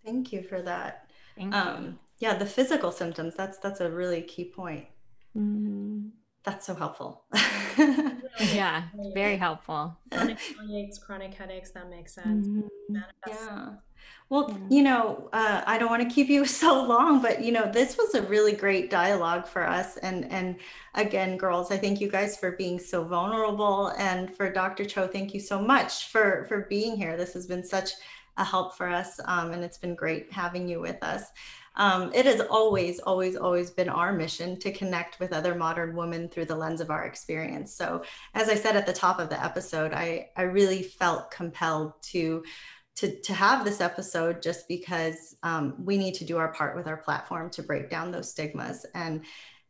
Thank 0.06 0.32
you 0.32 0.42
for 0.42 0.62
that. 0.62 1.10
Thank 1.36 1.54
you. 1.54 1.60
Um, 1.60 2.00
yeah, 2.20 2.38
the 2.38 2.46
physical 2.46 2.92
symptoms, 2.92 3.36
that's 3.36 3.58
that's 3.58 3.82
a 3.82 3.92
really 3.92 4.22
key 4.22 4.46
point. 4.46 4.86
Mm-hmm. 5.38 6.08
That's 6.46 6.66
so 6.66 6.76
helpful. 6.76 7.26
yeah, 8.54 8.84
very 9.14 9.36
helpful. 9.46 9.98
Chronic 10.12 10.38
belly 10.58 10.86
aches, 10.86 11.00
chronic 11.00 11.34
headaches, 11.34 11.72
that 11.72 11.90
makes 11.90 12.14
sense. 12.14 12.48
Mhm. 12.48 13.04
Yeah. 13.28 13.74
Well, 14.30 14.58
you 14.70 14.82
know, 14.82 15.30
uh, 15.34 15.62
I 15.68 15.78
don't 15.78 15.90
want 15.90 16.02
to 16.08 16.14
keep 16.14 16.30
you 16.30 16.46
so 16.64 16.84
long, 16.84 17.22
but 17.22 17.44
you 17.44 17.52
know, 17.52 17.72
this 17.72 17.98
was 17.98 18.16
a 18.16 18.24
really 18.24 18.54
great 18.54 18.90
dialogue 18.90 19.48
for 19.48 19.68
us. 19.68 19.98
And 19.98 20.32
and 20.32 20.58
again, 20.96 21.38
girls, 21.38 21.72
I 21.72 21.78
thank 21.78 22.02
you 22.02 22.10
guys 22.10 22.38
for 22.38 22.52
being 22.52 22.80
so 22.80 23.04
vulnerable, 23.04 23.94
and 23.98 24.36
for 24.36 24.52
Dr. 24.52 24.86
Cho, 24.86 25.08
thank 25.08 25.34
you 25.34 25.40
so 25.40 25.62
much 25.62 26.10
for 26.12 26.46
for 26.48 26.62
being 26.70 26.98
here. 26.98 27.18
This 27.18 27.34
has 27.34 27.48
been 27.48 27.64
such 27.64 27.92
a 28.38 28.44
help 28.44 28.76
for 28.76 28.88
us. 28.88 29.20
Um, 29.26 29.52
and 29.52 29.64
it's 29.64 29.78
been 29.78 29.96
great 29.96 30.32
having 30.32 30.68
you 30.68 30.80
with 30.80 31.02
us. 31.04 31.24
Um, 31.78 32.12
it 32.14 32.26
has 32.26 32.40
always, 32.40 33.00
always, 33.00 33.36
always 33.36 33.70
been 33.70 33.90
our 33.90 34.14
mission 34.14 34.58
to 34.60 34.72
connect 34.72 35.20
with 35.20 35.34
other 35.34 35.56
modern 35.56 35.96
women 35.96 36.30
through 36.30 36.46
the 36.46 36.56
lens 36.56 36.80
of 36.80 36.90
our 36.90 37.06
experience. 37.06 37.74
So, 37.74 38.04
as 38.34 38.48
I 38.48 38.56
said 38.56 38.78
at 38.78 38.86
the 38.86 38.94
top 38.94 39.20
of 39.20 39.30
the 39.30 39.44
episode, 39.44 39.94
I, 39.94 40.30
I 40.38 40.44
really 40.44 40.84
felt 40.84 41.32
compelled 41.32 42.02
to 42.04 42.44
to, 42.96 43.20
to 43.22 43.34
have 43.34 43.66
this 43.66 43.82
episode 43.82 44.42
just 44.42 44.68
because 44.68 45.36
um, 45.44 45.76
we 45.84 45.98
need 45.98 46.14
to 46.16 46.26
do 46.26 46.38
our 46.38 46.54
part 46.54 46.76
with 46.76 46.88
our 46.88 46.98
platform 46.98 47.50
to 47.52 47.64
break 47.64 47.90
down 47.90 48.12
those 48.12 48.32
stigmas 48.32 48.86
and 48.96 49.26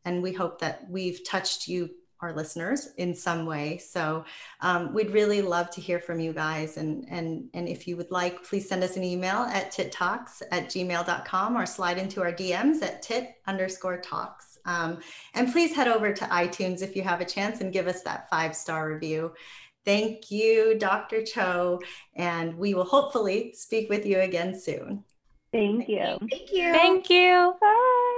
and 0.07 0.21
we 0.21 0.31
hope 0.31 0.59
that 0.61 0.87
we've 0.87 1.27
touched 1.27 1.67
you 1.67 1.89
our 2.21 2.33
listeners 2.33 2.89
in 2.97 3.13
some 3.13 3.45
way. 3.45 3.77
So 3.77 4.25
um, 4.61 4.93
we'd 4.93 5.11
really 5.11 5.41
love 5.41 5.69
to 5.71 5.81
hear 5.81 5.99
from 5.99 6.19
you 6.19 6.33
guys. 6.33 6.77
And, 6.77 7.05
and, 7.09 7.49
and 7.53 7.67
if 7.67 7.87
you 7.87 7.97
would 7.97 8.09
like, 8.09 8.43
please 8.43 8.67
send 8.67 8.83
us 8.83 8.95
an 8.95 9.03
email 9.03 9.41
at 9.43 9.71
tittalks 9.71 10.41
at 10.51 10.67
gmail.com 10.67 11.57
or 11.57 11.65
slide 11.65 11.97
into 11.97 12.21
our 12.21 12.31
DMs 12.31 12.81
at 12.81 13.01
tit 13.01 13.35
underscore 13.47 13.97
talks. 13.97 14.57
Um, 14.65 14.99
and 15.35 15.51
please 15.51 15.75
head 15.75 15.87
over 15.87 16.11
to 16.11 16.25
iTunes 16.25 16.81
if 16.81 16.95
you 16.95 17.03
have 17.03 17.21
a 17.21 17.25
chance 17.25 17.61
and 17.61 17.71
give 17.71 17.87
us 17.87 18.01
that 18.01 18.29
five 18.29 18.55
star 18.55 18.89
review. 18.89 19.33
Thank 19.85 20.31
you, 20.31 20.77
Dr. 20.79 21.23
Cho, 21.23 21.79
and 22.15 22.57
we 22.57 22.73
will 22.73 22.85
hopefully 22.85 23.53
speak 23.55 23.89
with 23.89 24.05
you 24.05 24.19
again 24.19 24.59
soon. 24.59 25.03
Thank 25.51 25.87
you. 25.87 26.17
Thank 26.29 26.51
you. 26.51 26.71
Thank 26.73 27.09
you. 27.09 27.53
Bye. 27.61 27.67
Bye. 27.67 28.14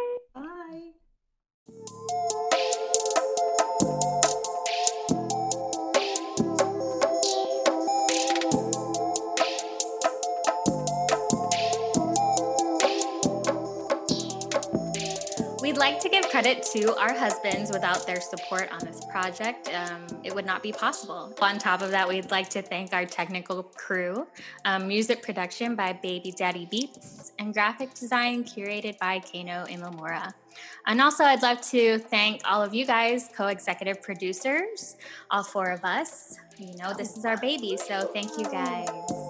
Like 15.91 16.01
to 16.01 16.09
give 16.09 16.27
credit 16.29 16.61
to 16.63 16.93
our 16.97 17.13
husbands. 17.13 17.71
Without 17.71 18.05
their 18.05 18.19
support 18.19 18.69
on 18.73 18.79
this 18.79 19.05
project, 19.05 19.69
um, 19.73 20.05
it 20.21 20.35
would 20.35 20.45
not 20.45 20.61
be 20.61 20.73
possible. 20.73 21.33
On 21.41 21.57
top 21.57 21.81
of 21.81 21.91
that, 21.91 22.05
we'd 22.05 22.29
like 22.29 22.49
to 22.49 22.61
thank 22.61 22.91
our 22.93 23.05
technical 23.05 23.63
crew, 23.63 24.27
um, 24.65 24.85
music 24.85 25.23
production 25.23 25.75
by 25.75 25.93
Baby 25.93 26.31
Daddy 26.31 26.67
Beats, 26.69 27.31
and 27.39 27.53
graphic 27.53 27.93
design 27.93 28.43
curated 28.43 28.97
by 28.99 29.19
Kano 29.19 29.63
Imamura. 29.67 30.33
And 30.87 30.99
also, 30.99 31.23
I'd 31.23 31.41
love 31.41 31.61
to 31.71 31.99
thank 31.99 32.41
all 32.43 32.61
of 32.61 32.73
you 32.73 32.85
guys, 32.85 33.29
co 33.33 33.47
executive 33.47 34.01
producers, 34.01 34.97
all 35.31 35.43
four 35.43 35.69
of 35.71 35.85
us. 35.85 36.37
You 36.57 36.75
know, 36.75 36.93
this 36.93 37.15
is 37.15 37.23
our 37.23 37.37
baby, 37.37 37.77
so 37.77 38.09
thank 38.13 38.37
you 38.37 38.43
guys. 38.43 39.26